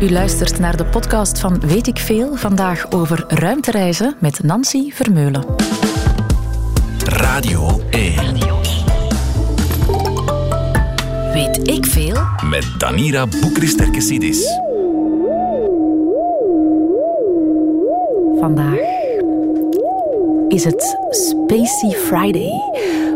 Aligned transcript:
U 0.00 0.10
luistert 0.10 0.58
naar 0.58 0.76
de 0.76 0.84
podcast 0.84 1.38
van 1.40 1.60
Weet 1.60 1.86
ik 1.86 1.98
Veel. 1.98 2.36
Vandaag 2.36 2.90
over 2.90 3.24
ruimtereizen 3.28 4.14
met 4.18 4.42
Nancy 4.42 4.90
Vermeulen. 4.90 5.44
Radio 7.04 7.80
1. 7.90 8.14
Weet 11.32 11.68
ik 11.68 11.86
Veel? 11.86 12.16
Met 12.50 12.66
Danira 12.78 13.26
Boekristerkesidis. 13.40 14.46
Vandaag 18.38 18.89
is 20.50 20.64
het 20.64 20.96
Spacey 21.10 21.90
Friday. 21.90 22.50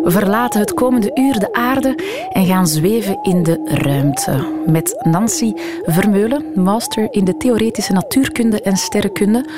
We 0.03 0.11
verlaten 0.11 0.61
het 0.61 0.75
komende 0.75 1.11
uur 1.15 1.39
de 1.39 1.53
aarde 1.53 1.99
en 2.33 2.47
gaan 2.47 2.67
zweven 2.67 3.19
in 3.23 3.43
de 3.43 3.61
ruimte. 3.65 4.63
Met 4.67 5.01
Nancy 5.03 5.53
Vermeulen, 5.83 6.45
master 6.55 7.13
in 7.13 7.25
de 7.25 7.37
theoretische 7.37 7.93
natuurkunde 7.93 8.63
en 8.63 8.77
sterrenkunde, 8.77 9.49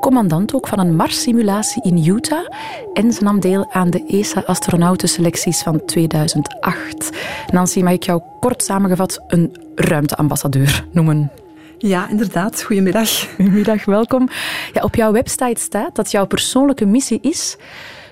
commandant 0.00 0.54
ook 0.54 0.68
van 0.68 0.78
een 0.78 0.96
Mars-simulatie 0.96 1.82
in 1.82 2.06
Utah 2.06 2.46
en 2.92 3.12
ze 3.12 3.22
nam 3.22 3.40
deel 3.40 3.72
aan 3.72 3.90
de 3.90 4.04
ESA-astronautenselecties 4.06 5.62
van 5.62 5.84
2008. 5.84 7.10
Nancy, 7.52 7.80
mag 7.80 7.92
ik 7.92 8.02
jou 8.02 8.22
kort 8.40 8.62
samengevat 8.62 9.22
een 9.26 9.56
ruimteambassadeur 9.74 10.86
noemen? 10.92 11.30
Ja, 11.78 12.08
inderdaad. 12.08 12.62
Goedemiddag. 12.62 13.08
Goedemiddag, 13.36 13.84
welkom. 13.84 14.28
Ja, 14.72 14.82
op 14.82 14.94
jouw 14.94 15.12
website 15.12 15.60
staat 15.60 15.94
dat 15.94 16.10
jouw 16.10 16.26
persoonlijke 16.26 16.86
missie 16.86 17.18
is 17.22 17.56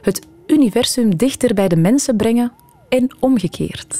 het 0.03 0.27
universum 0.47 1.17
dichter 1.17 1.55
bij 1.55 1.69
de 1.69 1.77
mensen 1.77 2.17
brengen 2.17 2.53
en 2.89 3.17
omgekeerd. 3.19 3.99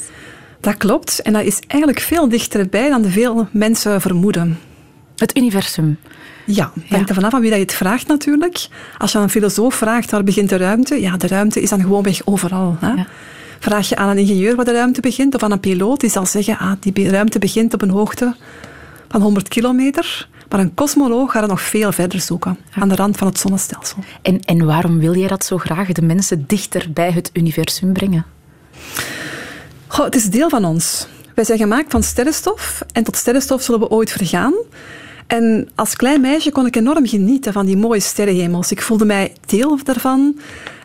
Dat 0.59 0.77
klopt. 0.77 1.21
En 1.21 1.33
dat 1.33 1.43
is 1.43 1.59
eigenlijk 1.67 2.01
veel 2.01 2.29
dichterbij 2.29 2.89
dan 2.89 3.01
de 3.01 3.09
veel 3.09 3.47
mensen 3.51 4.01
vermoeden. 4.01 4.59
Het 5.15 5.37
universum. 5.37 5.97
Ja, 6.45 6.71
het 6.73 6.89
hangt 6.89 7.09
er 7.09 7.15
vanaf 7.15 7.31
van 7.31 7.41
wie 7.41 7.49
dat 7.49 7.59
je 7.59 7.65
het 7.65 7.73
vraagt 7.73 8.07
natuurlijk. 8.07 8.67
Als 8.97 9.11
je 9.11 9.17
aan 9.17 9.23
een 9.23 9.29
filosoof 9.29 9.75
vraagt 9.75 10.11
waar 10.11 10.23
begint 10.23 10.49
de 10.49 10.57
ruimte, 10.57 11.01
ja, 11.01 11.17
de 11.17 11.27
ruimte 11.27 11.61
is 11.61 11.69
dan 11.69 11.81
gewoonweg 11.81 12.21
overal. 12.25 12.77
Hè? 12.79 12.91
Ja. 12.91 13.07
Vraag 13.59 13.89
je 13.89 13.95
aan 13.95 14.09
een 14.09 14.17
ingenieur 14.17 14.55
waar 14.55 14.65
de 14.65 14.71
ruimte 14.71 15.01
begint, 15.01 15.35
of 15.35 15.43
aan 15.43 15.51
een 15.51 15.59
piloot, 15.59 15.99
die 15.99 16.09
zal 16.09 16.25
zeggen, 16.25 16.57
ah, 16.57 16.71
die 16.79 17.09
ruimte 17.09 17.39
begint 17.39 17.73
op 17.73 17.81
een 17.81 17.89
hoogte 17.89 18.35
van 19.15 19.23
100 19.23 19.47
kilometer. 19.47 20.27
Maar 20.49 20.59
een 20.59 20.73
kosmoloog 20.73 21.31
gaat 21.31 21.41
er 21.41 21.47
nog 21.47 21.61
veel 21.61 21.91
verder 21.91 22.19
zoeken, 22.19 22.57
aan 22.71 22.89
de 22.89 22.95
rand 22.95 23.17
van 23.17 23.27
het 23.27 23.39
zonnestelsel. 23.39 23.97
En, 24.21 24.39
en 24.39 24.65
waarom 24.65 24.99
wil 24.99 25.15
jij 25.15 25.27
dat 25.27 25.45
zo 25.45 25.57
graag, 25.57 25.91
de 25.91 26.01
mensen 26.01 26.43
dichter 26.47 26.91
bij 26.93 27.11
het 27.11 27.29
universum 27.33 27.93
brengen? 27.93 28.25
Goh, 29.87 30.05
het 30.05 30.15
is 30.15 30.29
deel 30.29 30.49
van 30.49 30.65
ons. 30.65 31.07
Wij 31.35 31.43
zijn 31.43 31.57
gemaakt 31.57 31.91
van 31.91 32.03
sterrenstof 32.03 32.83
en 32.91 33.03
tot 33.03 33.15
sterrenstof 33.15 33.61
zullen 33.61 33.79
we 33.79 33.89
ooit 33.89 34.11
vergaan. 34.11 34.53
En 35.27 35.69
als 35.75 35.95
klein 35.95 36.21
meisje 36.21 36.51
kon 36.51 36.65
ik 36.65 36.75
enorm 36.75 37.07
genieten 37.07 37.53
van 37.53 37.65
die 37.65 37.77
mooie 37.77 37.99
sterrenhemels. 37.99 38.71
Ik 38.71 38.81
voelde 38.81 39.05
mij 39.05 39.33
deel 39.45 39.79
daarvan. 39.83 40.39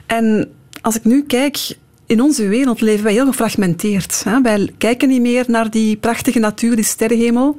En 0.06 0.52
als 0.80 0.96
ik 0.96 1.04
nu 1.04 1.24
kijk, 1.24 1.76
in 2.06 2.22
onze 2.22 2.48
wereld 2.48 2.80
leven 2.80 3.04
wij 3.04 3.12
heel 3.12 3.26
gefragmenteerd. 3.26 4.24
Wij 4.42 4.72
kijken 4.78 5.08
niet 5.08 5.20
meer 5.20 5.44
naar 5.48 5.70
die 5.70 5.96
prachtige 5.96 6.38
natuur, 6.38 6.76
die 6.76 6.84
sterrenhemel. 6.84 7.56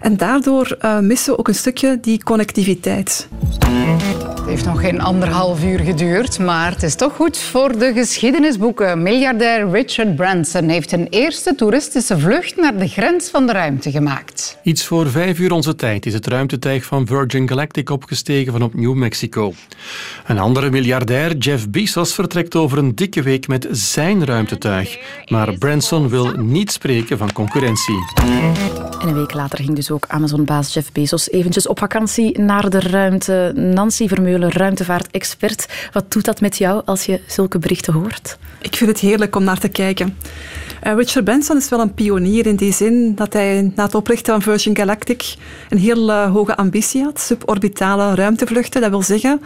En 0.00 0.16
daardoor 0.16 0.76
uh, 0.82 0.98
missen 0.98 1.32
we 1.32 1.38
ook 1.38 1.48
een 1.48 1.54
stukje 1.54 1.98
die 2.00 2.22
connectiviteit. 2.22 3.28
Het 4.40 4.48
heeft 4.48 4.64
nog 4.64 4.80
geen 4.80 5.00
anderhalf 5.00 5.64
uur 5.64 5.78
geduurd, 5.78 6.38
maar 6.38 6.70
het 6.72 6.82
is 6.82 6.94
toch 6.94 7.16
goed 7.16 7.38
voor 7.38 7.78
de 7.78 7.92
geschiedenisboeken. 7.92 9.02
Miljardair 9.02 9.70
Richard 9.70 10.16
Branson 10.16 10.68
heeft 10.68 10.92
een 10.92 11.06
eerste 11.10 11.54
toeristische 11.54 12.18
vlucht 12.18 12.56
naar 12.56 12.76
de 12.76 12.88
grens 12.88 13.28
van 13.28 13.46
de 13.46 13.52
ruimte 13.52 13.90
gemaakt. 13.90 14.58
Iets 14.62 14.84
voor 14.84 15.10
vijf 15.10 15.38
uur 15.38 15.52
onze 15.52 15.74
tijd 15.74 16.06
is 16.06 16.12
het 16.12 16.26
ruimtetuig 16.26 16.84
van 16.84 17.06
Virgin 17.06 17.48
Galactic 17.48 17.90
opgestegen 17.90 18.52
vanop 18.52 18.74
New 18.74 18.94
Mexico. 18.94 19.52
Een 20.26 20.38
andere 20.38 20.70
miljardair, 20.70 21.36
Jeff 21.36 21.68
Bezos, 21.68 22.14
vertrekt 22.14 22.56
over 22.56 22.78
een 22.78 22.94
dikke 22.94 23.22
week 23.22 23.48
met 23.48 23.68
zijn 23.70 24.24
ruimtetuig. 24.24 24.98
Maar 25.28 25.58
Branson 25.58 26.08
wil 26.08 26.32
niet 26.36 26.72
spreken 26.72 27.18
van 27.18 27.32
concurrentie. 27.32 27.98
En 29.00 29.08
een 29.08 29.14
week 29.14 29.34
later 29.34 29.58
ging 29.64 29.76
dus 29.76 29.89
ook 29.90 30.04
Amazon-baas 30.08 30.74
Jeff 30.74 30.92
Bezos 30.92 31.30
eventjes 31.30 31.66
op 31.66 31.78
vakantie 31.78 32.38
naar 32.40 32.70
de 32.70 32.80
ruimte. 32.80 33.52
Nancy 33.54 34.08
Vermeulen, 34.08 34.52
ruimtevaartexpert. 34.52 35.66
Wat 35.92 36.12
doet 36.12 36.24
dat 36.24 36.40
met 36.40 36.58
jou 36.58 36.82
als 36.84 37.04
je 37.04 37.20
zulke 37.26 37.58
berichten 37.58 37.92
hoort? 37.92 38.38
Ik 38.60 38.76
vind 38.76 38.90
het 38.90 38.98
heerlijk 39.00 39.36
om 39.36 39.44
naar 39.44 39.58
te 39.58 39.68
kijken. 39.68 40.16
Uh, 40.86 40.94
Richard 40.94 41.24
Branson 41.24 41.56
is 41.56 41.68
wel 41.68 41.80
een 41.80 41.94
pionier 41.94 42.46
in 42.46 42.56
die 42.56 42.72
zin 42.72 43.14
dat 43.14 43.32
hij 43.32 43.72
na 43.74 43.84
het 43.84 43.94
oprichten 43.94 44.32
van 44.32 44.42
Virgin 44.42 44.76
Galactic 44.76 45.34
een 45.68 45.78
heel 45.78 46.08
uh, 46.08 46.32
hoge 46.32 46.56
ambitie 46.56 47.02
had. 47.02 47.20
Suborbitale 47.20 48.14
ruimtevluchten, 48.14 48.80
dat 48.80 48.90
wil 48.90 49.02
zeggen 49.02 49.40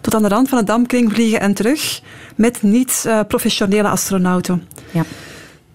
tot 0.00 0.14
aan 0.14 0.22
de 0.22 0.28
rand 0.28 0.48
van 0.48 0.58
de 0.58 0.64
dampkring 0.64 1.12
vliegen 1.12 1.40
en 1.40 1.54
terug 1.54 2.00
met 2.34 2.62
niet-professionele 2.62 3.82
uh, 3.82 3.90
astronauten. 3.90 4.68
Ja. 4.90 5.04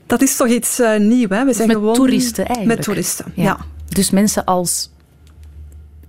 Dat 0.08 0.22
is 0.22 0.36
toch 0.36 0.48
iets 0.48 0.80
uh, 0.80 0.98
nieuw, 0.98 1.30
hè? 1.30 1.46
We 1.46 1.54
zijn 1.54 1.68
met 1.68 1.78
gewoon... 1.78 1.96
toeristen 1.96 2.46
eigenlijk. 2.46 2.76
Met 2.76 2.86
toeristen, 2.86 3.26
ja. 3.36 3.58
Dus 3.96 4.10
mensen 4.10 4.46
als 4.46 4.90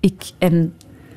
ik 0.00 0.22
en 0.38 0.74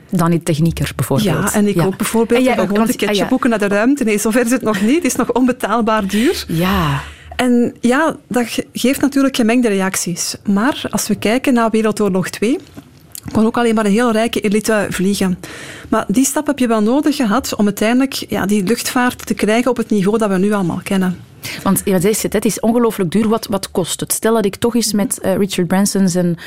dan 0.09 0.30
niet 0.30 0.46
technieker 0.46 0.91
bijvoorbeeld. 0.96 1.30
Ja, 1.30 1.53
en 1.53 1.68
ik 1.68 1.81
ook 1.81 1.97
bijvoorbeeld. 1.97 2.40
En 2.40 2.46
jij 2.46 2.59
ook, 2.59 2.68
gewoon 2.68 2.81
een 2.81 2.88
ticketje 2.88 3.24
ah, 3.24 3.30
boeken 3.30 3.50
naar 3.50 3.59
de 3.59 3.68
ruimte. 3.68 4.03
Nee, 4.03 4.18
zover 4.18 4.46
is 4.46 4.52
het 4.52 4.62
nog 4.62 4.81
niet. 4.81 4.96
Het 4.96 5.06
is 5.06 5.16
nog 5.16 5.31
onbetaalbaar 5.31 6.07
duur. 6.07 6.46
Ja. 6.47 7.02
En 7.35 7.75
ja, 7.80 8.16
dat 8.28 8.59
geeft 8.74 9.02
natuurlijk 9.02 9.35
gemengde 9.35 9.68
reacties. 9.68 10.35
Maar 10.44 10.84
als 10.90 11.07
we 11.07 11.16
kijken 11.16 11.53
naar 11.53 11.69
Wereldoorlog 11.69 12.30
2, 12.30 12.57
kon 13.31 13.46
ook 13.46 13.57
alleen 13.57 13.75
maar 13.75 13.86
een 13.86 13.91
heel 13.91 14.12
rijke 14.12 14.41
elite 14.41 14.88
vliegen. 14.90 15.40
Maar 15.90 16.06
die 16.07 16.25
stap 16.25 16.47
heb 16.47 16.59
je 16.59 16.68
wel 16.68 16.81
nodig 16.81 17.16
gehad 17.16 17.56
om 17.56 17.66
uiteindelijk 17.66 18.13
ja, 18.13 18.46
die 18.46 18.63
luchtvaart 18.63 19.25
te 19.25 19.34
krijgen 19.34 19.72
op 19.72 19.78
het 19.78 19.90
niveau 19.90 20.18
dat 20.18 20.30
we 20.30 20.38
nu 20.38 20.53
allemaal 20.53 20.81
kennen. 20.84 21.18
Want 21.63 21.85
deze 21.85 22.27
het 22.29 22.45
is 22.45 22.59
ongelooflijk 22.59 23.11
duur. 23.11 23.27
Wat, 23.27 23.47
wat 23.47 23.72
kost 23.72 24.00
het? 24.00 24.13
Stel 24.13 24.33
dat 24.33 24.45
ik 24.45 24.55
toch 24.55 24.75
eens 24.75 24.94
met 24.94 25.19
uh, 25.22 25.35
Richard 25.35 25.67
Branson 25.67 26.09
zijn 26.09 26.38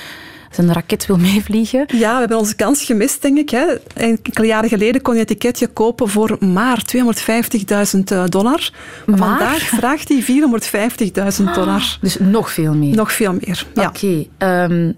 zijn 0.54 0.72
raket 0.72 1.06
wil 1.06 1.16
meevliegen. 1.32 1.84
Ja, 1.88 2.12
we 2.12 2.18
hebben 2.18 2.38
onze 2.38 2.56
kans 2.56 2.84
gemist, 2.84 3.22
denk 3.22 3.38
ik. 3.38 3.50
Hè. 3.50 3.64
Enkele 3.94 4.46
jaren 4.46 4.68
geleden 4.68 5.02
kon 5.02 5.14
je 5.14 5.20
een 5.20 5.26
ticketje 5.26 5.66
kopen 5.66 6.08
voor 6.08 6.36
maar 6.40 6.82
250.000 6.96 8.00
eh, 8.04 8.24
dollar. 8.26 8.70
Maar, 9.06 9.18
vandaag 9.18 9.62
vraagt 9.62 10.08
hij 10.08 10.24
450.000 11.38 11.44
dollar. 11.54 11.98
Dus 12.00 12.16
nog 12.18 12.52
veel 12.52 12.74
meer? 12.74 12.94
Nog 12.94 13.12
veel 13.12 13.32
meer, 13.32 13.66
ja. 13.74 13.86
Oké. 13.86 14.26
Okay, 14.38 14.64
um, 14.64 14.96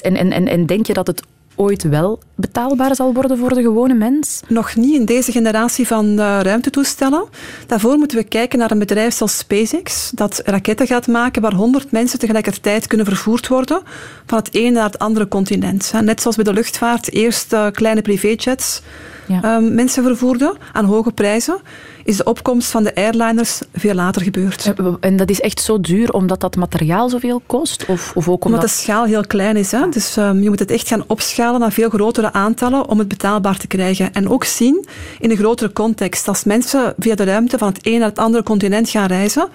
en, 0.00 0.16
en, 0.16 0.32
en, 0.32 0.48
en 0.48 0.66
denk 0.66 0.86
je 0.86 0.92
dat 0.92 1.06
het 1.06 1.22
ooit 1.54 1.82
wel 1.82 2.20
betaalbaar 2.34 2.94
zal 2.94 3.14
worden 3.14 3.38
voor 3.38 3.54
de 3.54 3.62
gewone 3.62 3.94
mens? 3.94 4.40
Nog 4.48 4.76
niet 4.76 4.94
in 4.94 5.04
deze 5.04 5.32
generatie 5.32 5.86
van 5.86 6.06
uh, 6.06 6.40
ruimtetoestellen. 6.42 7.24
Daarvoor 7.66 7.96
moeten 7.96 8.18
we 8.18 8.24
kijken 8.24 8.58
naar 8.58 8.70
een 8.70 8.78
bedrijf 8.78 9.14
zoals 9.14 9.38
SpaceX, 9.38 10.10
dat 10.14 10.42
raketten 10.44 10.86
gaat 10.86 11.06
maken 11.06 11.42
waar 11.42 11.54
100 11.54 11.90
mensen 11.90 12.18
tegelijkertijd 12.18 12.86
kunnen 12.86 13.06
vervoerd 13.06 13.48
worden 13.48 13.82
van 14.26 14.38
het 14.38 14.54
ene 14.54 14.70
naar 14.70 14.84
het 14.84 14.98
andere 14.98 15.28
continent. 15.28 15.92
Net 16.00 16.20
zoals 16.20 16.36
bij 16.36 16.44
de 16.44 16.52
luchtvaart 16.52 17.12
eerst 17.12 17.52
uh, 17.52 17.66
kleine 17.70 18.02
privéjets 18.02 18.82
ja. 19.26 19.56
um, 19.56 19.74
mensen 19.74 20.02
vervoerden 20.02 20.56
aan 20.72 20.84
hoge 20.84 21.12
prijzen 21.12 21.60
is 22.04 22.16
de 22.16 22.24
opkomst 22.24 22.70
van 22.70 22.82
de 22.82 22.94
airliners 22.94 23.60
veel 23.74 23.94
later 23.94 24.22
gebeurd. 24.22 24.72
En 25.00 25.16
dat 25.16 25.30
is 25.30 25.40
echt 25.40 25.60
zo 25.60 25.80
duur 25.80 26.12
omdat 26.12 26.40
dat 26.40 26.56
materiaal 26.56 27.08
zoveel 27.08 27.42
kost? 27.46 27.84
Of, 27.86 28.12
of 28.14 28.28
ook 28.28 28.44
omdat... 28.44 28.60
omdat 28.60 28.60
de 28.60 28.82
schaal 28.82 29.04
heel 29.04 29.26
klein 29.26 29.56
is. 29.56 29.72
Hè? 29.72 29.88
Dus 29.88 30.16
um, 30.16 30.42
je 30.42 30.48
moet 30.48 30.58
het 30.58 30.70
echt 30.70 30.88
gaan 30.88 31.04
opschalen 31.06 31.60
naar 31.60 31.72
veel 31.72 31.88
grotere 31.88 32.32
aantallen 32.32 32.88
om 32.88 32.98
het 32.98 33.08
betaalbaar 33.08 33.56
te 33.56 33.66
krijgen. 33.66 34.12
En 34.12 34.28
ook 34.28 34.44
zien 34.44 34.86
in 35.20 35.30
een 35.30 35.36
grotere 35.36 35.72
context. 35.72 36.28
Als 36.28 36.44
mensen 36.44 36.94
via 36.98 37.14
de 37.14 37.24
ruimte 37.24 37.58
van 37.58 37.68
het 37.68 37.86
een 37.86 37.98
naar 37.98 38.08
het 38.08 38.18
andere 38.18 38.42
continent 38.42 38.88
gaan 38.88 39.06
reizen, 39.06 39.48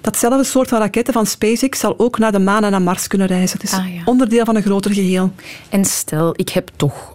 datzelfde 0.00 0.44
soort 0.44 0.68
van 0.68 0.78
raketten 0.78 1.12
van 1.12 1.26
SpaceX 1.26 1.78
zal 1.78 1.94
ook 1.98 2.18
naar 2.18 2.32
de 2.32 2.38
maan 2.38 2.64
en 2.64 2.70
naar 2.70 2.82
Mars 2.82 3.06
kunnen 3.06 3.26
reizen. 3.26 3.58
Het 3.60 3.66
is 3.68 3.72
ah, 3.72 3.86
onderdeel 4.04 4.44
van 4.44 4.56
een 4.56 4.62
groter 4.62 4.92
geheel. 4.92 5.32
En 5.68 5.84
stel, 5.84 6.32
ik 6.36 6.48
heb 6.48 6.70
toch 6.76 7.13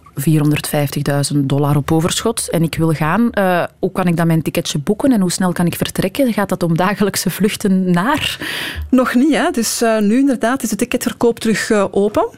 450.000 1.34 1.38
dollar 1.38 1.76
op 1.76 1.92
overschot 1.92 2.48
en 2.50 2.62
ik 2.62 2.74
wil 2.74 2.92
gaan. 2.92 3.28
Uh, 3.38 3.64
hoe 3.78 3.92
kan 3.92 4.06
ik 4.06 4.16
dan 4.16 4.26
mijn 4.26 4.42
ticketje 4.42 4.78
boeken 4.78 5.12
en 5.12 5.20
hoe 5.20 5.32
snel 5.32 5.52
kan 5.52 5.66
ik 5.66 5.74
vertrekken? 5.74 6.32
Gaat 6.32 6.48
dat 6.48 6.62
om 6.62 6.76
dagelijkse 6.76 7.30
vluchten 7.30 7.90
naar? 7.90 8.38
Nog 8.90 9.14
niet, 9.14 9.34
hè. 9.34 9.50
Dus 9.50 9.82
uh, 9.82 9.98
nu 9.98 10.18
inderdaad 10.18 10.62
is 10.62 10.68
de 10.68 10.76
ticketverkoop 10.76 11.38
terug 11.38 11.70
uh, 11.70 11.84
open. 11.90 12.28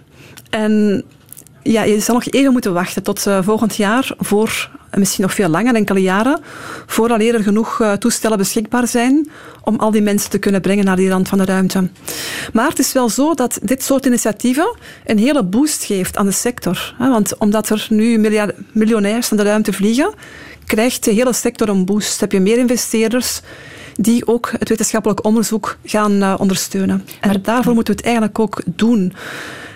En 0.51 1.05
ja, 1.63 1.83
je 1.83 2.01
zal 2.01 2.15
nog 2.15 2.27
even 2.27 2.53
moeten 2.53 2.73
wachten 2.73 3.03
tot 3.03 3.27
uh, 3.27 3.39
volgend 3.43 3.77
jaar, 3.77 4.15
voor 4.19 4.71
misschien 4.99 5.23
nog 5.23 5.35
veel 5.35 5.49
langer, 5.49 5.75
enkele 5.75 6.03
jaren, 6.03 6.41
voordat 6.87 7.21
er 7.21 7.43
genoeg 7.43 7.81
uh, 7.81 7.93
toestellen 7.93 8.39
beschikbaar 8.39 8.87
zijn 8.87 9.31
om 9.65 9.77
al 9.77 9.91
die 9.91 10.03
mensen 10.03 10.31
te 10.31 10.39
kunnen 10.39 10.61
brengen 10.61 10.85
naar 10.85 10.97
die 10.97 11.09
rand 11.09 11.29
van 11.29 11.39
de 11.39 11.45
ruimte. 11.45 11.89
Maar 12.53 12.69
het 12.69 12.79
is 12.79 12.93
wel 12.93 13.09
zo 13.09 13.35
dat 13.35 13.59
dit 13.63 13.83
soort 13.83 14.07
initiatieven 14.07 14.77
een 15.05 15.19
hele 15.19 15.45
boost 15.45 15.85
geeft 15.85 16.17
aan 16.17 16.27
de 16.27 16.33
sector. 16.33 16.95
Hè, 16.99 17.11
want 17.11 17.39
omdat 17.39 17.69
er 17.69 17.87
nu 17.91 18.19
miljonairs 18.73 19.31
naar 19.31 19.45
de 19.45 19.51
ruimte 19.51 19.73
vliegen, 19.73 20.15
krijgt 20.67 21.05
de 21.05 21.11
hele 21.11 21.33
sector 21.33 21.69
een 21.69 21.85
boost. 21.85 22.21
Heb 22.21 22.33
je 22.33 22.41
meer 22.41 22.59
investeerders 22.59 23.41
die 23.95 24.27
ook 24.27 24.53
het 24.59 24.69
wetenschappelijk 24.69 25.25
onderzoek 25.25 25.79
gaan 25.85 26.13
uh, 26.13 26.35
ondersteunen. 26.39 27.05
En 27.21 27.29
maar 27.29 27.43
daarvoor 27.43 27.75
moeten 27.75 27.95
we 27.95 27.99
het 28.01 28.09
eigenlijk 28.09 28.39
ook 28.39 28.63
doen. 28.67 29.13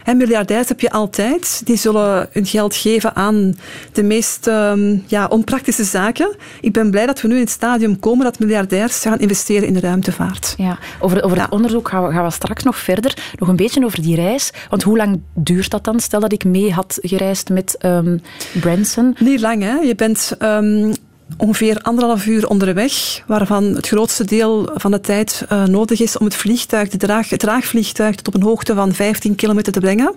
En 0.06 0.16
miljardairs 0.16 0.68
heb 0.68 0.80
je 0.80 0.90
altijd. 0.90 1.60
Die 1.64 1.76
zullen 1.76 2.28
hun 2.32 2.46
geld 2.46 2.76
geven 2.76 3.14
aan 3.16 3.56
de 3.92 4.02
meest 4.02 4.46
um, 4.46 5.04
ja, 5.06 5.26
onpraktische 5.26 5.84
zaken. 5.84 6.36
Ik 6.60 6.72
ben 6.72 6.90
blij 6.90 7.06
dat 7.06 7.20
we 7.20 7.28
nu 7.28 7.34
in 7.34 7.40
het 7.40 7.50
stadium 7.50 7.98
komen 7.98 8.24
dat 8.24 8.38
miljardairs 8.38 9.00
gaan 9.00 9.18
investeren 9.18 9.68
in 9.68 9.74
de 9.74 9.80
ruimtevaart. 9.80 10.54
Ja, 10.56 10.78
over, 11.00 11.22
over 11.22 11.40
het 11.40 11.50
onderzoek 11.50 11.88
gaan 11.88 12.06
we, 12.06 12.12
gaan 12.12 12.24
we 12.24 12.30
straks 12.30 12.62
nog 12.62 12.76
verder. 12.76 13.16
Nog 13.38 13.48
een 13.48 13.56
beetje 13.56 13.84
over 13.84 14.02
die 14.02 14.14
reis. 14.14 14.52
Want 14.70 14.82
hoe 14.82 14.96
lang 14.96 15.20
duurt 15.34 15.70
dat 15.70 15.84
dan? 15.84 16.00
Stel 16.00 16.20
dat 16.20 16.32
ik 16.32 16.44
mee 16.44 16.72
had 16.72 16.98
gereisd 17.02 17.48
met 17.48 17.76
um, 17.84 18.20
Branson. 18.60 19.16
Niet 19.18 19.40
lang, 19.40 19.62
hè. 19.62 19.74
Je 19.74 19.94
bent 19.94 20.36
um, 20.42 20.94
ongeveer 21.36 21.78
anderhalf 21.82 22.26
uur 22.26 22.48
onderweg, 22.48 23.22
waarvan 23.26 23.64
het 23.64 23.86
grootste 23.86 24.24
deel 24.24 24.70
van 24.74 24.90
de 24.90 25.00
tijd 25.00 25.44
uh, 25.52 25.64
nodig 25.64 26.00
is 26.00 26.18
om 26.18 26.24
het 26.24 26.34
vliegtuig, 26.34 26.88
de 26.88 27.06
het 27.28 27.38
draagvliegtuig 27.38 28.14
tot 28.14 28.26
op 28.26 28.34
een 28.34 28.42
hoogte 28.42 28.74
van 28.74 28.94
15 28.94 29.34
kilometer 29.34 29.72
te 29.72 29.80
brengen. 29.80 30.14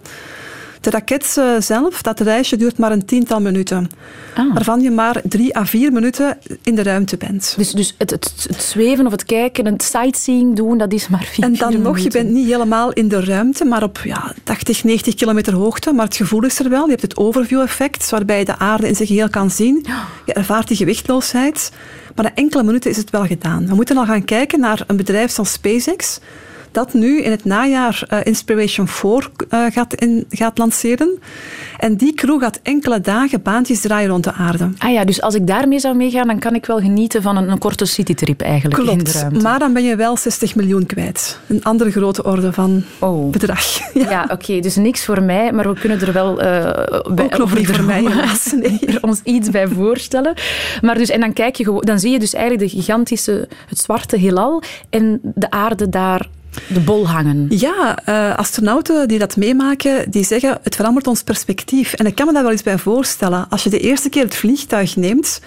De 0.82 0.90
raket 0.90 1.36
uh, 1.40 1.46
zelf, 1.60 2.02
dat 2.02 2.20
reisje 2.20 2.58
duurt 2.58 2.78
maar 2.78 2.92
een 2.92 3.06
tiental 3.06 3.42
minuten. 3.42 3.90
Ah. 4.36 4.54
Waarvan 4.54 4.82
je 4.82 4.92
maar 4.92 5.22
drie 5.24 5.58
à 5.58 5.66
vier 5.66 5.92
minuten 5.92 6.38
in 6.64 6.76
de 6.76 6.84
ruimte 6.84 7.18
bent. 7.18 7.54
Dus, 7.58 7.72
dus 7.72 7.96
het, 7.98 8.10
het, 8.10 8.46
het 8.48 8.62
zweven 8.62 9.06
of 9.06 9.12
het 9.12 9.26
kijken, 9.26 9.66
het 9.66 9.84
sightseeing 9.84 10.56
doen, 10.56 10.78
dat 10.78 10.94
is 10.94 11.08
maar 11.08 11.24
vier 11.24 11.46
En 11.46 11.56
dan 11.56 11.72
vier 11.72 11.80
nog, 11.80 11.96
minuten. 11.96 12.20
je 12.20 12.26
bent 12.26 12.36
niet 12.36 12.48
helemaal 12.48 12.92
in 12.92 13.08
de 13.08 13.24
ruimte, 13.24 13.66
maar 13.66 13.84
op 13.84 14.00
ja, 14.04 14.34
80, 14.44 14.84
90 14.84 15.16
kilometer 15.16 15.54
hoogte. 15.54 15.92
Maar 15.94 16.06
het 16.06 16.16
gevoel 16.16 16.44
is 16.44 16.60
er 16.60 16.70
wel. 16.70 16.84
Je 16.84 16.90
hebt 16.90 17.02
het 17.02 17.18
overview-effect, 17.18 18.10
waarbij 18.10 18.40
je 18.40 18.46
de 18.46 18.58
aarde 18.58 18.88
in 18.88 18.96
zijn 18.96 19.08
geheel 19.08 19.30
kan 19.30 19.52
zien. 19.52 19.86
Je 20.26 20.34
ervaart 20.34 20.68
die 20.68 20.78
gewichtloosheid. 20.78 21.72
Maar 22.16 22.26
na 22.26 22.36
enkele 22.36 22.64
minuten 22.64 22.92
is 22.92 22.98
het 22.98 23.10
wel 23.10 23.26
gedaan. 23.26 23.68
We 23.68 23.76
moeten 23.76 23.98
al 23.98 24.06
gaan 24.06 24.26
kijken 24.26 24.60
naar 24.60 24.84
een 24.88 24.98
bedrijf 24.98 25.32
zoals 25.32 25.52
SpaceX 25.52 26.20
dat 26.72 26.94
nu 26.94 27.22
in 27.22 27.32
het 27.32 27.46
najaar 27.46 28.04
uh, 28.14 28.20
Inspiration 28.24 28.88
4 28.88 29.30
uh, 29.50 29.66
gaat, 29.72 29.94
in, 29.94 30.26
gaat 30.30 30.58
lanceren. 30.58 31.20
En 31.78 31.96
die 31.96 32.14
crew 32.14 32.42
gaat 32.42 32.60
enkele 32.64 33.02
dagen 33.02 33.42
baantjes 33.42 33.82
draaien 33.82 34.10
rond 34.10 34.24
de 34.24 34.34
aarde. 34.34 34.70
Ah 34.78 34.92
ja, 34.92 35.06
dus 35.06 35.22
als 35.22 35.36
ik 35.36 35.48
daarmee 35.48 35.80
zou 35.80 35.96
meegaan, 35.96 36.28
dan 36.28 36.40
kan 36.40 36.56
ik 36.56 36.66
wel 36.66 36.80
genieten 36.80 37.22
van 37.22 37.38
een, 37.38 37.50
een 37.50 37.58
korte 37.58 37.86
citytrip 37.86 38.42
eigenlijk 38.42 38.76
Klopt, 38.76 38.98
in 38.98 39.04
de 39.04 39.12
ruimte. 39.12 39.42
maar 39.42 39.60
dan 39.60 39.74
ben 39.74 39.84
je 39.84 39.96
wel 39.96 40.18
60 40.18 40.56
miljoen 40.56 40.86
kwijt. 40.86 41.40
Een 41.48 41.64
andere 41.64 41.92
grote 41.92 42.24
orde 42.24 42.54
van 42.54 42.84
oh. 43.00 43.32
bedrag. 43.32 43.68
Ja, 43.94 44.10
ja 44.10 44.24
oké, 44.24 44.34
okay, 44.34 44.60
dus 44.60 44.76
niks 44.76 45.06
voor 45.06 45.24
mij, 45.24 45.52
maar 45.52 45.74
we 45.74 45.80
kunnen 45.80 46.02
er 46.02 46.14
wel... 46.14 46.32
Uh, 46.32 46.72
bij, 47.14 47.26
Ook 47.26 47.38
nog 47.38 47.58
niet 47.58 47.68
voor 47.68 47.84
mij, 47.84 48.02
helaas. 48.10 48.52
Nee. 48.52 48.80
ons 49.02 49.22
iets 49.24 49.50
bij 49.50 49.68
voorstellen. 49.68 50.34
Maar 50.82 50.98
dus, 50.98 51.10
en 51.10 51.20
dan, 51.20 51.34
kijk 51.34 51.56
je 51.56 51.78
dan 51.80 52.00
zie 52.00 52.12
je 52.12 52.20
dus 52.20 52.34
eigenlijk 52.34 52.72
de 52.72 52.78
gigantische, 52.78 53.48
het 53.68 53.78
zwarte 53.80 54.18
heelal 54.18 54.64
en 54.90 55.20
de 55.24 55.50
aarde 55.50 55.90
daar 55.90 56.28
de 56.68 56.80
bol 56.80 57.08
hangen. 57.08 57.46
Ja, 57.50 58.00
uh, 58.10 58.36
astronauten 58.36 59.08
die 59.08 59.20
dat 59.20 59.36
meemaken, 59.36 60.12
die 60.12 60.24
zeggen 60.24 60.60
het 60.64 60.76
verandert 60.76 61.08
ons 61.08 61.24
perspectief. 61.24 61.94
En 61.94 62.06
ik 62.06 62.16
kan 62.16 62.26
me 62.26 62.34
daar 62.34 62.44
wel 62.44 62.52
eens 62.52 62.64
bij 62.64 62.78
voorstellen. 62.78 63.46
Als 63.50 63.64
je 63.64 63.70
de 63.70 63.80
eerste 63.80 64.10
keer 64.10 64.24
het 64.24 64.36
vliegtuig 64.36 64.96
neemt 64.96 65.42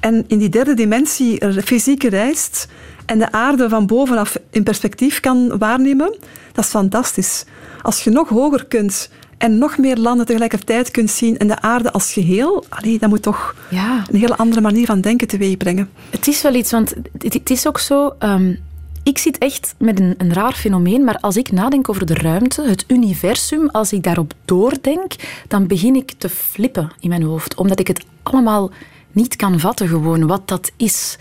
en 0.00 0.24
in 0.26 0.38
die 0.38 0.48
derde 0.48 0.74
dimensie 0.74 1.62
fysiek 1.62 2.02
reist 2.02 2.68
en 3.06 3.18
de 3.18 3.32
aarde 3.32 3.68
van 3.68 3.86
bovenaf 3.86 4.36
in 4.50 4.62
perspectief 4.62 5.20
kan 5.20 5.58
waarnemen, 5.58 6.16
dat 6.52 6.64
is 6.64 6.70
fantastisch. 6.70 7.44
Als 7.82 8.04
je 8.04 8.10
nog 8.10 8.28
hoger 8.28 8.66
kunt 8.66 9.10
en 9.38 9.58
nog 9.58 9.78
meer 9.78 9.96
landen 9.96 10.26
tegelijkertijd 10.26 10.90
kunt 10.90 11.10
zien 11.10 11.36
en 11.38 11.48
de 11.48 11.60
aarde 11.60 11.92
als 11.92 12.12
geheel, 12.12 12.64
allee, 12.68 12.98
dat 12.98 13.08
moet 13.08 13.22
toch 13.22 13.54
ja. 13.70 14.04
een 14.10 14.18
hele 14.18 14.36
andere 14.36 14.60
manier 14.60 14.86
van 14.86 15.00
denken 15.00 15.26
teweegbrengen. 15.26 15.90
Het 16.10 16.26
is 16.26 16.42
wel 16.42 16.54
iets, 16.54 16.70
want 16.70 16.94
het, 17.18 17.32
het 17.32 17.50
is 17.50 17.66
ook 17.66 17.78
zo... 17.78 18.14
Um 18.18 18.64
ik 19.06 19.18
zit 19.18 19.38
echt 19.38 19.74
met 19.78 20.00
een, 20.00 20.14
een, 20.18 20.32
raar 20.32 20.52
fenomeen, 20.52 21.04
maar 21.04 21.18
als 21.18 21.36
ik 21.36 21.52
nadenk 21.52 21.88
over 21.88 22.06
de 22.06 22.14
ruimte, 22.14 22.62
het 22.62 22.84
universum, 22.88 23.68
als 23.68 23.92
ik 23.92 24.02
daarop 24.02 24.32
doordenk, 24.44 25.12
dan 25.48 25.66
begin 25.66 25.96
ik 25.96 26.12
te 26.18 26.28
flippen 26.28 26.92
in 27.00 27.08
mijn 27.08 27.22
hoofd. 27.22 27.54
Omdat 27.54 27.80
ik 27.80 27.86
het 27.86 28.04
allemaal 28.22 28.70
niet 29.12 29.36
kan 29.36 29.60
vatten, 29.60 29.88
gewoon 29.88 30.26
wat 30.26 30.48
dat 30.48 30.70
is. 30.76 31.16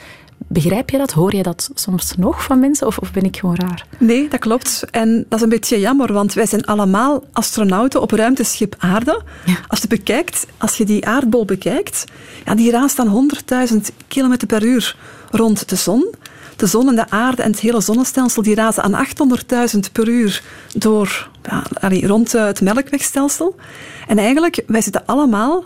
Begrijp 0.48 0.90
je 0.90 0.98
dat? 0.98 1.12
Hoor 1.12 1.36
je 1.36 1.44
dat 1.44 1.70
soms 1.74 2.16
nog 2.18 2.44
van 2.44 2.60
mensen 2.60 2.88
of, 2.88 2.98
of 2.98 3.12
ben 3.12 3.24
ik 3.24 3.38
gewoon 3.38 3.56
raar? 3.56 3.86
Nee, 3.98 4.28
dat 4.28 4.40
klopt. 4.40 4.86
En 4.92 5.26
dat 5.30 5.38
is 5.40 5.44
een 5.44 5.50
beetje 5.50 5.80
jammer, 5.80 6.14
want 6.14 6.34
wij 6.34 6.46
zijn 6.46 6.66
allemaal 6.66 7.24
astronauten 7.32 8.02
op 8.02 8.12
ruimteschip 8.12 8.76
Aarde. 8.78 9.22
Ja. 9.46 9.58
Als 9.68 9.82
je 9.82 9.88
bekijkt, 9.88 10.48
als 10.58 10.78
je 10.78 10.86
die 10.86 11.06
aardbol 11.06 11.46
bekijkt, 11.46 12.06
ja, 12.46 12.56
die 12.56 12.72
raast 12.72 12.98
dan 12.98 13.30
100.000 13.70 13.78
km 14.08 14.46
per 14.48 14.64
uur 14.64 14.96
rond 15.32 15.70
de 15.70 15.76
zon. 15.76 16.14
De 16.56 16.66
zon 16.66 16.88
en 16.88 16.96
de 16.96 17.10
aarde 17.10 17.42
en 17.42 17.52
het 17.52 17.60
hele 17.60 17.82
zonnestelsel 17.82 18.42
die 18.42 18.56
razen 18.56 18.84
aan 18.84 19.08
800.000 19.74 19.80
per 19.92 20.08
uur 20.08 20.44
door, 20.76 21.30
ja, 21.44 21.64
allee, 21.80 22.08
rond 22.08 22.32
het 22.32 22.62
melkwegstelsel. 22.62 23.56
En 24.08 24.18
eigenlijk, 24.18 24.64
wij 24.68 24.82
zitten 24.82 25.06
allemaal, 25.06 25.66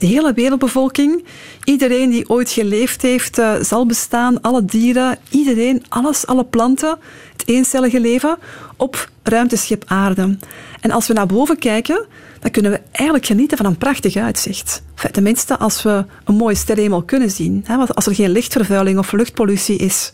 de 0.00 0.06
hele 0.06 0.32
wereldbevolking, 0.32 1.24
iedereen 1.64 2.10
die 2.10 2.28
ooit 2.28 2.50
geleefd 2.50 3.02
heeft, 3.02 3.38
uh, 3.38 3.54
zal 3.60 3.86
bestaan, 3.86 4.40
alle 4.40 4.64
dieren, 4.64 5.18
iedereen, 5.30 5.84
alles, 5.88 6.26
alle 6.26 6.44
planten, 6.44 6.98
het 7.32 7.48
eencellige 7.48 8.00
leven, 8.00 8.38
op 8.76 9.10
ruimteschip 9.22 9.84
aarde. 9.86 10.36
En 10.80 10.90
als 10.90 11.06
we 11.06 11.14
naar 11.14 11.26
boven 11.26 11.58
kijken, 11.58 12.06
dan 12.40 12.50
kunnen 12.50 12.70
we 12.70 12.80
eigenlijk 12.92 13.26
genieten 13.26 13.56
van 13.56 13.66
een 13.66 13.78
prachtig 13.78 14.16
uitzicht. 14.16 14.82
Tenminste, 15.10 15.58
als 15.58 15.82
we 15.82 16.04
een 16.24 16.34
mooie 16.34 16.54
sterrenhemel 16.54 17.02
kunnen 17.02 17.30
zien. 17.30 17.64
Hè, 17.66 17.76
als 17.76 18.06
er 18.06 18.14
geen 18.14 18.30
lichtvervuiling 18.30 18.98
of 18.98 19.12
luchtpollutie 19.12 19.76
is. 19.76 20.12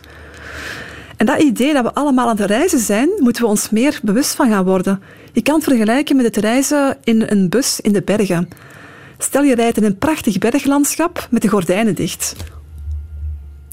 En 1.17 1.27
dat 1.27 1.43
idee 1.43 1.73
dat 1.73 1.83
we 1.83 1.95
allemaal 1.95 2.29
aan 2.29 2.37
het 2.37 2.51
reizen 2.51 2.79
zijn, 2.79 3.09
moeten 3.19 3.43
we 3.43 3.49
ons 3.49 3.71
meer 3.71 4.01
bewust 4.03 4.35
van 4.35 4.49
gaan 4.51 4.65
worden. 4.65 5.03
Je 5.33 5.43
kan 5.43 5.55
het 5.55 5.65
vergelijken 5.65 6.17
met 6.17 6.25
het 6.25 6.37
reizen 6.37 6.97
in 7.05 7.25
een 7.27 7.49
bus 7.49 7.81
in 7.81 7.93
de 7.93 8.03
bergen. 8.03 8.49
Stel 9.19 9.43
je 9.43 9.55
rijdt 9.55 9.77
in 9.77 9.85
een 9.85 9.99
prachtig 9.99 10.39
berglandschap 10.39 11.29
met 11.31 11.43
de 11.43 11.49
gordijnen 11.49 11.95
dicht. 11.95 12.35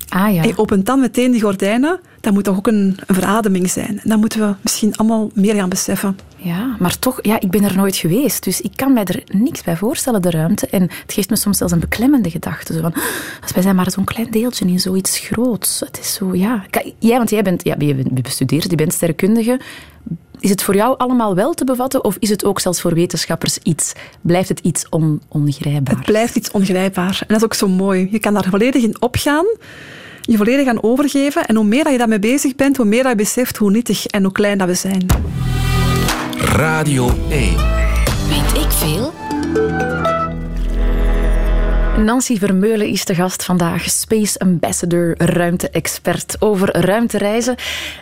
Ah, 0.10 0.34
ja. 0.34 0.42
En 0.42 0.48
je 0.48 0.58
opent 0.58 0.86
dan 0.86 1.00
meteen 1.00 1.32
die 1.32 1.42
gordijnen, 1.42 2.00
dat 2.20 2.34
moet 2.34 2.44
toch 2.44 2.58
ook 2.58 2.68
een, 2.68 2.98
een 3.06 3.16
verademing 3.16 3.70
zijn. 3.70 4.00
En 4.04 4.10
dat 4.10 4.20
moeten 4.20 4.40
we 4.40 4.56
misschien 4.62 4.96
allemaal 4.96 5.32
meer 5.34 5.56
gaan 5.56 5.70
beseffen. 5.70 6.18
Ja, 6.36 6.76
maar 6.80 7.00
toch, 7.00 7.20
ja, 7.22 7.40
ik 7.40 7.52
ben 7.52 7.64
er 7.64 7.76
nooit 7.76 7.96
geweest, 7.96 8.44
dus 8.44 8.62
ik 8.62 8.72
kan 8.76 8.94
mij 8.94 9.04
er 9.04 9.24
niks 9.32 9.64
bij 9.64 9.78
voorstellen, 9.78 10.22
de 10.22 10.30
ruimte. 10.30 10.68
En 10.68 10.82
het 10.82 11.14
geeft 11.14 11.30
me 11.30 11.36
soms 11.36 11.58
zelfs 11.58 11.74
een 11.74 11.80
beklemmende 11.80 12.30
gedachte. 12.30 12.74
Zo 12.74 12.82
van, 12.82 12.94
als 13.42 13.52
wij 13.54 13.64
zijn 13.64 13.76
maar 13.76 13.92
zo'n 13.92 14.04
klein 14.04 14.32
deeltje 14.32 14.66
in 14.66 14.80
zoiets 14.80 15.20
groots. 15.20 15.80
Het 15.80 16.00
is 16.00 16.14
zo, 16.14 16.36
ja. 16.36 16.64
Jij, 17.00 17.18
want 17.18 17.30
jij 17.30 17.42
bent, 17.42 17.64
ja, 17.64 17.76
je 17.78 17.96
bent 17.96 18.22
bestudeerd, 18.22 18.70
je 18.70 18.76
bent 18.76 18.94
sterrenkundige. 18.94 19.60
Is 20.44 20.50
het 20.50 20.64
voor 20.64 20.76
jou 20.76 20.98
allemaal 20.98 21.36
wel 21.36 21.54
te 21.54 21.64
bevatten 21.64 22.04
of 22.04 22.16
is 22.20 22.30
het 22.30 22.46
ook 22.46 22.60
zelfs 22.60 22.82
voor 22.82 22.94
wetenschappers 22.94 23.58
iets? 23.58 23.94
Blijft 24.22 24.50
het 24.50 24.60
iets 24.60 24.90
on, 24.90 25.22
ongrijpbaar? 25.28 25.96
Het 25.96 26.06
blijft 26.06 26.36
iets 26.36 26.52
ongrijpbaar. 26.52 27.18
En 27.20 27.28
dat 27.28 27.38
is 27.38 27.44
ook 27.44 27.54
zo 27.54 27.68
mooi. 27.68 28.08
Je 28.12 28.20
kan 28.20 28.34
daar 28.34 28.48
volledig 28.50 28.84
in 28.84 29.02
opgaan 29.02 29.46
je 30.22 30.38
volledig 30.38 30.68
aan 30.68 30.84
overgeven. 30.84 31.46
En 31.46 31.56
hoe 31.56 31.66
meer 31.66 31.92
je 31.92 31.98
daarmee 31.98 32.20
bezig 32.20 32.56
bent, 32.56 32.78
hoe 32.78 32.86
meer 32.86 33.08
je 33.08 33.16
beseft 33.16 33.58
hoe 33.58 33.72
nietig 33.72 34.06
en 34.06 34.24
hoe 34.24 34.32
klein 34.32 34.58
dat 34.58 34.68
we 34.68 34.74
zijn. 34.74 35.06
Radio 36.38 37.10
1. 37.30 37.56
Weet 38.30 38.64
ik 38.64 38.72
veel? 38.72 39.14
Nancy 41.98 42.38
Vermeulen 42.38 42.88
is 42.88 43.06
de 43.06 43.16
gast 43.16 43.44
vandaag, 43.44 43.90
Space 43.90 44.40
Ambassador, 44.40 45.14
ruimte-expert 45.18 46.36
over 46.40 46.78
ruimtereizen. 46.78 47.56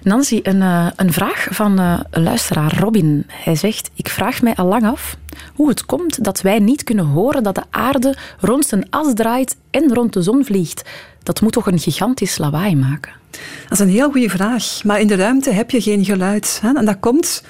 Nancy, 0.03 0.39
een, 0.43 0.61
uh, 0.61 0.87
een 0.95 1.13
vraag 1.13 1.47
van 1.49 1.77
een 1.77 2.23
luisteraar, 2.23 2.77
Robin. 2.79 3.25
Hij 3.27 3.55
zegt, 3.55 3.89
ik 3.95 4.09
vraag 4.09 4.41
mij 4.41 4.55
al 4.55 4.65
lang 4.65 4.85
af 4.85 5.17
hoe 5.55 5.69
het 5.69 5.85
komt 5.85 6.23
dat 6.23 6.41
wij 6.41 6.59
niet 6.59 6.83
kunnen 6.83 7.05
horen 7.05 7.43
dat 7.43 7.55
de 7.55 7.63
aarde 7.69 8.17
rond 8.39 8.65
zijn 8.65 8.89
as 8.89 9.13
draait 9.13 9.55
en 9.71 9.93
rond 9.93 10.13
de 10.13 10.21
zon 10.21 10.45
vliegt. 10.45 10.89
Dat 11.23 11.41
moet 11.41 11.53
toch 11.53 11.67
een 11.67 11.79
gigantisch 11.79 12.37
lawaai 12.37 12.75
maken? 12.75 13.11
Dat 13.63 13.71
is 13.71 13.79
een 13.79 13.89
heel 13.89 14.11
goede 14.11 14.29
vraag. 14.29 14.83
Maar 14.83 14.99
in 14.99 15.07
de 15.07 15.15
ruimte 15.15 15.51
heb 15.51 15.71
je 15.71 15.81
geen 15.81 16.05
geluid. 16.05 16.59
Hè? 16.61 16.73
En 16.73 16.85
dat 16.85 16.99
komt 16.99 17.43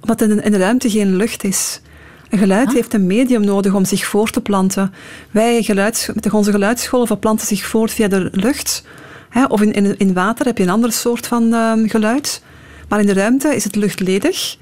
omdat 0.00 0.20
in 0.20 0.50
de 0.50 0.58
ruimte 0.58 0.90
geen 0.90 1.16
lucht 1.16 1.44
is. 1.44 1.80
Een 2.30 2.38
geluid 2.38 2.68
ah. 2.68 2.74
heeft 2.74 2.94
een 2.94 3.06
medium 3.06 3.44
nodig 3.44 3.74
om 3.74 3.84
zich 3.84 4.06
voor 4.06 4.30
te 4.30 4.40
planten. 4.40 4.92
Wij 5.30 5.62
geluids, 5.62 6.10
onze 6.32 6.50
geluidsgolven 6.50 7.18
planten 7.18 7.46
zich 7.46 7.66
voort 7.66 7.90
via 7.90 8.08
de 8.08 8.28
lucht. 8.32 8.84
Hè? 9.28 9.44
Of 9.44 9.60
in, 9.60 9.72
in, 9.72 9.98
in 9.98 10.12
water 10.12 10.46
heb 10.46 10.58
je 10.58 10.64
een 10.64 10.70
ander 10.70 10.92
soort 10.92 11.26
van 11.26 11.52
um, 11.52 11.88
geluid. 11.88 12.42
Maar 12.88 13.00
in 13.00 13.06
de 13.06 13.12
ruimte 13.12 13.54
is 13.54 13.64
het 13.64 13.76
luchtledig. 13.76 14.56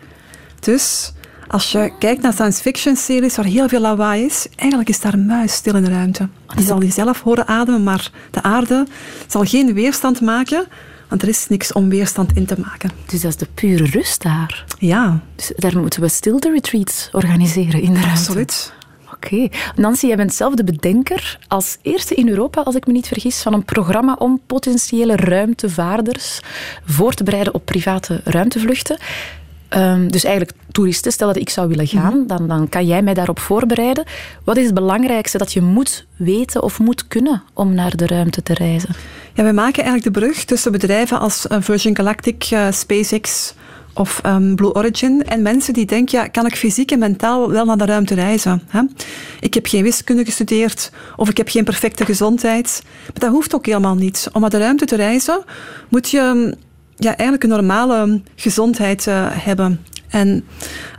Dus 0.61 1.13
als 1.49 1.73
je 1.73 1.93
kijkt 1.99 2.23
naar 2.23 2.33
science 2.33 2.63
fiction 2.63 2.97
series 2.97 3.37
waar 3.37 3.45
heel 3.45 3.69
veel 3.69 3.81
lawaai 3.81 4.25
is, 4.25 4.47
eigenlijk 4.57 4.89
is 4.91 5.01
daar 5.01 5.13
een 5.13 5.27
muis 5.27 5.53
stil 5.53 5.75
in 5.75 5.85
de 5.85 5.91
ruimte. 5.91 6.29
Die 6.55 6.65
zal 6.65 6.79
niet 6.79 6.95
zelf 6.95 7.21
horen 7.21 7.47
ademen, 7.47 7.83
maar 7.83 8.11
de 8.31 8.43
aarde 8.43 8.87
zal 9.27 9.45
geen 9.45 9.75
weerstand 9.75 10.21
maken, 10.21 10.67
want 11.15 11.27
er 11.27 11.33
is 11.33 11.49
niks 11.49 11.73
om 11.73 11.89
weerstand 11.89 12.31
in 12.37 12.47
te 12.47 12.55
maken. 12.59 12.91
Dus 13.07 13.21
dat 13.21 13.31
is 13.31 13.37
de 13.37 13.47
pure 13.55 13.85
rust 13.85 14.23
daar? 14.23 14.65
Ja. 14.79 15.21
Dus 15.37 15.53
daar 15.57 15.79
moeten 15.79 16.01
we 16.01 16.09
stilte 16.09 16.51
retreats 16.51 17.09
organiseren 17.13 17.81
in 17.81 17.93
de 17.93 18.01
ruimte? 18.01 18.19
Absoluut. 18.19 18.73
Oké. 19.13 19.35
Okay. 19.35 19.51
Nancy, 19.77 20.07
jij 20.07 20.17
bent 20.17 20.35
zelf 20.35 20.55
de 20.55 20.65
bedenker 20.65 21.39
als 21.49 21.79
eerste 21.83 22.15
in 22.15 22.29
Europa, 22.29 22.61
als 22.61 22.75
ik 22.75 22.87
me 22.87 22.93
niet 22.93 23.07
vergis, 23.09 23.43
van 23.43 23.53
een 23.53 23.65
programma 23.65 24.17
om 24.19 24.41
potentiële 24.47 25.17
ruimtevaarders 25.17 26.41
voor 26.85 27.13
te 27.15 27.25
bereiden 27.25 27.55
op 27.55 27.65
private 27.65 28.21
ruimtevluchten. 28.25 28.99
Ehm, 29.69 30.09
dus 30.09 30.25
eigenlijk 30.25 30.57
toeristen, 30.71 31.13
stel 31.13 31.27
dat 31.27 31.37
ik 31.37 31.51
zou 31.51 31.69
willen 31.69 31.87
gaan, 31.87 32.19
Mhm. 32.19 32.27
dan, 32.27 32.49
dan 32.49 32.69
kan 32.69 32.87
jij 32.87 33.03
mij 33.03 33.15
daarop 33.15 33.39
voorbereiden. 33.39 34.05
Wat 34.45 34.57
is 34.57 34.65
het 34.65 34.75
belangrijkste 34.75 35.39
dat 35.39 35.53
je 35.53 35.61
moet 35.61 36.07
weten 36.17 36.63
of 36.63 36.79
moet 36.79 37.07
kunnen 37.09 37.43
om 37.53 37.75
naar 37.75 37.97
de 37.97 38.07
ruimte 38.07 38.43
te 38.43 38.55
reizen? 38.55 38.95
Ja, 39.35 39.43
wij 39.43 39.53
maken 39.53 39.85
eigenlijk 39.85 40.15
de 40.15 40.21
brug 40.21 40.45
tussen 40.45 40.73
bedrijven 40.73 41.21
als 41.21 41.47
eh, 41.47 41.59
Virgin 41.61 41.97
Galactic, 41.97 42.45
eh, 42.51 42.73
SpaceX 42.73 43.55
of 43.95 44.21
ehm, 44.23 44.55
Blue 44.55 44.75
Origin 44.75 45.25
en 45.25 45.43
mensen 45.43 45.75
die 45.75 45.87
denken, 45.87 46.19
ja, 46.19 46.27
kan 46.27 46.47
ik 46.47 46.57
fysiek 46.57 46.91
en 46.91 46.99
mentaal 46.99 47.51
wel 47.51 47.65
naar 47.65 47.77
de 47.77 47.85
ruimte 47.85 48.15
reizen? 48.15 48.63
Hè? 48.67 48.83
Ik 49.41 49.55
heb 49.55 49.67
geen 49.67 49.83
wiskunde 49.83 50.25
gestudeerd 50.25 50.91
of 51.17 51.29
ik 51.29 51.37
heb 51.37 51.49
geen 51.49 51.65
perfecte 51.65 52.05
gezondheid. 52.05 52.83
Maar 52.85 53.19
dat 53.19 53.31
hoeft 53.31 53.55
ook 53.55 53.67
helemaal 53.67 53.95
niet. 53.95 54.29
Om 54.33 54.41
naar 54.41 54.51
de 54.51 54.59
ruimte 54.59 54.85
te 54.85 54.97
reizen 54.97 55.45
moet 55.89 56.11
je 56.11 56.33
mm, 56.35 56.55
ja, 56.97 57.17
eigenlijk 57.17 57.43
een 57.43 57.49
normale 57.49 58.21
gezondheid 58.35 59.07
eh, 59.07 59.27
hebben. 59.31 59.81
En 60.09 60.45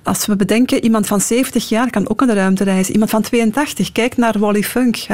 als 0.04 0.26
we 0.26 0.36
bedenken, 0.36 0.84
iemand 0.84 1.08
van 1.08 1.22
70 1.22 1.70
jaar 1.70 1.90
kan 1.90 2.10
ook 2.10 2.20
naar 2.20 2.28
de 2.28 2.42
ruimte 2.42 2.64
reizen. 2.64 2.94
Iemand 2.94 3.10
van 3.10 3.22
82, 3.22 3.92
kijk 3.92 4.18
naar 4.18 4.40
Wally 4.40 4.64
Funk, 4.64 5.06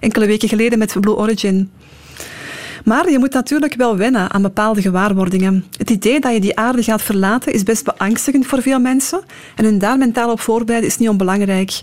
enkele 0.00 0.26
weken 0.26 0.48
geleden 0.48 0.78
met 0.78 1.00
Blue 1.00 1.16
Origin. 1.16 1.70
Maar 2.84 3.10
je 3.10 3.18
moet 3.18 3.32
natuurlijk 3.32 3.74
wel 3.74 3.96
wennen 3.96 4.32
aan 4.32 4.42
bepaalde 4.42 4.82
gewaarwordingen. 4.82 5.64
Het 5.78 5.90
idee 5.90 6.20
dat 6.20 6.32
je 6.32 6.40
die 6.40 6.56
aarde 6.56 6.82
gaat 6.82 7.02
verlaten 7.02 7.52
is 7.52 7.62
best 7.62 7.84
beangstigend 7.84 8.46
voor 8.46 8.62
veel 8.62 8.80
mensen. 8.80 9.20
En 9.56 9.64
hun 9.64 9.78
daar 9.78 9.98
mentaal 9.98 10.30
op 10.30 10.40
voorbereiden 10.40 10.90
is 10.90 10.98
niet 10.98 11.08
onbelangrijk. 11.08 11.82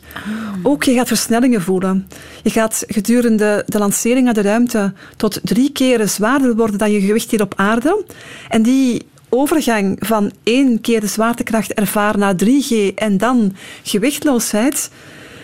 Ook 0.63 0.84
je 0.84 0.93
gaat 0.93 1.08
versnellingen 1.08 1.62
voelen. 1.62 2.08
Je 2.43 2.50
gaat 2.50 2.84
gedurende 2.88 3.63
de 3.67 3.77
lancering 3.77 4.25
naar 4.25 4.34
de 4.34 4.41
ruimte 4.41 4.93
tot 5.17 5.39
drie 5.43 5.72
keren 5.72 6.10
zwaarder 6.10 6.55
worden 6.55 6.77
dan 6.77 6.91
je 6.91 7.01
gewicht 7.01 7.31
hier 7.31 7.41
op 7.41 7.53
aarde. 7.55 8.03
En 8.50 8.62
die 8.62 9.05
overgang 9.29 9.98
van 10.00 10.31
één 10.43 10.81
keer 10.81 11.00
de 11.00 11.08
zwaartekracht 11.08 11.74
ervaren 11.74 12.20
naar 12.20 12.36
3G 12.46 12.93
en 12.96 13.17
dan 13.17 13.55
gewichtloosheid. 13.84 14.89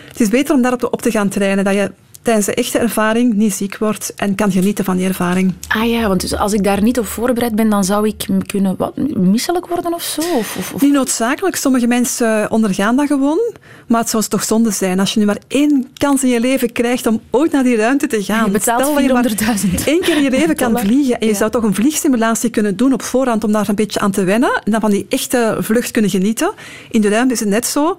Het 0.08 0.20
is 0.20 0.28
beter 0.28 0.54
om 0.54 0.62
daarop 0.62 0.88
op 0.90 1.02
te 1.02 1.10
gaan 1.10 1.28
trainen, 1.28 1.64
dat 1.64 1.74
je 1.74 1.90
tijdens 2.28 2.46
de 2.46 2.54
echte 2.54 2.78
ervaring 2.78 3.34
niet 3.34 3.54
ziek 3.54 3.78
wordt 3.78 4.12
en 4.16 4.34
kan 4.34 4.50
genieten 4.52 4.84
van 4.84 4.96
die 4.96 5.06
ervaring. 5.06 5.52
Ah 5.68 5.88
ja, 5.90 6.08
want 6.08 6.20
dus 6.20 6.34
als 6.36 6.52
ik 6.52 6.64
daar 6.64 6.82
niet 6.82 6.98
op 6.98 7.06
voorbereid 7.06 7.54
ben, 7.54 7.68
dan 7.70 7.84
zou 7.84 8.06
ik 8.06 8.26
kunnen 8.46 8.74
wat, 8.78 8.96
misselijk 9.16 9.66
worden 9.66 9.94
of 9.94 10.02
zo? 10.02 10.20
Of, 10.20 10.56
of, 10.58 10.72
of- 10.74 10.82
Niet 10.82 10.92
noodzakelijk, 10.92 11.56
sommige 11.56 11.86
mensen 11.86 12.50
ondergaan 12.50 12.96
dat 12.96 13.06
gewoon, 13.06 13.38
maar 13.86 14.00
het 14.00 14.10
zou 14.10 14.24
toch 14.28 14.44
zonde 14.44 14.70
zijn 14.70 15.00
als 15.00 15.12
je 15.14 15.20
nu 15.20 15.26
maar 15.26 15.38
één 15.48 15.86
kans 15.94 16.22
in 16.24 16.28
je 16.30 16.40
leven 16.40 16.72
krijgt 16.72 17.06
om 17.06 17.20
ooit 17.30 17.52
naar 17.52 17.62
die 17.62 17.76
ruimte 17.76 18.06
te 18.06 18.22
gaan. 18.24 18.44
Je 18.44 18.50
betaalt 18.50 18.94
dat 18.94 19.02
je 19.04 19.12
maar 19.12 19.56
400.000 19.78 19.84
één 19.84 20.00
keer 20.00 20.16
in 20.16 20.22
je 20.22 20.30
leven 20.30 20.56
kan 20.62 20.78
vliegen 20.78 21.20
en 21.20 21.26
je 21.26 21.32
Ja. 21.32 21.38
zou 21.38 21.50
toch 21.50 21.62
een 21.62 21.74
vliegsimulatie 21.74 22.50
kunnen 22.50 22.76
doen 22.76 22.92
op 22.92 23.02
voorhand 23.02 23.44
om 23.44 23.52
daar 23.52 23.68
een 23.68 23.74
beetje 23.74 24.00
aan 24.00 24.10
te 24.10 24.24
wennen 24.24 24.60
en 24.64 24.72
dan 24.72 24.80
van 24.80 24.90
die 24.90 25.06
echte 25.08 25.56
vlucht 25.60 25.90
kunnen 25.90 26.10
genieten. 26.10 26.52
In 26.90 27.00
de 27.00 27.08
ruimte 27.08 27.34
is 27.34 27.40
het 27.40 27.48
net 27.48 27.66
zo. 27.66 27.98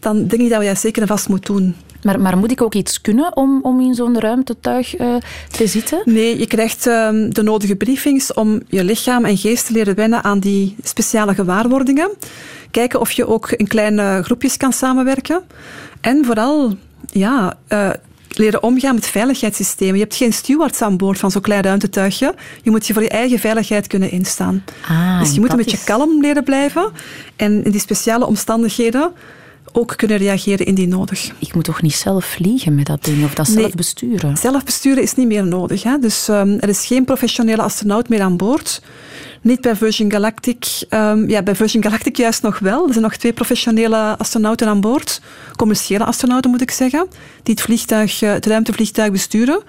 Dan 0.00 0.26
denk 0.26 0.42
ik 0.42 0.50
dat 0.50 0.58
we 0.60 0.64
dat 0.66 0.78
zeker 0.78 1.02
en 1.02 1.08
vast 1.08 1.28
moeten 1.28 1.54
doen. 1.54 1.74
Maar, 2.02 2.20
maar 2.20 2.38
moet 2.38 2.50
ik 2.50 2.62
ook 2.62 2.74
iets 2.74 3.00
kunnen 3.00 3.36
om, 3.36 3.58
om 3.62 3.80
in 3.80 3.94
zo'n 3.94 4.20
ruimtetuig 4.20 4.96
eh, 4.96 5.14
te 5.50 5.66
zitten? 5.66 6.02
Nee, 6.04 6.38
je 6.38 6.46
krijgt 6.46 6.86
ehm, 6.86 7.30
de 7.30 7.42
nodige 7.42 7.76
briefings 7.76 8.32
om 8.34 8.62
je 8.68 8.84
lichaam 8.84 9.24
en 9.24 9.36
geest 9.36 9.66
te 9.66 9.72
leren 9.72 9.94
wennen 9.94 10.24
aan 10.24 10.38
die 10.38 10.76
speciale 10.82 11.34
gewaarwordingen. 11.34 12.10
Kijken 12.70 13.00
of 13.00 13.12
je 13.12 13.26
ook 13.26 13.50
in 13.50 13.66
kleine 13.68 14.22
groepjes 14.22 14.56
kan 14.56 14.72
samenwerken. 14.72 15.42
En 16.00 16.24
vooral, 16.24 16.74
ja, 17.12 17.54
eh, 17.68 17.90
leren 18.28 18.62
omgaan 18.62 18.94
met 18.94 19.06
veiligheidssystemen. 19.06 19.94
Je 19.94 20.00
hebt 20.00 20.14
geen 20.14 20.32
stewards 20.32 20.82
aan 20.82 20.96
boord 20.96 21.18
van 21.18 21.30
zo'n 21.30 21.40
klein 21.42 21.62
ruimtetuigje. 21.62 22.34
Je 22.62 22.70
moet 22.70 22.86
je 22.86 22.92
voor 22.92 23.02
je 23.02 23.08
eigen 23.08 23.38
veiligheid 23.38 23.86
kunnen 23.86 24.10
instaan. 24.10 24.64
Ah, 24.88 25.20
dus 25.20 25.34
je 25.34 25.40
moet 25.40 25.50
een 25.50 25.56
beetje 25.56 25.76
is- 25.76 25.84
kalm 25.84 26.20
leren 26.20 26.44
blijven. 26.44 26.90
En 27.36 27.64
in 27.64 27.70
die 27.70 27.80
speciale 27.80 28.26
omstandigheden 28.26 29.12
ook 29.72 29.94
kunnen 29.96 30.16
reageren 30.16 30.66
indien 30.66 30.88
nodig. 30.88 31.30
Ik 31.38 31.54
moet 31.54 31.64
toch 31.64 31.82
niet 31.82 31.94
zelf 31.94 32.24
vliegen 32.24 32.74
met 32.74 32.86
dat 32.86 33.04
ding 33.04 33.24
of 33.24 33.34
dat 33.34 33.46
zelf 33.46 33.58
Nee. 33.58 33.74
besturen? 33.76 34.36
Zelf 34.36 34.64
besturen 34.64 35.02
is 35.02 35.14
niet 35.14 35.26
meer 35.26 35.44
nodig. 35.46 35.82
Hè? 35.82 35.98
Dus 35.98 36.28
ehm, 36.28 36.56
er 36.60 36.68
is 36.68 36.86
geen 36.86 37.04
professionele 37.04 37.62
astronaut 37.62 38.08
meer 38.08 38.20
aan 38.20 38.36
boord. 38.36 38.82
Niet 39.42 39.60
bij 39.60 39.76
Virgin 39.76 40.10
Galactic. 40.10 40.66
Ehm, 40.88 41.28
ja, 41.28 41.42
bij 41.42 41.56
Virgin 41.56 41.82
Galactic 41.82 42.16
juist 42.16 42.42
nog 42.42 42.58
wel. 42.58 42.86
Er 42.86 42.92
zijn 42.92 43.04
nog 43.04 43.14
twee 43.16 43.32
professionele 43.32 44.18
astronauten 44.18 44.68
aan 44.68 44.80
boord. 44.80 45.20
Commerciële 45.56 46.04
astronauten 46.04 46.50
moet 46.50 46.60
ik 46.60 46.70
zeggen. 46.70 47.06
Die 47.42 47.54
het, 47.54 47.62
vliegtuig, 47.62 48.22
eh, 48.22 48.32
het 48.32 48.46
ruimtevliegtuig 48.46 49.12
besturen. 49.12 49.62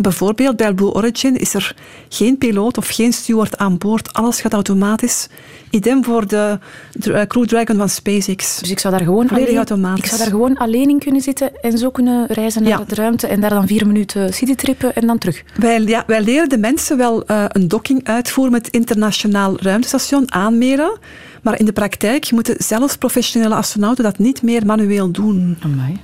Bijvoorbeeld 0.00 0.56
bij 0.56 0.74
Blue 0.74 0.92
Origin 0.92 1.36
is 1.36 1.54
er 1.54 1.74
geen 2.08 2.38
piloot 2.38 2.78
of 2.78 2.88
geen 2.88 3.12
steward 3.12 3.56
aan 3.56 3.78
boord. 3.78 4.12
Alles 4.12 4.40
gaat 4.40 4.52
automatisch. 4.52 5.28
Idem 5.70 6.04
voor 6.04 6.26
de 6.26 6.58
Dra- 6.92 7.26
Crew 7.26 7.44
Dragon 7.44 7.76
van 7.76 7.88
SpaceX. 7.88 8.58
Dus 8.58 8.70
ik 8.70 8.78
zou 8.78 8.94
daar 8.96 9.04
gewoon 9.04 9.28
alleen, 9.28 9.56
automatisch. 9.56 9.98
ik 10.04 10.06
zou 10.10 10.18
daar 10.20 10.30
gewoon 10.30 10.56
alleen 10.56 10.88
in 10.88 10.98
kunnen 10.98 11.20
zitten 11.20 11.60
en 11.62 11.78
zo 11.78 11.90
kunnen 11.90 12.26
reizen 12.26 12.62
naar 12.62 12.78
Ja. 12.78 12.84
de 12.86 12.94
ruimte 12.94 13.26
en 13.26 13.40
daar 13.40 13.50
dan 13.50 13.66
vier 13.66 13.86
minuten 13.86 14.34
citytrippen 14.34 14.94
en 14.94 15.06
dan 15.06 15.18
terug. 15.18 15.42
Wij, 15.56 15.82
ja, 15.82 16.04
wij 16.06 16.22
leren 16.22 16.48
de 16.48 16.58
mensen 16.58 16.96
wel 16.96 17.24
eh, 17.26 17.44
een 17.48 17.68
docking 17.68 18.04
uitvoeren 18.04 18.52
met 18.52 18.66
het 18.66 18.74
internationaal 18.74 19.56
ruimtestation 19.60 20.32
aanmeren. 20.32 20.98
Maar 21.42 21.58
in 21.58 21.64
de 21.64 21.72
praktijk 21.72 22.30
moeten 22.30 22.54
zelfs 22.58 22.96
professionele 22.96 23.54
astronauten 23.54 24.04
dat 24.04 24.18
niet 24.18 24.42
meer 24.42 24.66
manueel 24.66 25.10
doen. 25.10 25.58
Amai. 25.62 26.00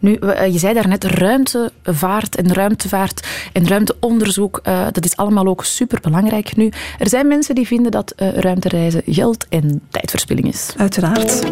Nu, 0.00 0.14
eh, 0.14 0.52
je 0.52 0.58
zei 0.58 0.74
daarnet 0.74 1.04
ruimtevaart 1.04 2.36
en 2.36 2.52
ruimtevaart 2.54 3.26
en 3.52 3.68
ruimteonderzoek. 3.68 4.60
eh, 4.62 4.84
dat 4.92 5.04
is 5.04 5.16
allemaal 5.16 5.46
ook 5.46 5.64
superbelangrijk 5.64 6.56
nu. 6.56 6.70
Er 6.98 7.08
zijn 7.08 7.26
mensen 7.28 7.54
die 7.54 7.66
vinden 7.66 7.90
dat 7.90 8.12
eh, 8.16 8.28
ruimtereizen 8.32 9.02
geld 9.06 9.46
en 9.48 9.80
tijdverspilling 9.90 10.48
is. 10.48 10.74
Uiteraard. 10.76 11.42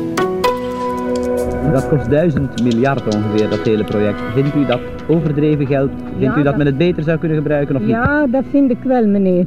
Dat 1.73 1.89
kost 1.89 2.11
duizend 2.11 2.63
miljard 2.63 3.15
ongeveer, 3.17 3.49
dat 3.49 3.59
hele 3.65 3.85
project. 3.85 4.21
Vindt 4.35 4.55
u 4.55 4.67
dat 4.67 4.81
overdreven 5.09 5.67
geld? 5.67 5.91
Vindt 6.19 6.21
Ja, 6.25 6.31
u 6.33 6.35
dat 6.35 6.45
dat- 6.45 6.57
men 6.57 6.67
het 6.67 6.79
beter 6.79 7.03
zou 7.03 7.19
kunnen 7.19 7.37
gebruiken 7.37 7.75
of 7.77 7.81
niet? 7.81 7.91
Ja, 7.91 8.27
dat 8.27 8.45
vind 8.51 8.71
ik 8.71 8.79
wel, 8.85 9.07
meneer. 9.07 9.47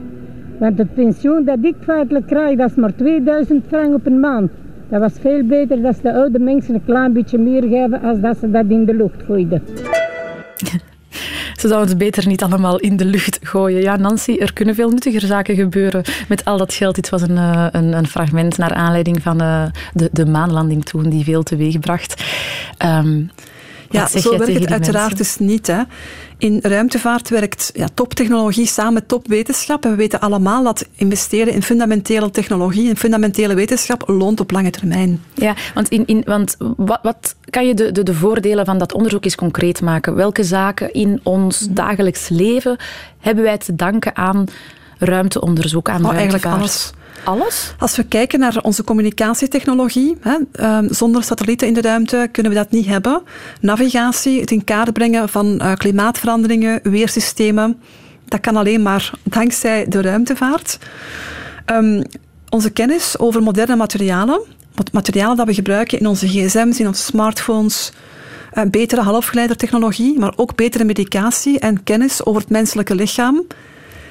Want 0.59 0.77
het 0.77 0.93
pensioen 0.93 1.45
dat 1.45 1.57
ik 1.61 1.75
feitelijk 1.83 2.27
krijg, 2.27 2.57
dat 2.57 2.69
is 2.69 2.75
maar 2.75 2.95
2000 2.95 3.63
frank 3.67 3.93
op 3.93 4.05
een 4.05 4.19
maand. 4.19 4.51
Dat 4.89 4.99
was 4.99 5.13
veel 5.21 5.43
beter 5.43 5.81
dat 5.81 5.95
de 6.01 6.13
oude 6.13 6.39
mensen 6.39 6.73
een 6.73 6.85
klein 6.85 7.13
beetje 7.13 7.37
meer 7.37 7.61
geven 7.61 8.01
als 8.01 8.19
dat 8.19 8.37
ze 8.37 8.51
dat 8.51 8.65
in 8.67 8.85
de 8.85 8.93
lucht 8.95 9.23
gooiden. 9.25 9.61
Ze 11.59 11.67
zouden 11.67 11.89
het 11.89 11.97
beter 11.97 12.27
niet 12.27 12.43
allemaal 12.43 12.79
in 12.79 12.97
de 12.97 13.05
lucht 13.05 13.39
gooien. 13.41 13.81
Ja, 13.81 13.95
Nancy, 13.95 14.37
er 14.39 14.53
kunnen 14.53 14.75
veel 14.75 14.89
nuttiger 14.89 15.21
zaken 15.21 15.55
gebeuren 15.55 16.03
met 16.27 16.45
al 16.45 16.57
dat 16.57 16.73
geld. 16.73 16.95
Dit 16.95 17.09
was 17.09 17.21
een, 17.21 17.37
eh, 17.37 17.67
een, 17.71 17.93
een 17.93 18.07
fragment 18.07 18.57
naar 18.57 18.73
aanleiding 18.73 19.21
van 19.21 19.41
eh, 19.41 19.63
de, 19.93 20.09
de 20.11 20.25
maanlanding 20.25 20.85
toen, 20.85 21.09
die 21.09 21.23
veel 21.23 21.43
teweeg 21.43 21.79
bracht. 21.79 22.23
Ehm, 22.77 23.21
Ja, 23.89 24.07
zo 24.07 24.37
werkt 24.37 24.59
het 24.59 24.71
uiteraard 24.71 25.17
mensen? 25.17 25.17
dus 25.17 25.37
niet. 25.37 25.67
Hè. 25.67 25.81
In 26.37 26.59
ruimtevaart 26.61 27.29
werkt 27.29 27.71
ja, 27.73 27.87
toptechnologie 27.93 28.65
samen 28.67 28.93
met 28.93 29.07
topwetenschap. 29.07 29.83
En 29.83 29.89
we 29.89 29.95
weten 29.95 30.19
allemaal 30.19 30.63
dat 30.63 30.87
investeren 30.95 31.53
in 31.53 31.63
fundamentele 31.63 32.29
technologie, 32.31 32.89
in 32.89 32.97
fundamentele 32.97 33.53
wetenschap, 33.53 34.03
loont 34.07 34.39
op 34.39 34.51
lange 34.51 34.69
termijn. 34.69 35.23
Ja, 35.33 35.55
want, 35.73 35.89
in, 35.89 36.03
in, 36.05 36.23
want 36.25 36.55
wat, 36.59 36.99
wat 37.01 37.35
kan 37.49 37.67
je 37.67 37.73
de, 37.73 37.91
de, 37.91 38.03
de 38.03 38.13
voordelen 38.13 38.65
van 38.65 38.77
dat 38.77 38.93
onderzoek 38.93 39.23
eens 39.23 39.35
concreet 39.35 39.81
maken? 39.81 40.15
Welke 40.15 40.43
zaken 40.43 40.93
in 40.93 41.19
ons 41.23 41.61
Mhm. 41.61 41.73
dagelijks 41.73 42.29
leven 42.29 42.77
hebben 43.19 43.43
wij 43.43 43.57
te 43.57 43.75
danken 43.75 44.15
aan 44.15 44.45
ruimteonderzoek, 44.97 45.89
aan 45.89 46.05
Oh, 46.05 46.13
eigenlijk 46.13 46.45
alles. 46.45 46.91
Alles? 47.23 47.73
Als 47.79 47.95
we 47.95 48.03
kijken 48.03 48.39
naar 48.39 48.57
onze 48.61 48.83
communicatietechnologie, 48.83 50.17
hè, 50.21 50.37
ehm, 50.51 50.93
zonder 50.93 51.23
satellieten 51.23 51.67
in 51.67 51.73
de 51.73 51.81
ruimte 51.81 52.29
kunnen 52.31 52.51
we 52.51 52.57
dat 52.57 52.71
niet 52.71 52.85
hebben. 52.85 53.21
Navigatie, 53.61 54.39
het 54.39 54.51
in 54.51 54.63
kaart 54.63 54.93
brengen 54.93 55.29
van 55.29 55.59
eh, 55.59 55.73
klimaatveranderingen, 55.73 56.79
weersystemen, 56.83 57.81
dat 58.25 58.39
kan 58.39 58.55
alleen 58.55 58.81
maar 58.81 59.11
dankzij 59.23 59.85
de 59.87 60.01
ruimtevaart. 60.01 60.77
Ehm, 61.65 62.03
onze 62.49 62.69
kennis 62.69 63.19
over 63.19 63.43
moderne 63.43 63.75
materialen, 63.75 64.41
materialen 64.91 65.37
dat 65.37 65.45
we 65.45 65.53
gebruiken 65.53 65.99
in 65.99 66.07
onze 66.07 66.27
gsm's, 66.27 66.79
in 66.79 66.87
onze 66.87 67.03
smartphones, 67.03 67.91
betere 68.71 69.01
halfgeleidertechnologie, 69.01 70.19
maar 70.19 70.33
ook 70.35 70.55
betere 70.55 70.83
medicatie 70.83 71.59
en 71.59 71.83
kennis 71.83 72.25
over 72.25 72.41
het 72.41 72.49
menselijke 72.49 72.95
lichaam, 72.95 73.45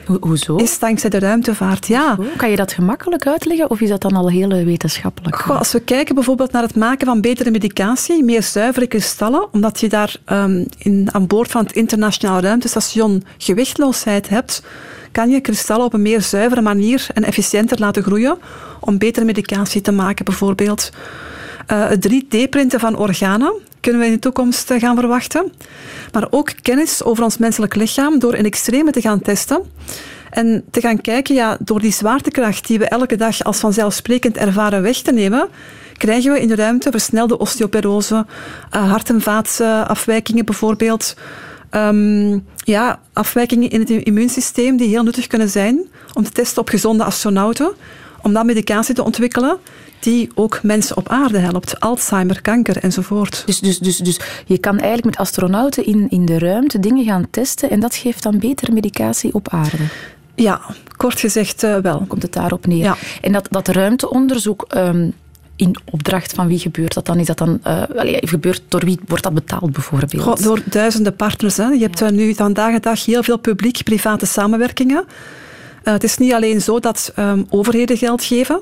Ho- 0.06 0.16
hoezo? 0.20 0.56
is 0.56 0.78
dankzij 0.78 1.10
de 1.10 1.18
ruimtevaart. 1.18 1.86
Ja. 1.86 2.16
Hoe? 2.16 2.36
Kan 2.36 2.50
je 2.50 2.56
dat 2.56 2.72
gemakkelijk 2.72 3.26
uitleggen 3.26 3.70
of 3.70 3.80
is 3.80 3.88
dat 3.88 4.00
dan 4.00 4.14
al 4.14 4.30
heel 4.30 4.50
eh, 4.50 4.64
wetenschappelijk? 4.64 5.36
Goh, 5.36 5.58
als 5.58 5.72
we 5.72 5.80
kijken 5.80 6.14
bijvoorbeeld 6.14 6.52
naar 6.52 6.62
het 6.62 6.76
maken 6.76 7.06
van 7.06 7.20
betere 7.20 7.50
medicatie, 7.50 8.24
meer 8.24 8.42
zuivere 8.42 8.86
kristallen, 8.86 9.52
omdat 9.52 9.80
je 9.80 9.88
daar 9.88 10.16
ehm, 10.24 10.64
in, 10.78 11.08
aan 11.12 11.26
boord 11.26 11.50
van 11.50 11.62
het 11.62 11.72
internationaal 11.72 12.40
ruimtestation 12.40 13.24
gewichtloosheid 13.38 14.28
hebt, 14.28 14.62
kan 15.12 15.30
je 15.30 15.40
kristallen 15.40 15.84
op 15.84 15.92
een 15.92 16.02
meer 16.02 16.22
zuivere 16.22 16.60
manier 16.60 17.06
en 17.14 17.24
efficiënter 17.24 17.78
laten 17.78 18.02
groeien 18.02 18.38
om 18.80 18.98
betere 18.98 19.26
medicatie 19.26 19.80
te 19.80 19.92
maken 19.92 20.24
bijvoorbeeld. 20.24 20.90
Eh, 21.66 21.88
het 21.88 22.08
3D-printen 22.08 22.80
van 22.80 22.96
organen 22.96 23.54
kunnen 23.86 24.04
we 24.04 24.12
in 24.12 24.14
de 24.14 24.28
toekomst 24.28 24.70
eh, 24.70 24.80
gaan 24.80 24.96
verwachten. 24.96 25.52
Maar 26.12 26.26
ook 26.30 26.50
kennis 26.62 27.02
over 27.02 27.24
ons 27.24 27.38
menselijk 27.38 27.74
lichaam 27.74 28.18
door 28.18 28.34
in 28.34 28.44
extreme 28.44 28.90
te 28.90 29.00
gaan 29.00 29.20
testen. 29.20 29.62
En 30.30 30.64
te 30.70 30.80
gaan 30.80 31.00
kijken, 31.00 31.34
ja, 31.34 31.56
door 31.60 31.80
die 31.80 31.92
zwaartekracht 31.92 32.66
die 32.66 32.78
we 32.78 32.88
elke 32.88 33.16
dag 33.16 33.42
als 33.42 33.58
vanzelfsprekend 33.58 34.36
ervaren 34.36 34.82
weg 34.82 34.96
te 34.96 35.12
nemen, 35.12 35.48
krijgen 35.96 36.32
we 36.32 36.40
in 36.40 36.48
de 36.48 36.54
ruimte 36.54 36.90
versnelde 36.90 37.38
osteoporose, 37.38 38.26
uh, 38.74 38.90
hart- 38.90 39.10
en 39.10 39.20
vaatafwijkingen 39.20 40.44
bijvoorbeeld. 40.44 41.14
Um, 41.70 42.46
ja, 42.56 43.00
afwijkingen 43.12 43.70
in 43.70 43.80
het 43.80 43.90
immuunsysteem 43.90 44.76
die 44.76 44.88
heel 44.88 45.02
nuttig 45.02 45.26
kunnen 45.26 45.48
zijn 45.48 45.88
om 46.12 46.24
te 46.24 46.30
testen 46.30 46.60
op 46.60 46.68
gezonde 46.68 47.04
astronauten, 47.04 47.72
om 48.22 48.32
dan 48.32 48.46
medicatie 48.46 48.94
te 48.94 49.04
ontwikkelen 49.04 49.58
die 49.98 50.30
ook 50.34 50.62
mensen 50.62 50.96
op 50.96 51.08
aarde 51.08 51.38
helpt. 51.38 51.80
Alzheimer, 51.80 52.42
kanker 52.42 52.76
enzovoort. 52.76 53.42
Dus, 53.46 53.60
dus, 53.60 53.78
dus, 53.78 53.98
dus 53.98 54.20
je 54.46 54.58
kan 54.58 54.78
eigenlijk 54.78 55.04
met 55.04 55.16
astronauten 55.16 55.86
in, 55.86 56.06
in 56.10 56.24
de 56.24 56.38
ruimte 56.38 56.80
dingen 56.80 57.04
gaan 57.04 57.26
testen 57.30 57.70
en 57.70 57.80
dat 57.80 57.94
geeft 57.94 58.22
dan 58.22 58.38
betere 58.38 58.72
medicatie 58.72 59.34
op 59.34 59.48
aarde? 59.48 59.76
Ja, 60.34 60.60
kort 60.96 61.20
gezegd 61.20 61.64
uh, 61.64 61.76
wel. 61.76 62.04
Komt 62.08 62.22
het 62.22 62.32
daarop 62.32 62.66
neer. 62.66 62.82
Ja. 62.82 62.96
En 63.20 63.32
dat, 63.32 63.46
dat 63.50 63.68
ruimteonderzoek... 63.68 64.66
Um, 64.76 65.12
in 65.56 65.76
opdracht 65.90 66.32
van 66.32 66.46
wie 66.46 66.58
gebeurt 66.58 66.94
dat 66.94 67.06
dan? 67.06 67.18
Is 67.18 67.26
dat 67.26 67.38
dan 67.38 67.60
uh, 67.66 67.82
allee, 67.96 68.18
gebeurt, 68.20 68.62
door 68.68 68.84
wie 68.84 68.98
wordt 69.06 69.22
dat 69.22 69.34
betaald 69.34 69.72
bijvoorbeeld? 69.72 70.22
Goh, 70.22 70.36
door 70.36 70.60
duizenden 70.64 71.16
partners. 71.16 71.56
Hè. 71.56 71.66
Je 71.66 71.82
hebt 71.82 71.98
ja. 71.98 72.10
nu 72.10 72.34
vandaag 72.34 72.72
de 72.72 72.80
dag 72.80 73.04
heel 73.04 73.22
veel 73.22 73.38
publiek-private 73.38 74.26
samenwerkingen. 74.26 75.04
Uh, 75.86 75.92
het 75.92 76.04
is 76.04 76.16
niet 76.16 76.32
alleen 76.32 76.60
zo 76.60 76.80
dat 76.80 77.12
um, 77.18 77.46
overheden 77.50 77.96
geld 77.96 78.24
geven, 78.24 78.60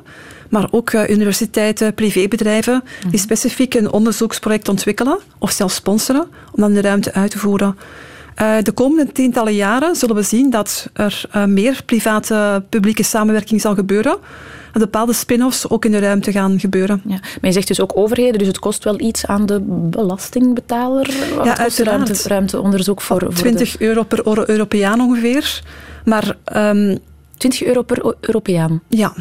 maar 0.49 0.69
ook 0.71 0.93
uh, 0.93 1.09
universiteiten, 1.09 1.95
privébedrijven 1.95 2.81
die 2.85 3.05
mm-hmm. 3.05 3.19
specifiek 3.19 3.75
een 3.75 3.93
onderzoeksproject 3.93 4.69
ontwikkelen 4.69 5.19
of 5.39 5.51
zelfs 5.51 5.75
sponsoren 5.75 6.27
om 6.53 6.61
dan 6.61 6.73
de 6.73 6.81
ruimte 6.81 7.13
uit 7.13 7.31
te 7.31 7.39
voeren. 7.39 7.77
Uh, 8.43 8.57
de 8.63 8.73
komende 8.73 9.13
tientallen 9.13 9.55
jaren 9.55 9.97
zullen 9.97 10.15
we 10.15 10.23
zien 10.23 10.51
dat 10.51 10.91
er 10.93 11.23
uh, 11.37 11.45
meer 11.45 11.83
private 11.87 12.65
publieke 12.69 13.03
samenwerking 13.03 13.61
zal 13.61 13.75
gebeuren. 13.75 14.17
En 14.73 14.81
bepaalde 14.81 15.13
spin-offs 15.13 15.69
ook 15.69 15.85
in 15.85 15.91
de 15.91 15.99
ruimte 15.99 16.33
gaan 16.33 16.61
gebeuren. 16.61 17.03
Ja. 17.05 17.19
Maar 17.21 17.39
je 17.41 17.53
zegt 17.53 17.69
dus 17.69 17.81
ook 17.81 17.97
overheden, 17.97 18.39
dus 18.39 18.47
het 18.47 18.59
kost 18.59 18.85
wel 18.85 19.01
iets 19.01 19.27
aan 19.27 19.47
de 19.47 19.61
belastingbetaler? 19.91 21.15
Ja, 21.45 21.59
uiteraard. 21.59 22.09
Ruimte, 22.09 22.29
ruimteonderzoek 22.29 23.01
voor, 23.01 23.21
voor 23.21 23.33
20 23.33 23.77
de... 23.77 23.85
euro 23.85 24.03
per 24.03 24.49
Europeaan 24.51 25.01
ongeveer. 25.01 25.63
Maar... 26.05 26.37
Um, 26.57 26.99
20 27.51 27.65
euro 27.65 27.83
per 27.83 28.15
Europeaan? 28.21 28.81
Ja. 28.89 29.13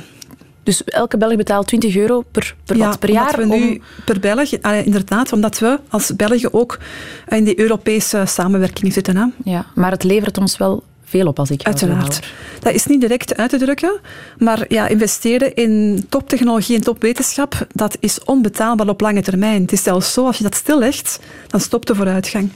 Dus 0.63 0.83
elke 0.83 1.17
Belg 1.17 1.35
betaalt 1.35 1.67
20 1.67 1.95
euro 1.95 2.23
per, 2.31 2.55
per, 2.65 2.77
ja, 2.77 2.87
wat, 2.87 2.99
per 2.99 3.11
jaar? 3.11 3.37
we 3.37 3.45
nu 3.45 3.81
per 4.05 4.19
Belg, 4.19 4.51
inderdaad, 4.85 5.33
omdat 5.33 5.59
we 5.59 5.79
als 5.89 6.15
België 6.15 6.47
ook 6.51 6.79
in 7.27 7.43
die 7.43 7.59
Europese 7.59 8.23
samenwerking 8.25 8.93
zitten. 8.93 9.15
Hè. 9.17 9.25
Ja, 9.51 9.65
maar 9.75 9.91
het 9.91 10.03
levert 10.03 10.37
ons 10.37 10.57
wel 10.57 10.83
veel 11.03 11.27
op 11.27 11.39
als 11.39 11.51
ik 11.51 11.63
Uiteraard. 11.63 12.19
Dat 12.59 12.73
is 12.73 12.85
niet 12.85 13.01
direct 13.01 13.37
uit 13.37 13.49
te 13.49 13.57
drukken, 13.57 13.99
maar 14.37 14.65
ja, 14.67 14.87
investeren 14.87 15.55
in 15.55 16.05
toptechnologie 16.09 16.75
en 16.75 16.81
topwetenschap, 16.81 17.67
dat 17.71 17.97
is 17.99 18.23
onbetaalbaar 18.23 18.87
op 18.87 19.01
lange 19.01 19.21
termijn. 19.21 19.61
Het 19.61 19.71
is 19.71 19.83
zelfs 19.83 20.13
zo, 20.13 20.25
als 20.25 20.37
je 20.37 20.43
dat 20.43 20.55
stillegt, 20.55 21.19
dan 21.47 21.59
stopt 21.59 21.87
de 21.87 21.95
vooruitgang. 21.95 22.49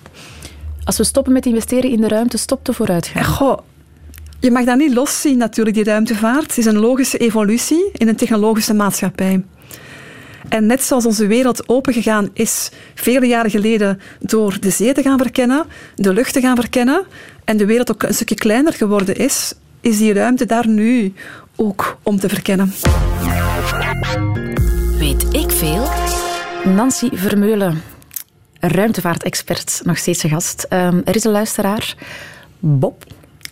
Als 0.83 0.97
we 0.97 1.03
stoppen 1.03 1.33
met 1.33 1.45
investeren 1.45 1.91
in 1.91 2.01
de 2.01 2.07
ruimte, 2.07 2.38
stopt 2.38 2.65
de 2.65 2.74
vooruitgang? 2.74 3.25
Goh, 3.25 3.57
je 4.39 4.51
mag 4.51 4.63
dat 4.63 4.77
niet 4.77 4.94
loszien 4.94 5.38
natuurlijk, 5.38 5.75
die 5.75 5.86
ruimtevaart. 5.86 6.48
Het 6.48 6.58
is 6.58 6.65
een 6.65 6.77
logische 6.77 7.17
evolutie 7.17 7.89
in 7.94 8.08
een 8.08 8.15
technologische 8.15 8.74
maatschappij. 8.74 9.44
En 10.50 10.65
net 10.65 10.84
zoals 10.84 11.06
onze 11.06 11.27
wereld 11.27 11.70
opengegaan 11.70 12.29
is 12.34 12.70
vele 12.96 13.25
jaren 13.25 13.51
geleden 13.51 14.00
door 14.20 14.58
de 14.60 14.70
zee 14.70 14.94
te 14.94 15.01
gaan 15.01 15.17
verkennen, 15.17 15.65
de 15.96 16.13
lucht 16.13 16.34
te 16.34 16.41
gaan 16.41 16.56
verkennen, 16.56 17.06
en 17.44 17.58
de 17.58 17.65
wereld 17.65 17.91
ook 17.91 18.03
een 18.03 18.13
stukje 18.13 18.36
kleiner 18.36 18.74
geworden 18.74 19.15
is, 19.15 19.53
is 19.82 19.98
die 19.98 20.13
ruimte 20.13 20.46
daar 20.46 20.67
nu 20.67 21.13
ook 21.56 21.98
om 22.03 22.20
te 22.20 22.29
verkennen. 22.29 22.74
Weet 25.00 25.25
ik 25.32 25.51
veel? 25.51 25.88
Nancy 26.63 27.10
Vermeulen, 27.13 27.82
ruimtevaartexpert, 28.60 29.82
nog 29.84 29.97
steeds 29.97 30.23
een 30.23 30.30
gast. 30.30 30.67
Um, 30.69 31.02
er 31.06 31.15
is 31.15 31.23
een 31.23 31.32
luisteraar, 31.32 31.95
Bob, 32.60 33.04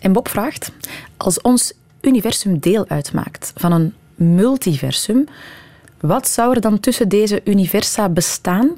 en 0.06 0.12
Bob 0.12 0.28
vraagt: 0.28 0.70
Als 1.16 1.40
ons 1.40 1.72
universum 2.00 2.58
deel 2.58 2.88
uitmaakt 2.88 3.52
van 3.56 3.72
een 3.72 3.94
multiversum, 4.14 5.24
wat 6.00 6.28
zou 6.28 6.54
er 6.54 6.60
dan 6.60 6.80
tussen 6.80 7.08
deze 7.08 7.40
universa 7.44 8.08
bestaan 8.08 8.70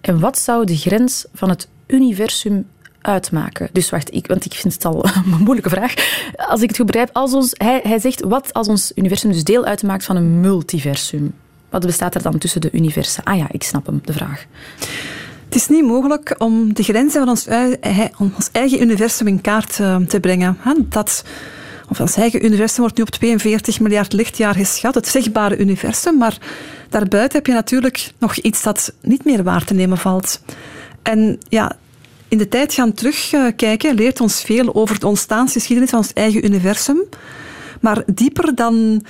en 0.00 0.20
wat 0.20 0.38
zou 0.38 0.64
de 0.64 0.76
grens 0.76 1.24
van 1.34 1.48
het 1.48 1.68
universum 1.86 2.66
uitmaken? 3.00 3.68
Dus 3.72 3.90
wacht, 3.90 4.14
ik, 4.14 4.26
want 4.26 4.44
ik 4.44 4.54
vind 4.54 4.74
het 4.74 4.84
al 4.84 5.04
een 5.06 5.42
moeilijke 5.44 5.70
vraag. 5.70 5.94
Als 6.36 6.62
ik 6.62 6.68
het 6.68 6.76
goed 6.76 6.86
begrijp, 6.86 7.10
als 7.12 7.32
ons, 7.32 7.50
hij, 7.56 7.80
hij 7.82 7.98
zegt 7.98 8.20
wat 8.20 8.52
als 8.52 8.68
ons 8.68 8.92
universum 8.94 9.32
dus 9.32 9.44
deel 9.44 9.64
uitmaakt 9.64 10.04
van 10.04 10.16
een 10.16 10.40
multiversum? 10.40 11.34
Wat 11.70 11.86
bestaat 11.86 12.14
er 12.14 12.22
dan 12.22 12.38
tussen 12.38 12.60
de 12.60 12.70
universa? 12.72 13.20
Ah 13.24 13.36
ja, 13.36 13.46
ik 13.50 13.62
snap 13.62 13.86
hem, 13.86 14.00
de 14.04 14.12
vraag. 14.12 14.46
Het 15.46 15.54
is 15.54 15.68
niet 15.68 15.84
mogelijk 15.84 16.34
om 16.38 16.74
de 16.74 16.82
grenzen 16.82 17.20
van 17.20 17.28
ons, 17.28 17.46
ons 18.18 18.48
eigen 18.52 18.82
universum 18.82 19.26
in 19.26 19.40
kaart 19.40 19.80
eh, 19.80 19.96
te 19.96 20.20
brengen. 20.20 20.58
Dat, 20.88 21.24
of 21.88 22.00
ons 22.00 22.16
eigen 22.16 22.44
universum 22.44 22.80
wordt 22.80 22.96
nu 22.96 23.02
op 23.02 23.10
42 23.10 23.80
miljard 23.80 24.12
lichtjaar 24.12 24.54
geschat, 24.54 24.94
het 24.94 25.08
zichtbare 25.08 25.56
universum, 25.56 26.18
maar 26.18 26.38
daarbuiten 26.88 27.38
heb 27.38 27.46
je 27.46 27.52
natuurlijk 27.52 28.12
nog 28.18 28.36
iets 28.36 28.62
dat 28.62 28.92
niet 29.02 29.24
meer 29.24 29.42
waar 29.42 29.64
te 29.64 29.74
nemen 29.74 29.98
valt. 29.98 30.40
En 31.02 31.38
ja, 31.48 31.76
in 32.28 32.38
de 32.38 32.48
tijd 32.48 32.74
gaan 32.74 32.92
terugkijken 32.92 33.94
leert 33.94 34.20
ons 34.20 34.42
veel 34.42 34.74
over 34.74 35.00
de 35.00 35.06
ontstaansgeschiedenis 35.06 35.90
van 35.90 35.98
ons 35.98 36.12
eigen 36.12 36.44
universum. 36.44 37.02
Maar 37.80 38.02
dieper 38.06 38.54
dan 38.54 39.04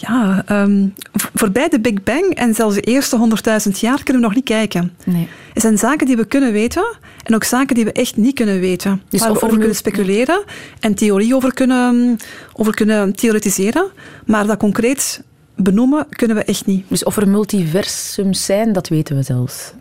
ja, 0.00 0.44
um, 0.50 0.94
voorbij 1.34 1.68
de 1.68 1.80
Big 1.80 2.02
Bang 2.02 2.34
en 2.34 2.54
zelfs 2.54 2.74
de 2.74 2.80
eerste 2.80 3.28
100.000 3.66 3.70
jaar 3.78 4.02
kunnen 4.02 4.22
we 4.22 4.28
nog 4.28 4.34
niet 4.34 4.44
kijken. 4.44 4.92
Nee. 5.04 5.28
Er 5.54 5.60
zijn 5.60 5.78
zaken 5.78 6.06
die 6.06 6.16
we 6.16 6.24
kunnen 6.24 6.52
weten 6.52 6.96
en 7.22 7.34
ook 7.34 7.44
zaken 7.44 7.74
die 7.74 7.84
we 7.84 7.92
echt 7.92 8.16
niet 8.16 8.34
kunnen 8.34 8.60
weten. 8.60 9.02
Dus 9.08 9.20
waar 9.20 9.32
we 9.32 9.42
over 9.42 9.58
kunnen 9.58 9.76
speculeren 9.76 10.42
en 10.80 10.94
theorie 10.94 11.34
over 11.34 11.54
kunnen, 11.54 12.16
over 12.52 12.74
kunnen 12.74 13.16
theoretiseren. 13.16 13.90
Maar 14.26 14.46
dat 14.46 14.58
concreet 14.58 15.22
benoemen 15.56 16.06
kunnen 16.08 16.36
we 16.36 16.44
echt 16.44 16.66
niet. 16.66 16.84
Dus 16.88 17.04
of 17.04 17.16
er 17.16 17.28
multiversums 17.28 18.44
zijn, 18.44 18.72
dat 18.72 18.88
weten 18.88 19.16
we 19.16 19.22
zelfs 19.22 19.72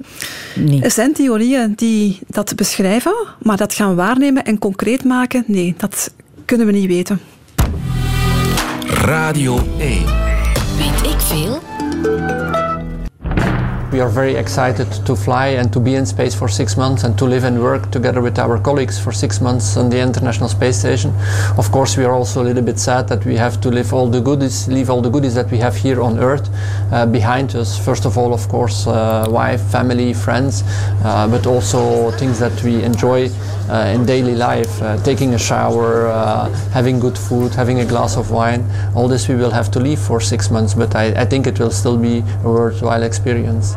niet. 0.55 0.83
Er 0.83 0.91
zijn 0.91 1.13
theorieën 1.13 1.73
die 1.75 2.19
dat 2.27 2.55
beschrijven, 2.55 3.15
maar 3.41 3.57
dat 3.57 3.73
gaan 3.73 3.95
waarnemen 3.95 4.43
en 4.43 4.57
concreet 4.57 5.03
maken, 5.03 5.43
nee, 5.47 5.73
dat 5.77 6.13
kunnen 6.45 6.65
we 6.67 6.71
niet 6.71 6.87
weten. 6.87 7.19
Radio 8.89 9.59
1. 9.77 10.05
Weet 10.77 11.11
ik 11.11 11.19
veel? 11.19 11.76
We 13.89 14.01
are 14.01 14.09
very 14.09 14.35
excited 14.35 14.91
to 15.05 15.15
fly 15.15 15.47
and 15.47 15.71
to 15.71 15.79
be 15.79 15.95
in 15.95 16.05
space 16.05 16.35
for 16.35 16.49
six 16.49 16.75
months 16.75 17.05
and 17.05 17.17
to 17.17 17.23
live 17.23 17.45
and 17.45 17.61
work 17.61 17.89
together 17.89 18.21
with 18.21 18.37
our 18.37 18.59
colleagues 18.59 18.99
for 18.99 19.13
six 19.13 19.39
months 19.39 19.77
on 19.77 19.89
the 19.89 19.97
International 19.97 20.49
Space 20.49 20.77
Station. 20.77 21.13
Of 21.57 21.71
course, 21.71 21.95
we 21.95 22.03
are 22.03 22.11
also 22.11 22.43
a 22.43 22.45
little 22.45 22.61
bit 22.61 22.79
sad 22.79 23.07
that 23.07 23.23
we 23.25 23.37
have 23.37 23.61
to 23.61 23.69
live 23.69 23.93
all 23.93 24.09
the 24.09 24.19
goodies, 24.19 24.67
leave 24.67 24.89
all 24.89 25.01
the 25.01 25.09
goodies 25.09 25.35
that 25.35 25.49
we 25.51 25.57
have 25.59 25.73
here 25.73 26.01
on 26.01 26.19
Earth 26.19 26.49
uh, 26.91 27.05
behind 27.05 27.55
us. 27.55 27.79
First 27.79 28.03
of 28.03 28.17
all, 28.17 28.33
of 28.33 28.49
course, 28.49 28.87
uh, 28.87 29.25
wife, 29.29 29.61
family, 29.71 30.13
friends, 30.13 30.63
uh, 31.05 31.25
but 31.31 31.47
also 31.47 32.11
things 32.11 32.39
that 32.39 32.61
we 32.63 32.83
enjoy 32.83 33.29
uh, 33.69 33.93
in 33.95 34.05
daily 34.05 34.35
life, 34.35 34.81
uh, 34.81 35.01
taking 35.03 35.33
a 35.33 35.39
shower, 35.39 36.07
uh, 36.07 36.49
having 36.71 36.99
good 36.99 37.17
food, 37.17 37.53
having 37.53 37.79
a 37.79 37.85
glass 37.85 38.17
of 38.17 38.31
wine. 38.31 38.69
All 38.95 39.07
this 39.07 39.29
we 39.29 39.35
will 39.35 39.51
have 39.51 39.71
to 39.71 39.79
leave 39.79 39.99
for 39.99 40.19
six 40.19 40.51
months, 40.51 40.73
but 40.73 40.93
I, 40.93 41.21
I 41.21 41.23
think 41.23 41.47
it 41.47 41.57
will 41.57 41.71
still 41.71 41.97
be 41.97 42.19
a 42.43 42.49
worthwhile 42.49 43.03
experience. 43.03 43.76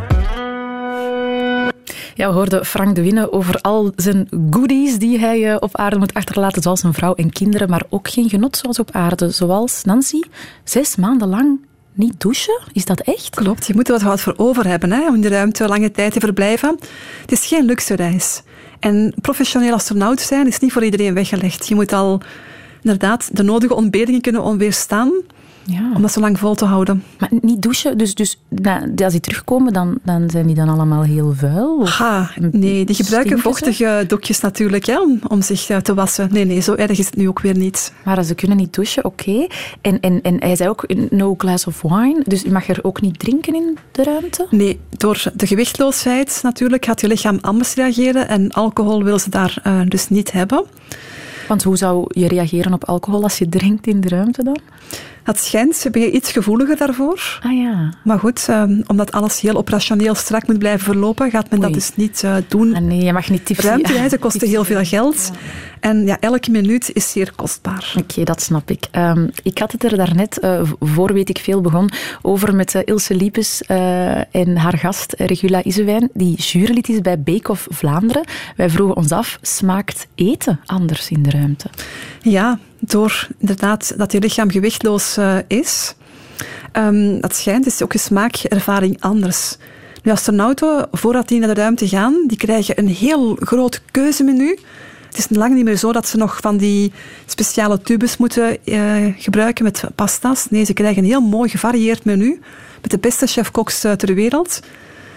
Ja, 2.14 2.28
we 2.28 2.34
hoorden 2.34 2.66
Frank 2.66 2.94
de 2.94 3.02
Winne 3.02 3.32
over 3.32 3.60
al 3.60 3.92
zijn 3.96 4.28
goodies 4.50 4.98
die 4.98 5.18
hij 5.18 5.60
op 5.60 5.76
aarde 5.76 5.98
moet 5.98 6.14
achterlaten, 6.14 6.62
zoals 6.62 6.82
een 6.82 6.94
vrouw 6.94 7.14
en 7.14 7.30
kinderen, 7.30 7.70
maar 7.70 7.82
ook 7.88 8.08
geen 8.08 8.28
genot 8.28 8.56
zoals 8.56 8.78
op 8.78 8.90
aarde. 8.90 9.30
Zoals 9.30 9.84
Nancy, 9.84 10.20
zes 10.64 10.96
maanden 10.96 11.28
lang 11.28 11.60
niet 11.92 12.20
douchen? 12.20 12.60
Is 12.72 12.84
dat 12.84 13.00
echt? 13.00 13.34
Klopt, 13.34 13.66
je 13.66 13.74
moet 13.74 13.88
er 13.88 14.04
wat 14.04 14.20
voor 14.20 14.34
over 14.36 14.66
hebben 14.66 14.92
hè, 14.92 15.08
om 15.08 15.14
in 15.14 15.20
de 15.20 15.28
ruimte 15.28 15.68
lange 15.68 15.90
tijd 15.90 16.12
te 16.12 16.20
verblijven. 16.20 16.78
Het 17.20 17.32
is 17.32 17.46
geen 17.46 17.64
luxe 17.64 17.94
reis. 17.94 18.42
En 18.80 19.14
professioneel 19.20 19.74
astronaut 19.74 20.20
zijn 20.20 20.46
is 20.46 20.58
niet 20.58 20.72
voor 20.72 20.84
iedereen 20.84 21.14
weggelegd. 21.14 21.68
Je 21.68 21.74
moet 21.74 21.92
al 21.92 22.20
inderdaad 22.82 23.36
de 23.36 23.42
nodige 23.42 23.74
ontberingen 23.74 24.20
kunnen 24.20 24.58
weerstaan 24.58 25.12
ja. 25.64 25.90
om 25.94 26.02
dat 26.02 26.12
zo 26.12 26.20
lang 26.20 26.38
vol 26.38 26.54
te 26.54 26.64
houden. 26.64 27.04
Maar 27.18 27.28
niet 27.40 27.62
douchen, 27.62 27.98
dus, 27.98 28.14
dus 28.14 28.40
nou, 28.48 28.94
als 28.96 29.12
die 29.12 29.20
terugkomen, 29.20 29.72
dan, 29.72 29.98
dan 30.02 30.30
zijn 30.30 30.46
die 30.46 30.54
dan 30.54 30.68
allemaal 30.68 31.02
heel 31.02 31.32
vuil? 31.36 31.88
Ha, 31.88 32.30
nee, 32.50 32.84
die 32.84 32.94
gebruiken 32.94 33.38
vochtige 33.38 34.04
doekjes 34.06 34.40
natuurlijk 34.40 34.86
hè, 34.86 35.00
om, 35.00 35.20
om 35.28 35.42
zich 35.42 35.80
te 35.82 35.94
wassen. 35.94 36.28
Nee, 36.32 36.44
nee, 36.44 36.60
zo 36.60 36.74
erg 36.74 36.98
is 36.98 37.06
het 37.06 37.16
nu 37.16 37.28
ook 37.28 37.40
weer 37.40 37.56
niet. 37.56 37.92
Maar 38.04 38.24
ze 38.24 38.34
kunnen 38.34 38.56
niet 38.56 38.74
douchen, 38.74 39.04
oké. 39.04 39.30
Okay. 39.30 39.50
En, 39.80 40.00
en, 40.00 40.22
en 40.22 40.36
hij 40.38 40.56
zei 40.56 40.68
ook 40.68 40.84
no 41.10 41.34
glass 41.38 41.66
of 41.66 41.82
wine, 41.82 42.22
dus 42.26 42.42
je 42.42 42.50
mag 42.50 42.68
er 42.68 42.78
ook 42.82 43.00
niet 43.00 43.18
drinken 43.18 43.54
in 43.54 43.78
de 43.92 44.02
ruimte? 44.02 44.46
Nee, 44.50 44.80
door 44.90 45.22
de 45.34 45.46
gewichtloosheid 45.46 46.40
natuurlijk 46.42 46.84
gaat 46.84 47.00
je 47.00 47.08
lichaam 47.08 47.38
anders 47.40 47.74
reageren 47.74 48.28
en 48.28 48.50
alcohol 48.50 49.04
wil 49.04 49.18
ze 49.18 49.30
daar 49.30 49.62
uh, 49.66 49.80
dus 49.88 50.08
niet 50.08 50.32
hebben. 50.32 50.64
Want 51.48 51.62
hoe 51.62 51.76
zou 51.76 52.04
je 52.08 52.28
reageren 52.28 52.72
op 52.72 52.84
alcohol 52.84 53.22
als 53.22 53.38
je 53.38 53.48
drinkt 53.48 53.86
in 53.86 54.00
de 54.00 54.08
ruimte 54.08 54.44
dan? 54.44 54.58
Het 55.30 55.40
schijnt, 55.40 55.86
ben 55.90 56.02
je 56.02 56.10
iets 56.10 56.32
gevoeliger 56.32 56.76
daarvoor. 56.76 57.40
Ah 57.42 57.52
ja. 57.52 57.92
Maar 58.04 58.18
goed, 58.18 58.46
um, 58.50 58.82
omdat 58.86 59.12
alles 59.12 59.40
heel 59.40 59.56
operationeel 59.56 60.14
strak 60.14 60.46
moet 60.46 60.58
blijven 60.58 60.84
verlopen, 60.84 61.30
gaat 61.30 61.50
men 61.50 61.58
Oei. 61.58 61.72
dat 61.72 61.80
dus 61.80 61.96
niet 61.96 62.22
uh, 62.24 62.34
doen. 62.48 62.74
Ah, 62.74 62.82
nee, 62.82 63.04
je 63.04 63.12
mag 63.12 63.30
niet 63.30 63.46
tipsy. 63.46 63.66
Ruimtereizen 63.66 64.18
kosten 64.28 64.48
heel 64.48 64.64
veel 64.64 64.84
geld. 64.84 65.30
En 65.80 66.06
ja, 66.06 66.16
elke 66.20 66.50
minuut 66.50 66.90
is 66.92 67.10
zeer 67.10 67.32
kostbaar. 67.36 67.92
Oké, 67.96 68.10
okay, 68.10 68.24
dat 68.24 68.42
snap 68.42 68.70
ik. 68.70 68.86
Um, 68.96 69.30
ik 69.42 69.58
had 69.58 69.72
het 69.72 69.84
er 69.84 69.96
daarnet, 69.96 70.38
uh, 70.44 70.62
voor 70.80 71.12
weet 71.12 71.28
ik 71.28 71.38
veel, 71.38 71.60
begon 71.60 71.90
over 72.22 72.54
met 72.54 72.74
uh, 72.74 72.82
Ilse 72.84 73.14
Liepes 73.14 73.62
en 74.30 74.56
haar 74.56 74.78
gast 74.78 75.14
Regula 75.16 75.62
Isewijn, 75.62 76.10
die 76.14 76.36
jurylid 76.36 76.88
is 76.88 77.00
bij 77.00 77.20
Bake 77.20 77.50
of 77.50 77.66
Vlaanderen. 77.70 78.24
Wij 78.56 78.70
vroegen 78.70 78.96
ons 78.96 79.12
af, 79.12 79.38
smaakt 79.42 80.06
eten 80.14 80.60
anders 80.66 81.10
in 81.10 81.22
de 81.22 81.30
ruimte? 81.30 81.70
Ja, 82.22 82.58
door 82.78 83.28
inderdaad 83.38 83.94
dat 83.96 84.12
je 84.12 84.20
lichaam 84.20 84.50
gewichtloos 84.50 85.18
uh, 85.18 85.36
is. 85.46 85.94
Um, 86.72 87.20
dat 87.20 87.34
schijnt, 87.34 87.66
is 87.66 87.82
ook 87.82 87.92
je 87.92 87.98
smaakervaring 87.98 89.00
anders. 89.00 89.56
Nu, 90.02 90.12
astronauten, 90.12 90.88
voordat 90.92 91.28
die 91.28 91.38
naar 91.38 91.54
de 91.54 91.60
ruimte 91.60 91.88
gaan, 91.88 92.24
die 92.26 92.36
krijgen 92.36 92.78
een 92.78 92.88
heel 92.88 93.36
groot 93.40 93.82
keuzemenu. 93.90 94.58
Het 95.06 95.18
is 95.18 95.26
lang 95.30 95.54
niet 95.54 95.64
meer 95.64 95.76
zo 95.76 95.92
dat 95.92 96.08
ze 96.08 96.16
nog 96.16 96.38
van 96.40 96.56
die 96.56 96.92
speciale 97.26 97.80
tubes 97.80 98.16
moeten 98.16 98.56
uh, 98.64 99.14
gebruiken 99.16 99.64
met 99.64 99.84
pasta's. 99.94 100.46
Nee, 100.50 100.64
ze 100.64 100.72
krijgen 100.72 101.02
een 101.02 101.08
heel 101.08 101.20
mooi 101.20 101.48
gevarieerd 101.48 102.04
menu 102.04 102.40
met 102.82 102.90
de 102.90 102.98
beste 102.98 103.26
chef-koks 103.26 103.84
uh, 103.84 103.92
ter 103.92 104.14
wereld. 104.14 104.60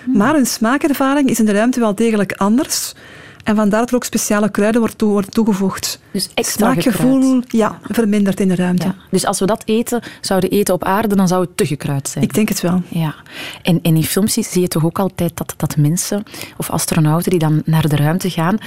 Hmm. 0.04 0.18
Maar 0.18 0.34
hun 0.34 0.46
smaakervaring 0.46 1.30
is 1.30 1.40
in 1.40 1.46
de 1.46 1.52
ruimte 1.52 1.80
wel 1.80 1.96
degelijk 1.96 2.32
anders. 2.32 2.94
En 3.44 3.56
vandaar 3.56 3.80
dat 3.80 3.90
er 3.90 3.96
ook 3.96 4.04
speciale 4.04 4.52
kruiden 4.52 4.98
toe, 4.98 5.10
worden 5.12 5.32
toegevoegd. 5.32 6.00
Dus 6.12 6.30
extra 6.34 6.72
Smaakgevoel 6.72 7.42
ja, 7.48 7.80
vermindert 7.84 8.40
in 8.40 8.48
de 8.48 8.56
ruimte. 8.56 8.86
Ja. 8.86 8.96
Dus 9.12 9.26
als 9.26 9.40
we 9.40 9.46
dat 9.46 9.64
eten, 9.66 10.02
zouden 10.22 10.50
eten 10.50 10.74
op 10.74 10.84
aarde, 10.84 11.16
dan 11.16 11.28
zou 11.28 11.42
het 11.42 11.58
te 11.58 11.66
gekruid 11.66 12.08
zijn. 12.08 12.24
Ik 12.24 12.34
denk 12.34 12.50
het 12.50 12.62
wel. 12.62 12.82
Ja. 12.88 13.16
En, 13.62 13.80
en 13.82 13.96
in 13.96 14.04
films 14.04 14.34
zie 14.34 14.62
je 14.62 14.68
toch 14.68 14.86
ook 14.86 15.00
altijd 15.00 15.38
dat, 15.38 15.54
dat 15.58 15.78
mensen 15.78 16.24
of 16.58 16.70
astronauten 16.70 17.30
die 17.30 17.40
dan 17.40 17.62
naar 17.66 17.88
de 17.88 17.96
ruimte 17.96 18.30
gaan, 18.30 18.58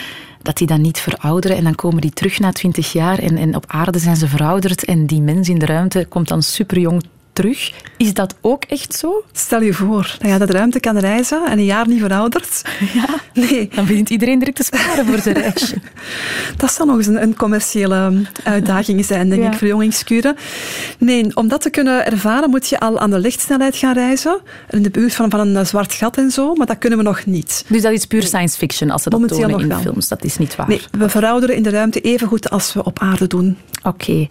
dat 0.43 0.57
die 0.57 0.67
dan 0.67 0.81
niet 0.81 0.99
verouderen 0.99 1.57
en 1.57 1.65
dan 1.65 1.75
komen 1.75 2.01
die 2.01 2.13
terug 2.13 2.39
na 2.39 2.53
twintig 2.53 2.93
jaar 2.93 3.19
en, 3.19 3.37
en 3.37 3.57
op 3.57 3.65
aarde 3.67 3.99
zijn 3.99 4.17
ze 4.17 4.29
verouderd 4.29 4.85
en 4.85 5.07
die 5.07 5.21
mens 5.21 5.49
in 5.49 5.59
de 5.59 5.67
ruimte 5.67 6.07
komt 6.09 6.29
dan 6.29 6.43
superjong 6.43 7.03
terug. 7.37 7.73
Is 7.97 8.15
dat 8.15 8.35
ook 8.41 8.65
echt 8.65 8.95
zo? 8.95 9.25
Stel 9.33 9.63
je 9.63 9.73
voor 9.73 10.17
dat 10.19 10.31
je 10.41 10.47
de 10.47 10.53
ruimte 10.53 10.81
kan 10.81 10.99
reizen 10.99 11.47
en 11.47 11.59
een 11.59 11.65
jaar 11.65 11.89
niet 11.89 12.01
verouderd. 12.01 12.63
Ja, 12.95 13.07
nee. 13.35 13.69
dan 13.75 13.87
begint 13.87 14.11
iedereen 14.11 14.39
direct 14.39 14.57
te 14.57 14.63
sparen 14.65 15.07
voor 15.07 15.19
zijn 15.19 15.35
reisje. 15.35 15.77
dat 16.57 16.73
zal 16.73 16.87
nog 16.87 16.97
eens 16.97 17.07
een, 17.07 17.23
een 17.23 17.37
commerciële 17.37 18.23
uitdaging 18.45 19.05
zijn, 19.05 19.29
denk 19.29 19.43
Ja. 19.43 19.51
ik, 19.51 19.57
verjongingskuren. 19.59 20.37
Nee, 20.99 21.37
om 21.37 21.49
dat 21.49 21.61
te 21.61 21.71
kunnen 21.71 22.07
ervaren 22.07 22.51
moet 22.51 22.69
je 22.69 22.81
al 22.81 22.99
aan 22.99 23.11
de 23.11 23.19
lichtsnelheid 23.19 23.77
gaan 23.77 23.95
reizen. 23.95 24.41
In 24.71 24.83
de 24.83 24.91
buurt 24.91 25.15
van, 25.15 25.31
van 25.31 25.41
een 25.41 25.57
eh, 25.57 25.65
zwart 25.65 25.93
gat 25.93 26.17
en 26.17 26.31
zo, 26.31 26.55
maar 26.55 26.67
dat 26.67 26.79
kunnen 26.79 26.99
we 26.99 27.05
nog 27.05 27.25
niet. 27.25 27.65
Dus 27.69 27.83
dat 27.83 27.93
is 27.93 28.07
puur 28.07 28.23
science 28.23 28.57
fiction 28.57 28.91
als 28.91 29.03
ze 29.03 29.11
dat 29.11 29.21
Momenteel 29.21 29.49
tonen 29.49 29.71
in 29.71 29.83
films. 29.83 30.09
Dat 30.09 30.25
is 30.25 30.39
niet 30.39 30.57
waar. 30.57 30.69
Nee, 30.69 30.81
we 30.91 31.09
verouderen 31.09 31.57
in 31.57 31.63
de 31.63 31.71
ruimte 31.71 32.01
even 32.01 32.29
goed 32.29 32.51
als 32.51 32.73
we 32.73 32.85
op 32.85 32.99
aarde 32.99 33.27
doen. 33.27 33.57
Oké. 33.83 34.27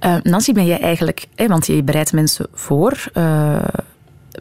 Eh, 0.00 0.14
Nancy, 0.22 0.52
ben 0.52 0.66
jij 0.66 0.80
eigenlijk, 0.80 1.26
hè, 1.34 1.46
want 1.46 1.66
je 1.66 1.82
bereidt 1.82 2.12
mensen 2.12 2.46
voor, 2.54 3.04
eh, 3.12 3.64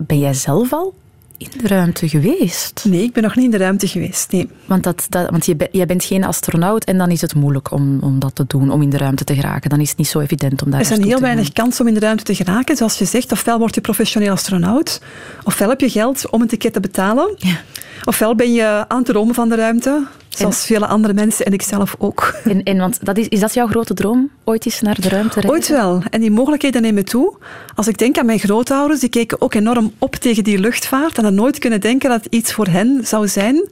ben 0.02 0.20
jij 0.20 0.34
zelf 0.34 0.74
al 0.74 0.94
in 1.38 1.50
de 1.62 1.68
ruimte 1.68 2.10
geweest? 2.10 2.86
Nee, 2.88 3.04
ik 3.04 3.14
ben 3.14 3.24
nog 3.24 3.36
niet 3.36 3.46
in 3.46 3.52
de 3.52 3.58
ruimte 3.58 3.88
geweest. 3.88 4.32
Nee. 4.32 4.50
Want, 4.66 4.84
dat, 4.84 5.06
dat, 5.10 5.30
want 5.30 5.46
je, 5.46 5.70
jij 5.72 5.86
bent 5.86 6.04
geen 6.04 6.24
astronaut 6.24 6.84
en 6.84 6.98
dan 6.98 7.12
is 7.12 7.22
het 7.22 7.36
moeilijk 7.36 7.72
om, 7.72 8.00
om 8.02 8.20
dat 8.20 8.36
te 8.36 8.46
doen, 8.48 8.72
om 8.72 8.82
in 8.82 8.90
de 8.90 8.98
ruimte 8.98 9.24
te 9.24 9.36
geraken. 9.36 9.70
Dan 9.70 9.80
is 9.80 9.90
het 9.90 9.98
niet 9.98 10.08
zo 10.08 10.20
evident 10.20 10.62
om 10.64 10.72
daar 10.72 10.80
Er 10.80 10.86
zijn 10.86 11.04
heel 11.04 11.16
te 11.16 11.22
weinig 11.22 11.54
kansen 11.54 11.82
om 11.82 11.88
in 11.88 11.94
de 11.94 12.00
ruimte 12.00 12.24
te 12.24 12.36
geraken. 12.36 12.76
Zoals 12.76 12.98
je 12.98 13.06
zegt, 13.06 13.32
ofwel 13.32 13.60
word 13.60 13.76
je 13.76 13.82
professioneel 13.82 14.32
astronaut, 14.32 15.02
ofwel 15.44 15.70
heb 15.70 15.80
je 15.80 15.90
geld 15.90 16.30
om 16.30 16.42
een 16.42 16.48
ticket 16.48 16.74
te 16.74 16.80
betalen, 16.80 17.34
Ja. 17.38 17.56
ofwel 18.04 18.36
ben 18.36 18.54
je 18.54 18.86
aan 18.88 18.98
het 18.98 19.06
dromen 19.06 19.36
van 19.36 19.50
de 19.50 19.56
ruimte, 19.56 20.08
zoals 20.38 20.66
vele 20.66 20.86
andere 20.88 21.14
mensen 21.14 21.46
en 21.46 21.54
ik 21.54 21.62
zelf 21.62 21.96
ook. 21.98 22.36
En, 22.44 22.64
en 22.64 22.78
want 22.78 23.06
dat 23.06 23.18
is, 23.18 23.28
is 23.28 23.40
dat 23.40 23.54
jouw 23.54 23.68
grote 23.68 23.94
droom? 23.94 24.30
Ooit 24.44 24.66
eens 24.66 24.82
naar 24.82 25.02
de 25.02 25.10
ruimte 25.10 25.40
reizen? 25.40 25.50
Ooit 25.52 25.68
wel. 25.68 26.02
En 26.10 26.22
die 26.22 26.32
mogelijkheden 26.32 26.82
nemen 26.82 27.06
toe. 27.06 27.38
Als 27.76 27.88
ik 27.88 27.98
denk 27.98 28.18
aan 28.18 28.26
mijn 28.26 28.40
grootouders, 28.40 29.00
die 29.00 29.10
keken 29.10 29.42
ook 29.42 29.54
enorm 29.54 29.92
op 29.98 30.16
tegen 30.16 30.44
die 30.44 30.58
luchtvaart 30.60 31.18
en 31.18 31.24
hadden 31.24 31.42
nooit 31.42 31.60
kunnen 31.60 31.82
denken 31.82 32.10
dat 32.10 32.24
het 32.24 32.34
iets 32.34 32.54
voor 32.54 32.68
hen 32.68 33.02
zou 33.04 33.28
zijn. 33.28 33.70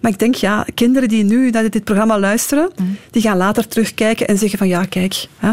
Maar 0.00 0.10
ik 0.10 0.18
denk, 0.18 0.34
ja, 0.34 0.64
kinderen 0.74 1.08
die 1.08 1.24
nu 1.24 1.50
naar 1.50 1.70
dit 1.70 1.84
programma 1.84 2.18
luisteren, 2.18 2.70
Mm. 2.76 2.96
die 3.10 3.22
gaan 3.22 3.36
later 3.36 3.68
terugkijken 3.68 4.26
en 4.26 4.38
zeggen 4.38 4.58
van 4.58 4.68
ja, 4.68 4.84
kijk, 4.84 5.26
hè, 5.38 5.50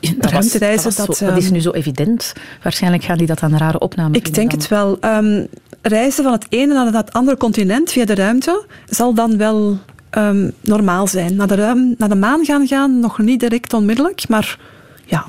Dat, 0.00 0.14
was, 0.18 0.30
ruimtereizen, 0.32 0.84
dat, 0.88 0.96
was 0.96 1.06
dat, 1.06 1.16
zo- 1.16 1.26
dat 1.26 1.36
is 1.36 1.44
ehm, 1.44 1.52
nu 1.52 1.60
zo 1.60 1.70
evident. 1.70 2.32
Waarschijnlijk 2.62 3.04
gaan 3.04 3.18
die 3.18 3.26
dat 3.26 3.42
aan 3.42 3.56
rare 3.56 3.78
opnames 3.78 4.18
Ik 4.18 4.34
denk 4.34 4.50
het 4.52 4.68
wel. 4.68 4.96
Ehm, 5.00 5.44
reizen 5.88 6.24
van 6.24 6.32
het 6.32 6.46
ene 6.48 6.74
naar 6.74 6.92
het 6.92 7.12
andere 7.12 7.36
continent 7.36 7.92
via 7.92 8.04
de 8.04 8.14
ruimte 8.14 8.64
zal 8.88 9.14
dan 9.14 9.36
wel 9.36 9.78
ehm, 10.10 10.50
normaal 10.60 11.06
zijn. 11.06 11.36
Naar 11.36 11.46
de, 11.46 11.54
ruim, 11.54 11.94
naar 11.98 12.08
de 12.08 12.14
maan 12.14 12.44
gaan 12.44 12.66
gaan, 12.66 13.00
nog 13.00 13.18
niet 13.18 13.40
direct 13.40 13.72
onmiddellijk, 13.72 14.28
maar 14.28 14.58
ja, 15.04 15.24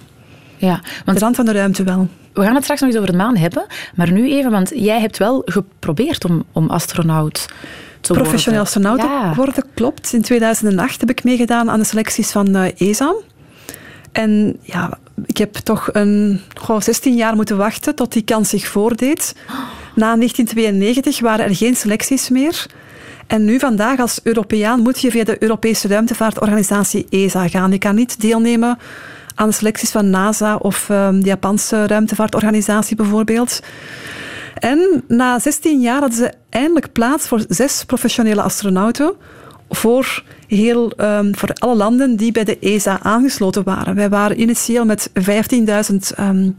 Ja, 0.57 0.75
de 0.75 1.01
want 1.05 1.19
rand 1.19 1.35
van 1.35 1.45
de 1.45 1.51
ruimte 1.51 1.83
wel. 1.83 2.07
we 2.33 2.41
gaan 2.43 2.53
het 2.55 2.63
straks 2.63 2.81
nog 2.81 2.89
eens 2.89 2.99
over 2.99 3.11
de 3.11 3.17
maan 3.17 3.37
hebben. 3.37 3.65
Maar 3.95 4.11
nu 4.11 4.31
even, 4.31 4.51
want 4.51 4.71
jij 4.75 4.99
hebt 4.99 5.17
wel 5.17 5.41
geprobeerd 5.45 6.25
om, 6.25 6.43
om 6.51 6.69
astronaut 6.69 7.47
te 8.01 8.13
Professioneel 8.13 8.63
worden. 8.63 8.85
astronaut 8.85 9.23
Ja. 9.23 9.35
worden, 9.35 9.63
klopt. 9.73 10.13
In 10.13 10.21
2008 10.21 10.99
heb 10.99 11.09
ik 11.09 11.23
meegedaan 11.23 11.69
aan 11.69 11.79
de 11.79 11.85
selecties 11.85 12.31
van 12.31 12.55
eh, 12.55 12.89
ESA. 12.89 13.13
En 14.11 14.57
ja, 14.61 14.97
ik 15.25 15.37
heb 15.37 15.53
toch 15.55 15.89
een, 15.91 16.41
goh, 16.55 16.81
16 16.81 17.15
jaar 17.15 17.35
moeten 17.35 17.57
wachten 17.57 17.95
tot 17.95 18.13
die 18.13 18.21
kans 18.23 18.49
zich 18.49 18.67
voordeed. 18.67 19.35
Na 19.99 20.15
1992 20.15 21.19
waren 21.19 21.45
er 21.45 21.55
geen 21.55 21.75
selecties 21.75 22.29
meer. 22.29 22.65
En 23.27 23.45
nu 23.45 23.59
vandaag 23.59 23.99
als 23.99 24.19
Europeaan 24.23 24.79
moet 24.79 25.01
je 25.01 25.11
via 25.11 25.23
de 25.23 25.43
Europese 25.43 25.87
ruimtevaartorganisatie 25.87 27.05
ESA 27.09 27.47
gaan. 27.47 27.71
Je 27.71 27.77
kan 27.77 27.95
niet 27.95 28.21
deelnemen 28.21 28.77
aan 29.35 29.49
de 29.49 29.55
selecties 29.55 29.91
van 29.91 30.09
NASA 30.09 30.55
of 30.55 30.89
ehm, 30.89 31.19
de 31.19 31.25
Japanse 31.25 31.87
ruimtevaartorganisatie 31.87 32.95
bijvoorbeeld. 32.95 33.59
En 34.53 35.03
na 35.07 35.39
16 35.39 35.81
jaar 35.81 35.99
hadden 35.99 36.17
ze 36.17 36.33
eindelijk 36.49 36.91
plaats 36.91 37.27
voor 37.27 37.43
zes 37.47 37.83
professionele 37.85 38.41
astronauten 38.41 39.13
voor, 39.69 40.23
heel, 40.47 40.91
ehm, 40.91 41.33
voor 41.33 41.49
alle 41.53 41.75
landen 41.75 42.15
die 42.15 42.31
bij 42.31 42.43
de 42.43 42.59
ESA 42.59 42.99
aangesloten 43.01 43.63
waren. 43.63 43.95
Wij 43.95 44.09
waren 44.09 44.41
initieel 44.41 44.85
met 44.85 45.09
15.000 45.13 46.13
ehm, 46.15 46.49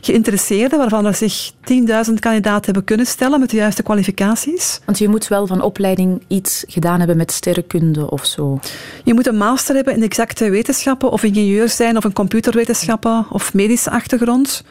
geïnteresseerden, 0.00 0.78
waarvan 0.78 1.06
er 1.06 1.14
zich 1.14 1.52
10.000 1.52 2.14
kandidaten 2.18 2.64
hebben 2.64 2.84
kunnen 2.84 3.06
stellen 3.06 3.40
met 3.40 3.50
de 3.50 3.56
juiste 3.56 3.82
kwalificaties. 3.82 4.80
Want 4.84 4.98
je 4.98 5.08
moet 5.08 5.28
wel 5.28 5.46
van 5.46 5.62
opleiding 5.62 6.22
iets 6.26 6.64
gedaan 6.68 6.98
hebben 6.98 7.16
met 7.16 7.32
sterrenkunde 7.32 8.10
of 8.10 8.26
zo. 8.26 8.60
Je 9.04 9.14
moet 9.14 9.26
een 9.26 9.36
master 9.36 9.74
hebben 9.74 9.94
in 9.94 10.02
exacte 10.02 10.50
wetenschappen, 10.50 11.10
of 11.10 11.22
ingenieur 11.22 11.68
zijn, 11.68 11.96
of 11.96 12.04
een 12.04 12.12
computerwetenschappen, 12.12 13.26
of 13.30 13.54
medische 13.54 13.90
achtergrond. 13.90 14.64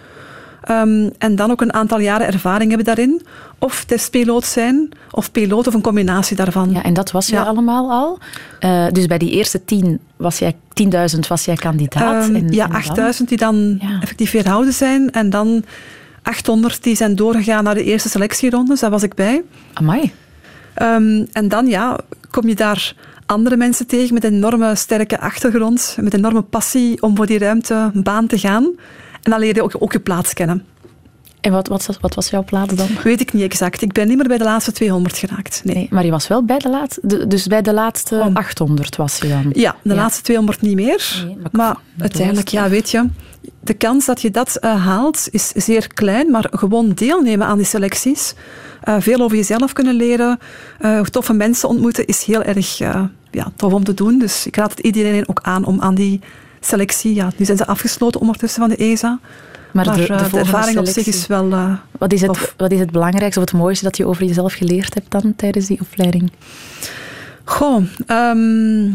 Ehm, 0.69 1.09
en 1.17 1.35
dan 1.35 1.51
ook 1.51 1.61
een 1.61 1.73
aantal 1.73 1.99
jaren 1.99 2.27
ervaring 2.27 2.69
hebben 2.69 2.85
daarin. 2.95 3.21
Of 3.59 3.83
testpiloot 3.83 4.45
zijn, 4.45 4.89
of 5.11 5.31
piloot, 5.31 5.67
of 5.67 5.73
een 5.73 5.81
combinatie 5.81 6.35
daarvan. 6.35 6.71
Ja, 6.71 6.83
en 6.83 6.93
dat 6.93 7.11
was 7.11 7.27
jij 7.27 7.39
Ja. 7.39 7.45
allemaal 7.45 7.91
al. 7.91 8.19
Eh, 8.59 8.87
dus 8.91 9.05
bij 9.05 9.17
die 9.17 9.31
eerste 9.31 9.65
tien 9.65 9.99
was 10.17 10.39
jij, 10.39 10.55
10.000 10.73 11.27
was 11.27 11.45
jij 11.45 11.55
kandidaat. 11.55 12.23
Ehm, 12.23 12.35
en, 12.35 12.49
ja, 12.51 12.63
en 12.65 12.71
dan? 12.71 12.79
8000 12.79 13.29
die 13.29 13.37
dan 13.37 13.77
Ja. 13.81 13.99
effectief 14.01 14.31
weerhouden 14.31 14.73
zijn. 14.73 15.11
En 15.11 15.29
dan 15.29 15.63
800 16.21 16.83
die 16.83 16.95
zijn 16.95 17.15
doorgegaan 17.15 17.63
naar 17.63 17.73
de 17.75 17.83
eerste 17.83 18.09
selectierondes. 18.09 18.79
Daar 18.79 18.89
was 18.89 19.03
ik 19.03 19.13
bij. 19.15 19.43
Amai. 19.73 20.11
Ehm, 20.73 21.25
en 21.31 21.47
dan 21.47 21.67
ja, 21.67 21.97
kom 22.31 22.47
je 22.47 22.55
daar 22.55 22.93
andere 23.25 23.57
mensen 23.57 23.87
tegen 23.87 24.13
met 24.13 24.23
een 24.23 24.33
enorme 24.33 24.75
sterke 24.75 25.19
achtergrond, 25.19 25.97
met 26.01 26.13
een 26.13 26.19
enorme 26.19 26.41
passie 26.41 27.01
om 27.01 27.15
voor 27.15 27.25
die 27.25 27.37
ruimtebaan 27.39 28.27
te 28.27 28.37
gaan. 28.39 28.71
En 29.23 29.31
dan 29.31 29.39
leer 29.39 29.55
je 29.55 29.63
ook, 29.63 29.75
ook 29.79 29.91
je 29.91 29.99
plaats 29.99 30.33
kennen. 30.33 30.65
En 31.41 31.51
wat, 31.51 31.67
wat, 31.67 31.97
wat 32.01 32.15
was 32.15 32.29
jouw 32.29 32.43
plaats 32.43 32.73
dan? 32.73 32.87
Weet 33.03 33.19
ik 33.21 33.33
niet 33.33 33.43
exact. 33.43 33.81
Ik 33.81 33.91
ben 33.91 34.07
niet 34.07 34.17
meer 34.17 34.27
bij 34.27 34.37
de 34.37 34.43
laatste 34.43 34.71
200 34.71 35.17
geraakt. 35.17 35.61
Nee. 35.63 35.75
Nee, 35.75 35.87
maar 35.91 36.05
je 36.05 36.11
was 36.11 36.27
wel 36.27 36.43
bij 36.43 36.57
de 36.57 36.69
laatste, 36.69 37.27
dus 37.27 37.47
bij 37.47 37.61
de 37.61 37.73
laatste 37.73 38.15
Oh. 38.15 38.35
800 38.35 38.95
was 38.95 39.17
je 39.17 39.27
dan. 39.27 39.49
Ja, 39.53 39.75
de 39.83 39.89
Ja. 39.89 39.95
laatste 39.95 40.21
200 40.21 40.61
niet 40.61 40.75
meer. 40.75 41.23
Nee, 41.25 41.37
maar 41.51 41.75
uiteindelijk, 41.99 42.47
ja, 42.47 42.69
weet 42.69 42.89
je, 42.89 43.05
de 43.59 43.73
kans 43.73 44.05
dat 44.05 44.21
je 44.21 44.31
dat 44.31 44.55
eh, 44.55 44.85
haalt 44.85 45.27
is 45.31 45.47
zeer 45.47 45.87
klein, 45.93 46.31
maar 46.31 46.47
gewoon 46.51 46.89
deelnemen 46.89 47.47
aan 47.47 47.57
die 47.57 47.65
selecties, 47.65 48.33
eh, 48.81 48.95
veel 48.99 49.19
over 49.21 49.37
jezelf 49.37 49.73
kunnen 49.73 49.95
leren, 49.95 50.39
eh, 50.79 51.01
toffe 51.01 51.33
mensen 51.33 51.69
ontmoeten, 51.69 52.05
is 52.05 52.23
heel 52.23 52.43
erg 52.43 52.77
ja, 52.77 53.51
tof 53.55 53.73
om 53.73 53.83
te 53.83 53.93
doen. 53.93 54.19
Dus 54.19 54.45
ik 54.47 54.55
raad 54.55 54.69
het 54.71 54.79
iedereen 54.79 55.29
ook 55.29 55.39
aan 55.41 55.65
om 55.65 55.81
aan 55.81 55.95
die 55.95 56.19
selectie, 56.59 57.15
ja, 57.15 57.31
nu 57.35 57.45
zijn 57.45 57.57
ze 57.57 57.65
afgesloten 57.65 58.21
ondertussen 58.21 58.61
van 58.61 58.69
de 58.69 58.75
ESA, 58.75 59.19
Maar, 59.71 59.85
maar, 59.85 59.95
de, 59.95 60.01
eh, 60.01 60.07
de, 60.07 60.13
de, 60.13 60.19
volgende 60.19 60.39
ervaring 60.39 60.77
op 60.77 60.85
zich 60.85 61.07
is 61.07 61.27
wel 61.27 61.51
eh, 61.51 61.73
Wat 61.97 62.13
is, 62.13 62.21
het, 62.21 62.53
wat 62.57 62.71
is 62.71 62.79
het 62.79 62.91
belangrijkste 62.91 63.39
of 63.39 63.51
het 63.51 63.59
mooiste 63.59 63.83
dat 63.83 63.97
je 63.97 64.05
over 64.05 64.23
jezelf 64.23 64.53
geleerd 64.53 64.93
hebt 64.93 65.11
dan 65.11 65.35
tijdens 65.35 65.65
die 65.65 65.79
opleiding? 65.81 66.31
Goh, 67.43 67.83
ehm, 68.05 68.85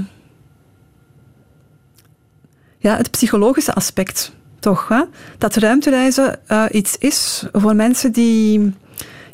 ja, 2.78 2.96
het 2.96 3.10
psychologische 3.10 3.74
aspect, 3.74 4.32
toch? 4.58 4.88
Hè? 4.88 5.02
Dat 5.38 5.56
ruimtereizen 5.56 6.38
uh, 6.48 6.64
iets 6.70 6.96
is 6.98 7.44
voor 7.52 7.76
mensen 7.76 8.12
die 8.12 8.74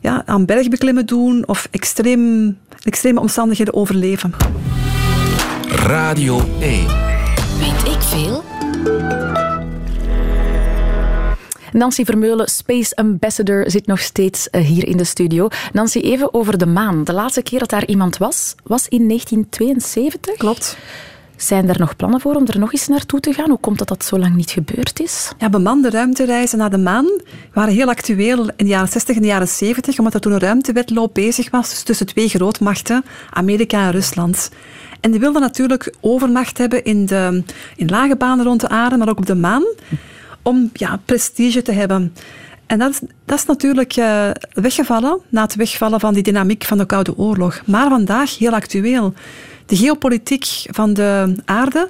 ja, 0.00 0.22
aan 0.26 0.44
bergbeklimmen 0.44 1.06
doen 1.06 1.42
of 1.46 1.68
extreem, 1.70 2.58
extreme 2.82 3.20
omstandigheden 3.20 3.74
overleven. 3.74 4.34
Radio 5.68 6.40
1. 6.60 7.09
Weet 7.60 7.94
ik 7.94 8.00
veel? 8.00 8.44
Nancy 11.72 12.04
Vermeulen, 12.04 12.48
Space 12.48 12.96
Ambassador, 12.96 13.70
zit 13.70 13.86
nog 13.86 14.00
steeds 14.00 14.50
eh, 14.50 14.62
hier 14.62 14.86
in 14.86 14.96
de 14.96 15.04
studio. 15.04 15.48
Nancy, 15.72 15.98
even 15.98 16.34
over 16.34 16.58
de 16.58 16.66
maan. 16.66 17.04
De 17.04 17.12
laatste 17.12 17.42
keer 17.42 17.58
dat 17.58 17.70
daar 17.70 17.86
iemand 17.86 18.16
was, 18.16 18.54
was 18.62 18.88
in 18.88 19.08
1972. 19.08 20.36
Klopt. 20.36 20.76
Zijn 21.40 21.68
er 21.68 21.78
nog 21.78 21.96
plannen 21.96 22.20
voor 22.20 22.34
om 22.34 22.46
er 22.46 22.58
nog 22.58 22.72
eens 22.72 22.88
naartoe 22.88 23.20
te 23.20 23.32
gaan? 23.32 23.48
Hoe 23.48 23.58
komt 23.58 23.78
dat 23.78 23.88
dat 23.88 24.04
zo 24.04 24.18
lang 24.18 24.34
niet 24.34 24.50
gebeurd 24.50 25.00
is? 25.00 25.32
Ja, 25.38 25.48
bemande 25.48 25.90
ruimtereizen 25.90 26.58
naar 26.58 26.70
de 26.70 26.78
maan 26.78 27.06
waren 27.52 27.74
heel 27.74 27.88
actueel 27.88 28.48
in 28.48 28.52
de 28.56 28.64
jaren 28.64 28.88
60 28.88 29.16
en 29.16 29.22
de 29.22 29.28
jaren 29.28 29.48
70, 29.48 29.98
omdat 29.98 30.14
er 30.14 30.20
toen 30.20 30.32
een 30.32 30.38
ruimtewedloop 30.38 31.14
bezig 31.14 31.50
was 31.50 31.82
tussen 31.82 32.06
twee 32.06 32.28
grootmachten, 32.28 33.04
Amerika 33.30 33.84
en 33.84 33.90
Rusland. 33.90 34.50
En 35.00 35.10
die 35.10 35.20
wilden 35.20 35.40
natuurlijk 35.40 35.94
overmacht 36.00 36.58
hebben 36.58 36.84
in, 36.84 37.06
de, 37.06 37.42
in 37.76 37.88
lage 37.88 38.16
banen 38.16 38.44
rond 38.44 38.60
de 38.60 38.68
aarde, 38.68 38.96
maar 38.96 39.08
ook 39.08 39.18
op 39.18 39.26
de 39.26 39.34
maan, 39.34 39.64
om 40.42 40.70
ja, 40.72 41.00
prestige 41.04 41.62
te 41.62 41.72
hebben. 41.72 42.14
En 42.70 42.78
dat 42.78 43.02
is, 43.26 43.44
natuurlijk 43.44 43.96
uh, 43.96 44.30
weggevallen 44.52 45.20
na 45.28 45.42
het 45.42 45.54
wegvallen 45.54 46.00
van 46.00 46.14
die 46.14 46.22
dynamiek 46.22 46.64
van 46.64 46.78
de 46.78 46.86
Koude 46.86 47.16
Oorlog. 47.16 47.62
Maar 47.66 47.88
vandaag 47.88 48.38
heel 48.38 48.52
actueel. 48.52 49.14
De 49.66 49.76
geopolitiek 49.76 50.46
van 50.70 50.92
de 50.94 51.34
aarde 51.44 51.88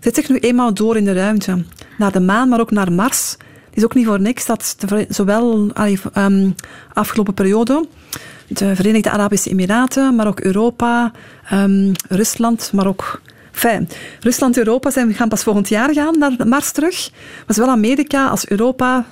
zet 0.00 0.14
zich 0.14 0.28
nu 0.28 0.38
eenmaal 0.38 0.74
door 0.74 0.96
in 0.96 1.04
de 1.04 1.12
ruimte. 1.12 1.64
Naar 1.98 2.12
de 2.12 2.20
maan, 2.20 2.48
maar 2.48 2.60
ook 2.60 2.70
naar 2.70 2.92
Mars. 2.92 3.30
Het 3.66 3.76
is 3.76 3.84
ook 3.84 3.94
niet 3.94 4.06
voor 4.06 4.20
niks 4.20 4.46
dat 4.46 4.74
de, 4.78 5.06
zowel 5.08 5.70
um, 6.14 6.54
afgelopen 6.92 7.34
periode 7.34 7.86
de 8.48 8.76
Verenigde 8.76 9.10
Arabische 9.10 9.50
Emiraten, 9.50 10.14
maar 10.14 10.26
ook 10.26 10.40
Europa, 10.40 11.12
um, 11.52 11.92
Rusland, 12.08 12.70
maar 12.72 12.86
ook 12.86 13.20
Fijn. 13.52 13.88
Rusland 14.20 14.56
en 14.56 14.66
Europa 14.66 14.90
zijn, 14.90 15.14
gaan 15.14 15.28
pas 15.28 15.42
volgend 15.42 15.68
jaar 15.68 15.92
gaan 15.92 16.18
naar 16.18 16.32
Mars 16.46 16.70
terug. 16.70 17.10
Maar 17.46 17.56
zowel 17.56 17.70
Amerika 17.70 18.28
als 18.28 18.48
Europa, 18.48 19.06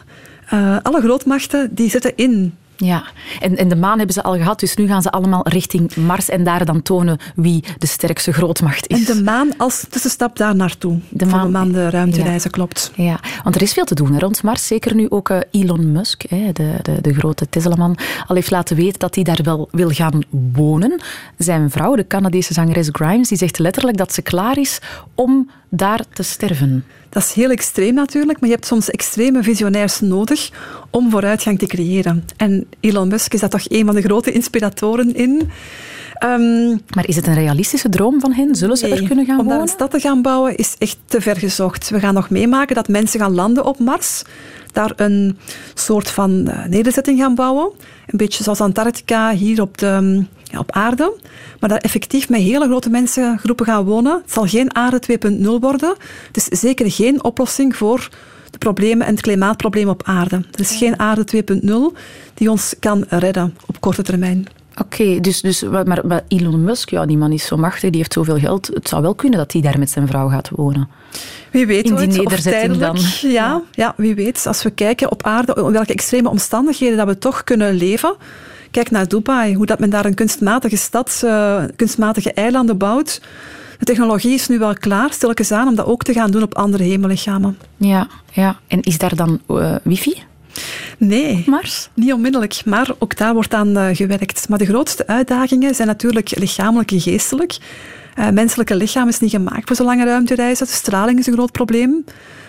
uh, 0.55 0.77
alle 0.83 1.01
grootmachten, 1.01 1.75
die 1.75 1.90
zitten 1.90 2.17
in 2.17 2.55
ja, 2.77 3.05
en, 3.40 3.57
en 3.57 3.69
de 3.69 3.77
maan 3.77 3.97
hebben 3.97 4.14
ze 4.14 4.23
al 4.23 4.37
gehad, 4.37 4.61
dus 4.61 4.77
nu 4.77 4.87
gaan 4.87 5.03
ze 5.03 5.11
allemaal 5.11 5.49
richting 5.49 5.97
Mars 5.97 6.29
en 6.29 6.45
daar 6.45 6.64
dan 6.64 6.83
tonen 6.83 7.19
wie 7.35 7.64
de 7.79 7.87
sterkste 7.87 8.33
grootmacht 8.33 8.88
is. 8.88 9.09
En 9.09 9.17
de 9.17 9.23
maan 9.23 9.57
als 9.57 9.87
tussenstap 9.90 10.37
daar 10.37 10.57
naartoe. 10.57 10.99
De 11.09 11.27
maan, 11.27 11.47
de, 11.47 11.53
maan 11.53 11.73
de 11.73 11.90
ruimtereizen, 11.90 12.51
klopt. 12.51 12.93
Ja, 12.95 13.21
want 13.43 13.55
er 13.55 13.62
is 13.62 13.73
veel 13.73 13.85
te 13.85 13.95
doen 13.95 14.21
rond 14.21 14.43
Mars. 14.43 14.67
Zeker 14.67 14.95
nu 14.95 15.07
ook 15.11 15.29
uh, 15.29 15.38
Elon 15.51 15.93
Musk, 15.93 16.23
hè, 16.29 16.53
de, 16.53 16.75
de, 16.83 17.01
de 17.01 17.14
grote 17.14 17.49
Tesla-man, 17.49 17.97
al 18.27 18.35
heeft 18.35 18.51
laten 18.51 18.77
weten 18.77 18.99
dat 18.99 19.14
hij 19.14 19.25
daar 19.25 19.40
wel 19.43 19.69
wil 19.71 19.90
gaan 19.90 20.23
wonen. 20.53 21.01
Zijn 21.38 21.71
vrouw, 21.71 21.95
de 21.95 22.07
Canadese 22.07 22.53
zangeres 22.53 22.88
Grimes, 22.93 23.29
die 23.29 23.38
zegt 23.38 23.59
letterlijk 23.59 23.97
dat 23.97 24.12
ze 24.12 24.23
klaar 24.23 24.59
is 24.59 24.79
om 25.14 25.51
daar 25.77 26.05
te 26.13 26.23
sterven. 26.23 26.85
Dat 27.09 27.23
is 27.23 27.33
heel 27.33 27.51
extreem 27.51 27.95
natuurlijk, 27.95 28.41
maar 28.41 28.49
je 28.49 28.55
hebt 28.55 28.67
soms 28.67 28.91
extreme 28.91 29.43
visionairs 29.43 30.01
nodig 30.01 30.51
om 30.91 31.11
vooruitgang 31.11 31.59
te 31.59 31.67
creëren. 31.67 32.25
En 32.37 32.67
Elon 32.81 33.09
Musk 33.09 33.35
is 33.35 33.41
daar 33.41 33.49
toch 33.49 33.65
een 33.69 33.87
van 33.87 33.95
de 33.95 34.03
grote 34.03 34.33
inspiratoren 34.33 35.15
in. 35.15 35.51
Um, 36.25 36.81
maar 36.95 37.09
is 37.09 37.17
het 37.17 37.27
een 37.27 37.35
realistische 37.35 37.89
droom 37.89 38.21
van 38.21 38.33
hen? 38.33 38.55
Zullen 38.55 38.77
ze 38.77 38.89
er 38.89 39.07
kunnen 39.07 39.25
gaan 39.25 39.39
om 39.39 39.45
wonen? 39.45 39.45
Om 39.45 39.49
daar 39.49 39.61
een 39.61 39.69
stad 39.69 39.91
te 39.91 40.01
gaan 40.01 40.23
bouwen 40.23 40.57
is 40.57 40.75
echt 40.79 40.99
te 41.05 41.21
ver 41.21 41.37
gezocht. 41.37 41.91
We 41.91 42.01
gaan 42.01 42.15
nog 42.15 42.31
meemaken 42.31 42.75
dat 42.75 42.89
mensen 42.89 43.21
gaan 43.21 43.35
landen 43.35 43.65
op 43.65 43.79
Mars. 43.79 44.23
Daar 44.73 44.93
een 44.97 45.39
soort 45.75 46.11
van 46.11 46.31
uh, 46.31 46.65
nederzetting 46.65 47.19
gaan 47.19 47.35
bouwen. 47.35 47.71
Een 48.07 48.19
beetje 48.19 48.43
zoals 48.43 48.61
Antarctica 48.61 49.33
hier 49.33 49.61
op, 49.61 49.79
de, 49.79 50.25
op 50.59 50.73
aarde. 50.73 51.12
Maar 51.61 51.69
daar 51.69 51.79
effectief 51.79 52.29
met 52.29 52.40
hele 52.40 52.67
grote 52.67 52.90
mensengroepen 52.90 53.67
gaan 53.67 53.85
wonen. 53.85 54.21
Het 54.23 54.33
zal 54.33 54.47
geen 54.47 54.75
aarde 54.75 55.01
2.0 55.40 55.45
worden. 55.61 55.95
Het 56.27 56.37
is 56.37 56.61
zeker 56.61 56.90
geen 56.90 57.25
oplossing 57.25 57.77
voor 57.77 58.09
de 58.51 58.59
problemen 58.59 59.07
en 59.07 59.12
het 59.12 59.23
klimaatprobleem 59.23 59.88
op 59.88 60.03
aarde. 60.05 60.37
Er 60.37 60.61
is 60.61 60.77
geen 60.77 60.99
aarde 60.99 61.45
2.0 61.93 61.99
die 62.35 62.51
ons 62.51 62.75
kan 62.81 63.05
redden 63.09 63.57
op 63.67 63.81
korte 63.81 64.03
termijn. 64.03 64.47
Oké, 64.81 65.21
dus, 65.21 65.40
dus 65.40 65.62
maar, 65.62 66.07
maar, 66.07 66.23
Elon 66.29 66.64
Musk, 66.64 66.90
ja, 66.90 67.07
die 67.07 67.17
man 67.17 67.33
is 67.33 67.47
zo 67.47 67.57
machtig, 67.57 67.90
die 67.90 67.99
heeft 67.99 68.12
zoveel 68.12 68.38
geld. 68.38 68.67
Het 68.67 68.88
zou 68.88 69.03
wel 69.03 69.14
kunnen 69.14 69.38
dat 69.38 69.53
hij 69.53 69.61
daar 69.61 69.79
met 69.79 69.90
zijn 69.90 70.07
vrouw 70.07 70.29
gaat 70.29 70.51
wonen. 70.51 70.88
Wie 71.51 71.67
weet 71.67 71.85
In 71.85 71.95
die 71.95 72.07
ooit, 72.07 72.17
nederzetting 72.17 72.77
dan. 72.77 72.97
Ja, 73.21 73.62
ja, 73.73 73.95
wie 73.97 74.14
weet. 74.14 74.47
Als 74.47 74.62
we 74.62 74.71
kijken 74.71 75.11
op 75.11 75.23
aarde, 75.23 75.55
in 75.55 75.73
welke 75.73 75.93
extreme 75.93 76.29
omstandigheden 76.29 76.97
dat 76.97 77.07
we 77.07 77.19
toch 77.19 77.45
kunnen 77.45 77.75
leven. 77.75 78.17
Kijk 78.75 78.91
naar 78.91 79.09
Dubai, 79.09 79.55
hoe 79.55 79.67
dat 79.67 79.79
men 79.79 79.91
daar 79.91 80.05
een 80.05 80.15
kunstmatige 80.15 80.77
stad, 80.77 81.23
uh, 81.25 81.63
kunstmatige 81.77 82.33
eilanden 82.33 82.79
bouwt. 82.79 83.21
De 83.79 83.85
technologie 83.85 84.35
is 84.35 84.49
nu 84.49 84.59
wel 84.59 84.75
klaar, 84.75 85.13
stilletjes 85.13 85.53
aan, 85.53 85.69
om 85.69 85.75
dat 85.75 85.87
ook 85.87 86.03
te 86.03 86.13
gaan 86.13 86.31
doen 86.31 86.43
op 86.43 86.55
andere 86.55 86.83
hemellichamen. 86.83 87.59
Ja, 87.77 88.07
ja. 88.33 88.57
en 88.67 88.81
is 88.81 88.99
daar 88.99 89.17
dan 89.17 89.41
uh, 89.49 89.75
wifi? 89.83 90.23
Nee, 90.99 91.45
Mars? 91.47 91.89
niet 91.95 92.13
onmiddellijk. 92.13 92.63
Maar 92.65 92.91
ook 92.99 93.17
daar 93.17 93.35
wordt 93.35 93.55
aan 93.55 93.79
uh, 93.79 93.87
gewerkt. 93.93 94.49
Maar 94.49 94.59
de 94.59 94.67
grootste 94.67 95.07
uitdagingen 95.07 95.75
zijn 95.75 95.89
natuurlijk 95.89 96.39
lichamelijk 96.39 96.91
en 96.91 97.01
geestelijk. 97.01 97.57
Uh, 98.19 98.29
menselijke 98.29 98.77
lichaam 98.77 99.09
is 99.09 99.21
niet 99.21 99.31
gemaakt 99.31 99.67
voor 99.67 99.77
zo 99.77 99.85
lange 99.85 100.05
ruimtereizen. 100.05 100.67
De 100.67 100.73
straling 100.73 101.19
is 101.19 101.27
een 101.27 101.33
groot 101.33 101.53
probleem. 101.53 102.05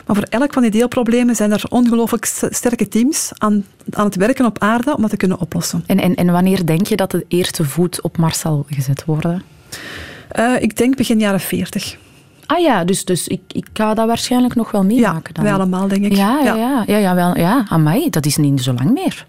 Maar 0.06 0.16
voor 0.16 0.26
elk 0.30 0.54
van 0.54 0.62
die 0.62 0.72
deelproblemen 0.72 1.36
zijn 1.36 1.52
er 1.52 1.64
ongelooflijk 1.70 2.26
sterke 2.50 2.88
teams 2.88 3.32
aan, 3.38 3.66
aan 3.90 4.06
het 4.06 4.16
werken 4.16 4.46
op 4.46 4.60
aarde 4.60 4.96
om 4.96 5.02
dat 5.02 5.10
te 5.10 5.18
kunnen 5.18 5.40
oplossen. 5.40 5.84
En, 5.86 6.00
en, 6.00 6.16
en 6.16 6.32
wanneer 6.32 6.66
denk 6.66 6.88
je 6.88 6.96
dat 6.96 7.12
de 7.12 7.26
eerste 7.28 7.64
voet 7.64 8.02
op 8.02 8.18
Mars 8.18 8.40
zal 8.40 8.66
gezet 8.70 9.06
worden? 9.06 9.44
Uh, 10.40 10.62
ik 10.62 10.78
denk 10.78 10.96
begin 10.96 11.20
jaren 11.20 11.40
40. 11.40 11.98
Ah 12.46 12.60
ja, 12.60 12.84
dus, 12.84 13.06
dus 13.06 13.28
ik, 13.28 13.42
ik 13.48 13.68
ga 13.74 13.94
dat 13.94 14.08
waarschijnlijk 14.08 14.56
nog 14.56 14.72
wel 14.72 14.84
meemaken. 14.84 15.34
Ja, 15.34 15.42
wij 15.42 15.54
allemaal, 15.54 15.88
denk 15.88 16.06
ik. 16.06 16.16
Ja, 16.16 16.40
ja, 16.44 16.56
ja. 16.56 16.84
ja, 16.88 16.98
ja, 16.98 17.16
wel, 17.16 17.38
ja. 17.38 17.66
Amai, 17.70 18.10
dat 18.10 18.26
is 18.26 18.38
niet 18.38 18.62
zo 18.62 18.74
lang 18.74 18.94
meer. 18.94 19.26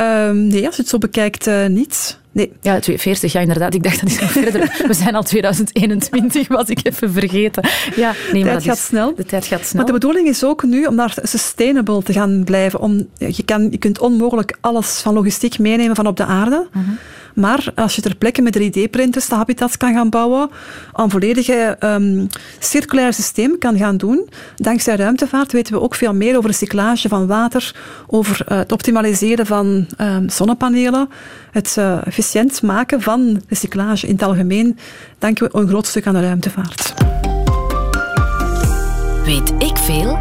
Um, 0.00 0.46
nee, 0.46 0.66
als 0.66 0.76
je 0.76 0.82
het 0.82 0.90
zo 0.90 0.98
bekijkt, 0.98 1.46
uh, 1.46 1.66
niet. 1.66 2.18
Nee. 2.38 2.52
Ja, 2.60 2.80
40 2.80 3.32
jaar 3.32 3.42
inderdaad. 3.42 3.74
Ik 3.74 3.82
dacht 3.82 4.00
dat 4.00 4.10
is 4.10 4.20
nog 4.20 4.30
verder. 4.42 4.84
We 4.86 4.94
zijn 4.94 5.14
al 5.14 5.22
2021, 5.22 6.48
was 6.48 6.68
ik 6.68 6.80
even 6.82 7.12
vergeten. 7.12 7.68
Ja, 7.96 8.14
nee, 8.32 8.42
de 8.42 8.48
tijd 8.48 8.64
gaat 8.64 8.76
is, 8.76 8.84
snel. 8.84 9.14
De 9.14 9.24
tijd 9.24 9.46
gaat 9.46 9.60
snel. 9.64 9.76
Maar 9.76 9.86
de 9.86 9.92
bedoeling 9.92 10.28
is 10.28 10.44
ook 10.44 10.62
nu 10.62 10.84
om 10.84 10.96
daar 10.96 11.14
sustainable 11.22 12.02
te 12.02 12.12
gaan 12.12 12.44
blijven. 12.44 12.80
Om, 12.80 13.08
je, 13.16 13.42
kan, 13.44 13.68
je 13.70 13.78
kunt 13.78 13.98
onmogelijk 13.98 14.56
alles 14.60 15.00
van 15.00 15.14
logistiek 15.14 15.58
meenemen 15.58 15.96
van 15.96 16.06
op 16.06 16.16
de 16.16 16.24
aarde. 16.24 16.66
Uh 16.70 16.82
-huh. 16.82 16.96
Maar 17.38 17.72
als 17.74 17.94
je 17.94 18.02
ter 18.02 18.16
plekke 18.16 18.42
met 18.42 18.58
3D-printers 18.58 19.28
de 19.28 19.34
habitats 19.34 19.76
kan 19.76 19.94
gaan 19.94 20.10
bouwen, 20.10 20.50
een 20.94 21.10
volledige 21.10 21.76
um, 21.80 22.26
circulair 22.58 23.12
systeem 23.12 23.58
kan 23.58 23.78
gaan 23.78 23.96
doen, 23.96 24.28
dankzij 24.56 24.96
ruimtevaart 24.96 25.52
weten 25.52 25.74
we 25.74 25.80
ook 25.80 25.94
veel 25.94 26.14
meer 26.14 26.36
over 26.36 26.50
recyclage 26.50 27.08
van 27.08 27.26
water, 27.26 27.74
over 28.06 28.46
uh, 28.48 28.58
het 28.58 28.72
optimaliseren 28.72 29.46
van 29.46 29.86
um, 30.00 30.28
zonnepanelen, 30.28 31.08
het 31.50 31.76
uh, 31.78 32.06
efficiënt 32.06 32.62
maken 32.62 33.00
van 33.02 33.42
recyclage 33.48 34.06
in 34.06 34.12
het 34.12 34.22
algemeen, 34.22 34.78
danken 35.18 35.50
we 35.50 35.58
een 35.58 35.68
groot 35.68 35.86
stuk 35.86 36.06
aan 36.06 36.14
de 36.14 36.20
ruimtevaart. 36.20 36.94
Weet 39.24 39.52
ik 39.58 39.76
veel? 39.76 40.18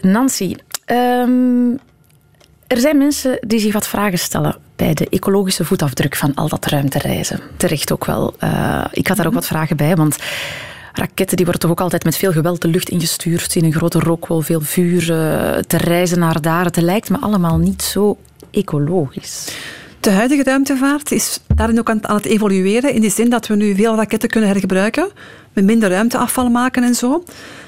Nancy, 0.00 0.54
um, 0.86 1.78
er 2.66 2.78
zijn 2.78 2.98
mensen 2.98 3.38
die 3.46 3.58
zich 3.58 3.72
wat 3.72 3.86
vragen 3.86 4.18
stellen 4.18 4.56
bij 4.76 4.94
de 4.94 5.08
ecologische 5.08 5.64
voetafdruk 5.64 6.16
van 6.16 6.34
al 6.34 6.48
dat 6.48 6.66
ruimtereizen. 6.66 7.40
Terecht 7.56 7.92
ook 7.92 8.04
wel. 8.04 8.34
Uh, 8.40 8.84
ik 8.90 9.06
had 9.06 9.16
daar 9.16 9.26
ook 9.26 9.34
wat 9.34 9.46
vragen 9.46 9.76
bij, 9.76 9.96
want 9.96 10.16
raketten 10.92 11.36
die 11.36 11.44
worden 11.44 11.62
toch 11.62 11.70
ook 11.70 11.80
altijd 11.80 12.04
met 12.04 12.16
veel 12.16 12.32
geweld 12.32 12.60
de 12.60 12.68
lucht 12.68 12.88
ingestuurd, 12.88 13.56
in 13.56 13.64
een 13.64 13.72
grote 13.72 13.98
rookwol, 13.98 14.40
veel 14.40 14.60
vuur, 14.60 15.00
uh, 15.00 15.58
te 15.58 15.76
reizen 15.76 16.18
naar 16.18 16.40
daar. 16.40 16.64
Het 16.64 16.76
lijkt 16.76 17.10
me 17.10 17.18
allemaal 17.20 17.58
niet 17.58 17.82
zo 17.82 18.18
ecologisch. 18.50 19.56
De 20.02 20.10
huidige 20.10 20.42
ruimtevaart 20.42 21.12
is 21.12 21.40
daarin 21.54 21.78
ook 21.78 21.90
aan 21.90 22.00
het 22.16 22.24
evolueren, 22.24 22.94
in 22.94 23.00
de 23.00 23.10
zin 23.10 23.30
dat 23.30 23.46
we 23.46 23.56
nu 23.56 23.74
veel 23.74 23.94
raketten 23.94 24.28
kunnen 24.28 24.50
hergebruiken, 24.50 25.08
met 25.52 25.64
minder 25.64 25.90
ruimteafval 25.90 26.50
maken 26.50 26.82
en 26.82 26.94
zo. 26.94 27.24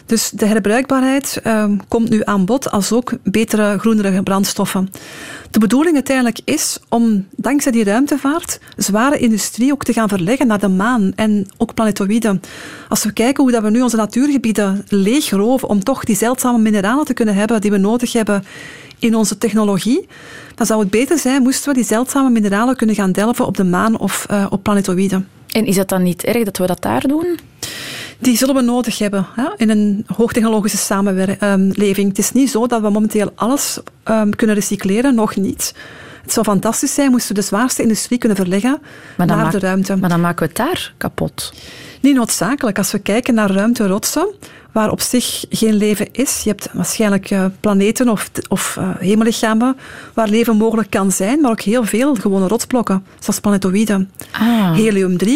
Dus 0.07 0.31
de 0.31 0.47
herbruikbaarheid 0.47 1.41
uh, 1.47 1.65
komt 1.89 2.09
nu 2.09 2.21
aan 2.25 2.45
bod, 2.45 2.71
als 2.71 2.93
ook 2.93 3.13
betere, 3.23 3.79
groenere 3.79 4.23
brandstoffen. 4.23 4.91
De 5.51 5.59
bedoeling 5.59 5.95
uiteindelijk 5.95 6.41
is 6.45 6.79
om 6.89 7.27
dankzij 7.37 7.73
die 7.73 7.85
ruimtevaart 7.85 8.61
zware 8.77 9.19
industrie 9.19 9.73
ook 9.73 9.85
te 9.85 9.93
gaan 9.93 10.09
verleggen 10.09 10.47
naar 10.47 10.59
de 10.59 10.69
maan 10.69 11.13
en 11.15 11.47
ook 11.57 11.75
planetoïden. 11.75 12.41
Als 12.89 13.05
we 13.05 13.13
kijken 13.13 13.43
hoe 13.43 13.53
dat 13.53 13.63
we 13.63 13.71
nu 13.71 13.83
onze 13.83 13.97
natuurgebieden 13.97 14.85
leegroven 14.89 15.69
om 15.69 15.85
toch 15.85 16.05
die 16.05 16.17
zeldzame 16.17 16.59
mineralen 16.59 17.05
te 17.05 17.15
kunnen 17.15 17.35
hebben 17.35 17.61
die 17.61 17.71
we 17.71 17.77
nodig 17.77 18.13
hebben 18.13 18.45
in 18.99 19.15
onze 19.15 19.39
technologie, 19.39 20.09
dan 20.55 20.67
zou 20.67 20.81
het 20.81 20.91
beter 20.91 21.19
zijn 21.19 21.43
moesten 21.43 21.69
we 21.69 21.75
die 21.75 21.85
zeldzame 21.85 22.31
mineralen 22.31 22.77
kunnen 22.77 22.95
gaan 22.95 23.13
delven 23.13 23.47
op 23.47 23.57
de 23.57 23.65
maan 23.65 23.99
of 23.99 24.27
uh, 24.31 24.47
op 24.51 24.63
planetoïden. 24.63 25.29
En 25.55 25.67
is 25.67 25.77
het 25.77 25.89
dan 25.89 26.03
niet 26.03 26.25
erg 26.25 26.45
dat 26.45 26.57
we 26.57 26.67
dat 26.67 26.83
daar 26.83 27.01
doen? 27.01 27.39
Die 28.19 28.37
zullen 28.37 28.55
we 28.55 28.61
nodig 28.61 28.99
hebben 28.99 29.27
in 29.57 29.71
een 29.71 30.05
hoogtechnologische 30.17 30.77
samenleving. 30.77 32.09
Het 32.09 32.19
is 32.19 32.33
niet 32.33 32.51
zo 32.51 32.67
dat 32.67 32.81
we 32.81 32.91
momenteel 32.91 33.33
alles 33.35 33.79
um, 34.05 34.37
kunnen 34.37 34.57
recycleren, 34.57 35.15
nog 35.15 35.37
niet. 35.37 35.75
Het 36.25 36.33
zou 36.33 36.47
fantastisch 36.47 36.95
zijn 36.95 37.11
moesten 37.11 37.35
we 37.35 37.41
de 37.41 37.47
zwaarste 37.47 37.83
industrie 37.83 38.19
kunnen 38.19 38.37
verleggen 38.37 38.81
maar 39.17 39.27
naar 39.27 39.51
de 39.51 39.59
ruimte. 39.59 39.97
Maar 39.97 40.09
dan 40.09 40.21
maken 40.21 40.39
we 40.39 40.45
het 40.47 40.57
daar 40.57 40.93
kapot. 40.97 41.53
Niet 42.01 42.15
noodzakelijk. 42.15 42.79
Als 42.79 42.93
we 42.93 42.99
kijken 42.99 43.35
naar 43.35 43.51
ruimterotsen, 43.51 44.35
waar 44.75 44.91
op 44.91 45.01
zich 45.01 45.45
geen 45.49 45.75
leven 45.75 46.09
is. 46.13 46.41
Je 46.41 46.49
hebt 46.49 46.69
waarschijnlijk 46.73 47.31
uh, 47.31 47.45
planeten 47.61 48.09
of, 48.09 48.31
of 48.49 48.77
uh, 48.79 48.89
hemellichamen 48.99 49.77
waar 50.15 50.29
leven 50.29 50.57
mogelijk 50.57 50.91
kan 50.91 51.13
zijn, 51.13 51.41
maar 51.41 51.51
ook 51.51 51.61
heel 51.61 51.85
veel 51.85 52.15
gewone 52.15 52.49
rotsblokken, 52.49 53.05
zoals 53.19 53.41
planetoïden. 53.41 54.11
Ah. 54.31 54.77
Helium-3, 54.77 55.29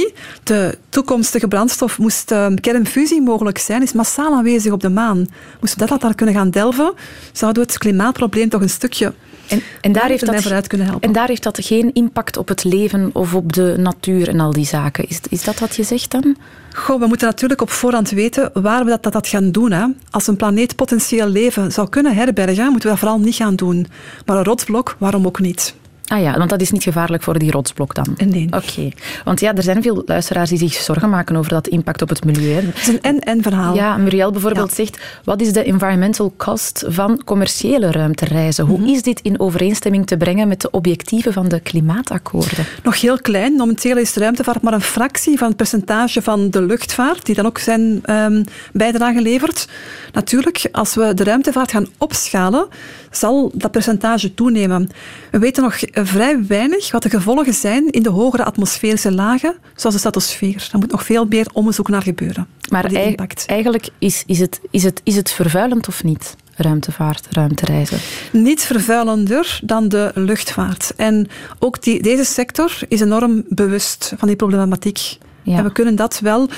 de 0.42 0.78
toekomstige 0.88 1.48
brandstof, 1.48 1.98
moest 1.98 2.30
uh, 2.30 2.46
kernfusie 2.60 3.22
mogelijk 3.22 3.58
zijn, 3.58 3.82
is 3.82 3.92
massaal 3.92 4.34
aanwezig 4.34 4.72
op 4.72 4.80
de 4.80 4.90
maan. 4.90 5.26
Moesten 5.60 5.80
we 5.80 5.86
dat 5.86 6.00
daar 6.00 6.14
kunnen 6.14 6.34
gaan 6.34 6.50
delven, 6.50 6.92
zouden 7.32 7.62
we 7.62 7.68
het 7.68 7.78
klimaatprobleem 7.78 8.48
toch 8.48 8.60
een 8.60 8.70
stukje 8.70 9.12
en, 9.48 9.62
en, 9.80 9.92
daar 9.92 10.08
heeft 10.08 10.26
dat, 10.26 10.42
vooruit 10.42 10.66
kunnen 10.66 10.86
helpen. 10.86 11.08
en 11.08 11.14
daar 11.14 11.28
heeft 11.28 11.42
dat 11.42 11.58
geen 11.60 11.90
impact 11.92 12.36
op 12.36 12.48
het 12.48 12.64
leven 12.64 13.10
of 13.12 13.34
op 13.34 13.52
de 13.52 13.74
natuur 13.78 14.28
en 14.28 14.40
al 14.40 14.52
die 14.52 14.66
zaken. 14.66 15.08
Is, 15.08 15.20
is 15.28 15.44
dat 15.44 15.58
wat 15.58 15.76
je 15.76 15.82
zegt 15.82 16.10
dan? 16.10 16.36
Goh, 16.74 17.00
we 17.00 17.06
moeten 17.06 17.26
natuurlijk 17.26 17.60
op 17.60 17.70
voorhand 17.70 18.10
weten 18.10 18.50
waar 18.52 18.84
we 18.84 18.90
dat, 18.90 19.02
dat, 19.02 19.12
dat 19.12 19.26
gaan 19.26 19.50
doen. 19.50 19.72
Hè. 19.72 19.86
Als 20.10 20.26
een 20.26 20.36
planeet 20.36 20.76
potentieel 20.76 21.28
leven 21.28 21.72
zou 21.72 21.88
kunnen 21.88 22.14
herbergen, 22.14 22.64
moeten 22.64 22.82
we 22.82 22.88
dat 22.88 22.98
vooral 22.98 23.18
niet 23.18 23.34
gaan 23.34 23.56
doen. 23.56 23.86
Maar 24.26 24.36
een 24.36 24.44
rotsblok, 24.44 24.96
waarom 24.98 25.26
ook 25.26 25.40
niet? 25.40 25.74
Ah 26.08 26.20
ja, 26.22 26.38
want 26.38 26.50
dat 26.50 26.60
is 26.60 26.70
niet 26.70 26.82
gevaarlijk 26.82 27.22
voor 27.22 27.38
die 27.38 27.50
rotsblok 27.50 27.94
dan? 27.94 28.06
Nee. 28.26 28.46
Oké. 28.50 28.88
Want 29.24 29.40
ja, 29.40 29.54
er 29.54 29.62
zijn 29.62 29.82
veel 29.82 30.02
luisteraars 30.06 30.48
die 30.48 30.58
zich 30.58 30.72
zorgen 30.72 31.10
maken 31.10 31.36
over 31.36 31.50
dat 31.50 31.66
impact 31.68 32.02
op 32.02 32.08
het 32.08 32.24
milieu. 32.24 32.54
Het 32.66 32.76
is 32.80 32.86
een 32.88 33.00
en-en 33.02 33.42
verhaal. 33.42 33.74
Ja, 33.74 33.96
Muriel 33.96 34.30
bijvoorbeeld 34.30 34.72
zegt, 34.72 34.98
wat 35.24 35.40
is 35.40 35.52
de 35.52 35.62
environmental 35.64 36.32
cost 36.36 36.84
van 36.86 37.22
commerciële 37.24 37.90
ruimtereizen? 37.92 38.64
Hoe 38.66 38.78
Mhm. 38.78 38.88
is 38.88 39.02
dit 39.02 39.20
in 39.20 39.40
overeenstemming 39.40 40.06
te 40.06 40.16
brengen 40.16 40.48
met 40.48 40.60
de 40.60 40.70
objectieven 40.70 41.32
van 41.32 41.48
de 41.48 41.60
klimaatakkoorden? 41.60 42.64
Nog 42.82 43.00
heel 43.00 43.18
klein. 43.20 43.52
Momenteel 43.52 43.96
is 43.96 44.12
de 44.12 44.20
ruimtevaart 44.20 44.62
maar 44.62 44.72
een 44.72 44.80
fractie 44.80 45.38
van 45.38 45.48
het 45.48 45.56
percentage 45.56 46.22
van 46.22 46.50
de 46.50 46.62
luchtvaart, 46.62 47.26
die 47.26 47.34
dan 47.34 47.46
ook 47.46 47.58
zijn 47.58 48.02
um, 48.10 48.44
bijdrage 48.72 49.20
levert. 49.22 49.68
Natuurlijk, 50.12 50.68
als 50.72 50.94
we 50.94 51.14
de 51.14 51.24
ruimtevaart 51.24 51.70
gaan 51.70 51.86
opschalen, 51.98 52.66
zal 53.10 53.50
dat 53.54 53.70
percentage 53.70 54.34
toenemen. 54.34 54.88
We 55.30 55.38
weten 55.38 55.62
nog 55.62 55.76
vrij 56.06 56.46
weinig 56.46 56.90
wat 56.90 57.02
de 57.02 57.10
gevolgen 57.10 57.54
zijn 57.54 57.90
in 57.90 58.02
de 58.02 58.08
hogere 58.08 58.44
atmosferische 58.44 59.12
lagen, 59.12 59.54
zoals 59.76 59.94
de 59.94 60.00
stratosfeer. 60.00 60.68
Daar 60.70 60.80
moet 60.80 60.90
nog 60.90 61.04
veel 61.04 61.24
meer 61.24 61.46
onderzoek 61.52 61.88
naar 61.88 62.02
gebeuren. 62.02 62.46
Maar 62.70 62.88
die 62.88 63.02
impact. 63.02 63.44
eigenlijk 63.46 63.88
is, 63.98 64.22
is, 64.26 64.38
het, 64.38 64.60
is, 64.70 64.82
het, 64.82 65.00
is 65.04 65.16
het 65.16 65.30
vervuilend 65.30 65.88
of 65.88 66.04
niet? 66.04 66.36
Ruimtevaart, 66.54 67.26
ruimtereizen. 67.30 67.98
Niet 68.32 68.62
vervuilender 68.62 69.60
dan 69.64 69.88
de 69.88 70.10
luchtvaart. 70.14 70.92
En 70.96 71.28
ook 71.58 71.82
die, 71.82 72.02
deze 72.02 72.24
sector 72.24 72.78
is 72.88 73.00
enorm 73.00 73.44
bewust 73.48 74.12
van 74.16 74.28
die 74.28 74.36
problematiek. 74.36 75.18
Ja. 75.42 75.56
En 75.56 75.64
we 75.64 75.72
kunnen 75.72 75.96
dat 75.96 76.20
wel 76.20 76.48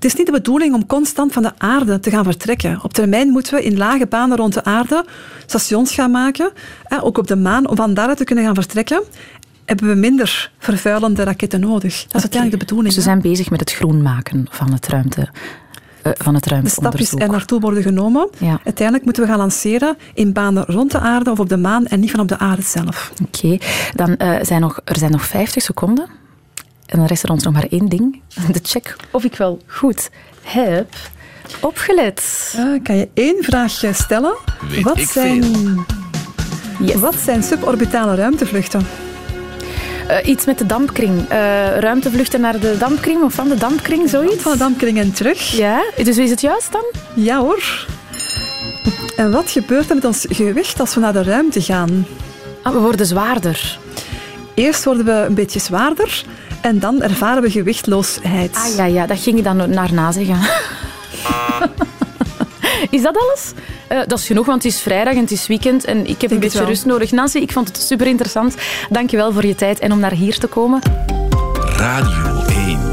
het 0.00 0.10
is 0.10 0.18
niet 0.18 0.26
de 0.26 0.32
bedoeling 0.32 0.74
om 0.74 0.86
constant 0.86 1.32
van 1.32 1.42
de 1.42 1.52
aarde 1.58 2.00
te 2.00 2.10
gaan 2.10 2.24
vertrekken. 2.24 2.78
Op 2.82 2.92
termijn 2.92 3.28
moeten 3.28 3.54
we 3.54 3.64
in 3.64 3.76
lage 3.76 4.06
banen 4.06 4.36
rond 4.36 4.54
de 4.54 4.64
aarde 4.64 5.04
stations 5.46 5.94
gaan 5.94 6.10
maken, 6.10 6.52
ook 7.00 7.18
op 7.18 7.26
de 7.26 7.36
maan, 7.36 7.68
om 7.68 7.76
van 7.76 7.94
daaruit 7.94 8.18
te 8.18 8.24
kunnen 8.24 8.44
gaan 8.44 8.54
vertrekken. 8.54 9.02
Hebben 9.64 9.88
we 9.88 9.94
minder 9.94 10.50
vervuilende 10.58 11.22
raketten 11.22 11.60
nodig? 11.60 11.92
Dat 11.92 11.92
is 11.92 12.04
okay. 12.06 12.20
uiteindelijk 12.20 12.60
de 12.60 12.66
bedoeling. 12.66 12.94
Ze 12.94 13.00
zijn 13.00 13.20
bezig 13.20 13.50
met 13.50 13.60
het 13.60 13.72
groen 13.72 14.02
maken 14.02 14.46
van 14.50 14.72
het 14.72 14.86
ruimte. 14.86 15.28
Uh, 16.06 16.12
van 16.16 16.34
het 16.34 16.44
de 16.44 16.68
stapjes 16.68 17.12
er 17.12 17.30
naartoe 17.30 17.60
worden 17.60 17.82
genomen. 17.82 18.28
Ja. 18.38 18.60
Uiteindelijk 18.64 19.04
moeten 19.04 19.22
we 19.22 19.28
gaan 19.28 19.38
lanceren 19.38 19.96
in 20.14 20.32
banen 20.32 20.64
rond 20.64 20.90
de 20.90 20.98
aarde 20.98 21.30
of 21.30 21.40
op 21.40 21.48
de 21.48 21.56
maan 21.56 21.86
en 21.86 22.00
niet 22.00 22.10
van 22.10 22.20
op 22.20 22.28
de 22.28 22.38
aarde 22.38 22.62
zelf. 22.62 23.12
Oké, 23.22 23.46
okay. 23.46 23.60
dan 23.94 24.14
uh, 24.18 24.38
zijn 24.42 24.60
nog, 24.60 24.80
er 24.84 24.98
zijn 24.98 25.10
nog 25.10 25.24
50 25.24 25.62
seconden. 25.62 26.19
En 26.90 26.98
dan 26.98 27.06
rest 27.06 27.22
er 27.22 27.30
ons 27.30 27.44
nog 27.44 27.52
maar 27.52 27.66
één 27.70 27.88
ding. 27.88 28.20
De 28.52 28.60
check 28.62 28.96
of 29.10 29.24
ik 29.24 29.36
wel 29.36 29.58
goed 29.66 30.10
heb 30.42 30.94
opgelet. 31.60 32.52
Uh, 32.56 32.82
kan 32.82 32.96
je 32.96 33.08
één 33.14 33.44
vraagje 33.44 33.92
stellen? 33.92 34.36
Weet 34.70 34.82
wat, 34.82 34.98
ik 34.98 35.08
zijn, 35.08 35.44
yes. 36.80 36.94
wat 36.94 37.14
zijn 37.14 37.42
suborbitale 37.42 38.14
ruimtevluchten? 38.14 38.86
Uh, 40.08 40.16
iets 40.28 40.44
met 40.44 40.58
de 40.58 40.66
dampkring. 40.66 41.18
Uh, 41.20 41.26
ruimtevluchten 41.78 42.40
naar 42.40 42.60
de 42.60 42.76
dampkring 42.78 43.22
of 43.22 43.34
van 43.34 43.48
de 43.48 43.56
dampkring, 43.56 44.08
zoiets? 44.08 44.42
Van 44.42 44.52
de 44.52 44.58
dampkring 44.58 44.98
en 44.98 45.12
terug. 45.12 45.50
Ja, 45.50 45.82
dus 45.96 46.18
is 46.18 46.30
het 46.30 46.40
juist 46.40 46.72
dan? 46.72 46.84
Ja 47.14 47.38
hoor. 47.38 47.86
En 49.16 49.30
wat 49.30 49.50
gebeurt 49.50 49.88
er 49.88 49.94
met 49.94 50.04
ons 50.04 50.26
gewicht 50.28 50.80
als 50.80 50.94
we 50.94 51.00
naar 51.00 51.12
de 51.12 51.22
ruimte 51.22 51.60
gaan? 51.62 52.06
Ah, 52.62 52.72
we 52.72 52.78
worden 52.78 53.06
zwaarder. 53.06 53.78
Eerst 54.54 54.84
worden 54.84 55.04
we 55.04 55.12
een 55.12 55.34
beetje 55.34 55.60
zwaarder 55.60 56.24
en 56.60 56.78
dan 56.78 57.02
ervaren 57.02 57.42
we 57.42 57.50
gewichtloosheid. 57.50 58.56
Ah 58.56 58.76
ja, 58.76 58.84
ja 58.84 59.06
dat 59.06 59.18
ging 59.18 59.36
je 59.36 59.42
dan 59.42 59.70
naar 59.70 59.92
na 59.92 60.12
zeggen. 60.12 60.38
is 62.90 63.02
dat 63.02 63.16
alles? 63.16 63.52
Uh, 63.92 63.98
dat 64.06 64.18
is 64.18 64.26
genoeg, 64.26 64.46
want 64.46 64.62
het 64.62 64.72
is 64.72 64.80
vrijdag 64.80 65.14
en 65.14 65.20
het 65.20 65.30
is 65.30 65.46
weekend 65.46 65.84
en 65.84 66.06
ik 66.06 66.20
heb 66.20 66.30
een 66.30 66.40
beetje 66.40 66.64
rust 66.64 66.84
nodig. 66.84 67.10
Nancy, 67.10 67.38
ik 67.38 67.52
vond 67.52 67.68
het 67.68 67.82
super 67.82 68.06
interessant. 68.06 68.54
Dank 68.90 69.10
je 69.10 69.16
wel 69.16 69.32
voor 69.32 69.46
je 69.46 69.54
tijd 69.54 69.78
en 69.78 69.92
om 69.92 69.98
naar 70.00 70.12
hier 70.12 70.38
te 70.38 70.46
komen. 70.46 70.80
Radio 71.76 72.44
1. 72.46 72.90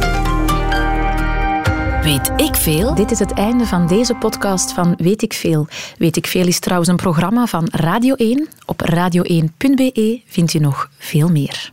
Weet 2.02 2.32
ik 2.36 2.56
veel? 2.56 2.96
Dit 2.96 3.12
is 3.12 3.20
het 3.20 3.34
einde 3.34 3.66
van 3.66 3.88
deze 3.88 4.14
podcast 4.14 4.72
van 4.72 4.94
Weet 4.98 5.22
ik 5.22 5.34
veel. 5.34 5.68
Weet 5.98 6.16
ik 6.16 6.28
veel 6.28 6.48
is 6.48 6.60
trouwens 6.60 6.90
een 6.90 6.96
programma 6.96 7.46
van 7.46 7.68
Radio 7.72 8.16
1. 8.16 8.48
Op 8.66 8.82
radio1.be 8.92 10.22
vind 10.26 10.52
je 10.52 10.60
nog 10.60 10.90
veel 10.98 11.30
meer. 11.30 11.66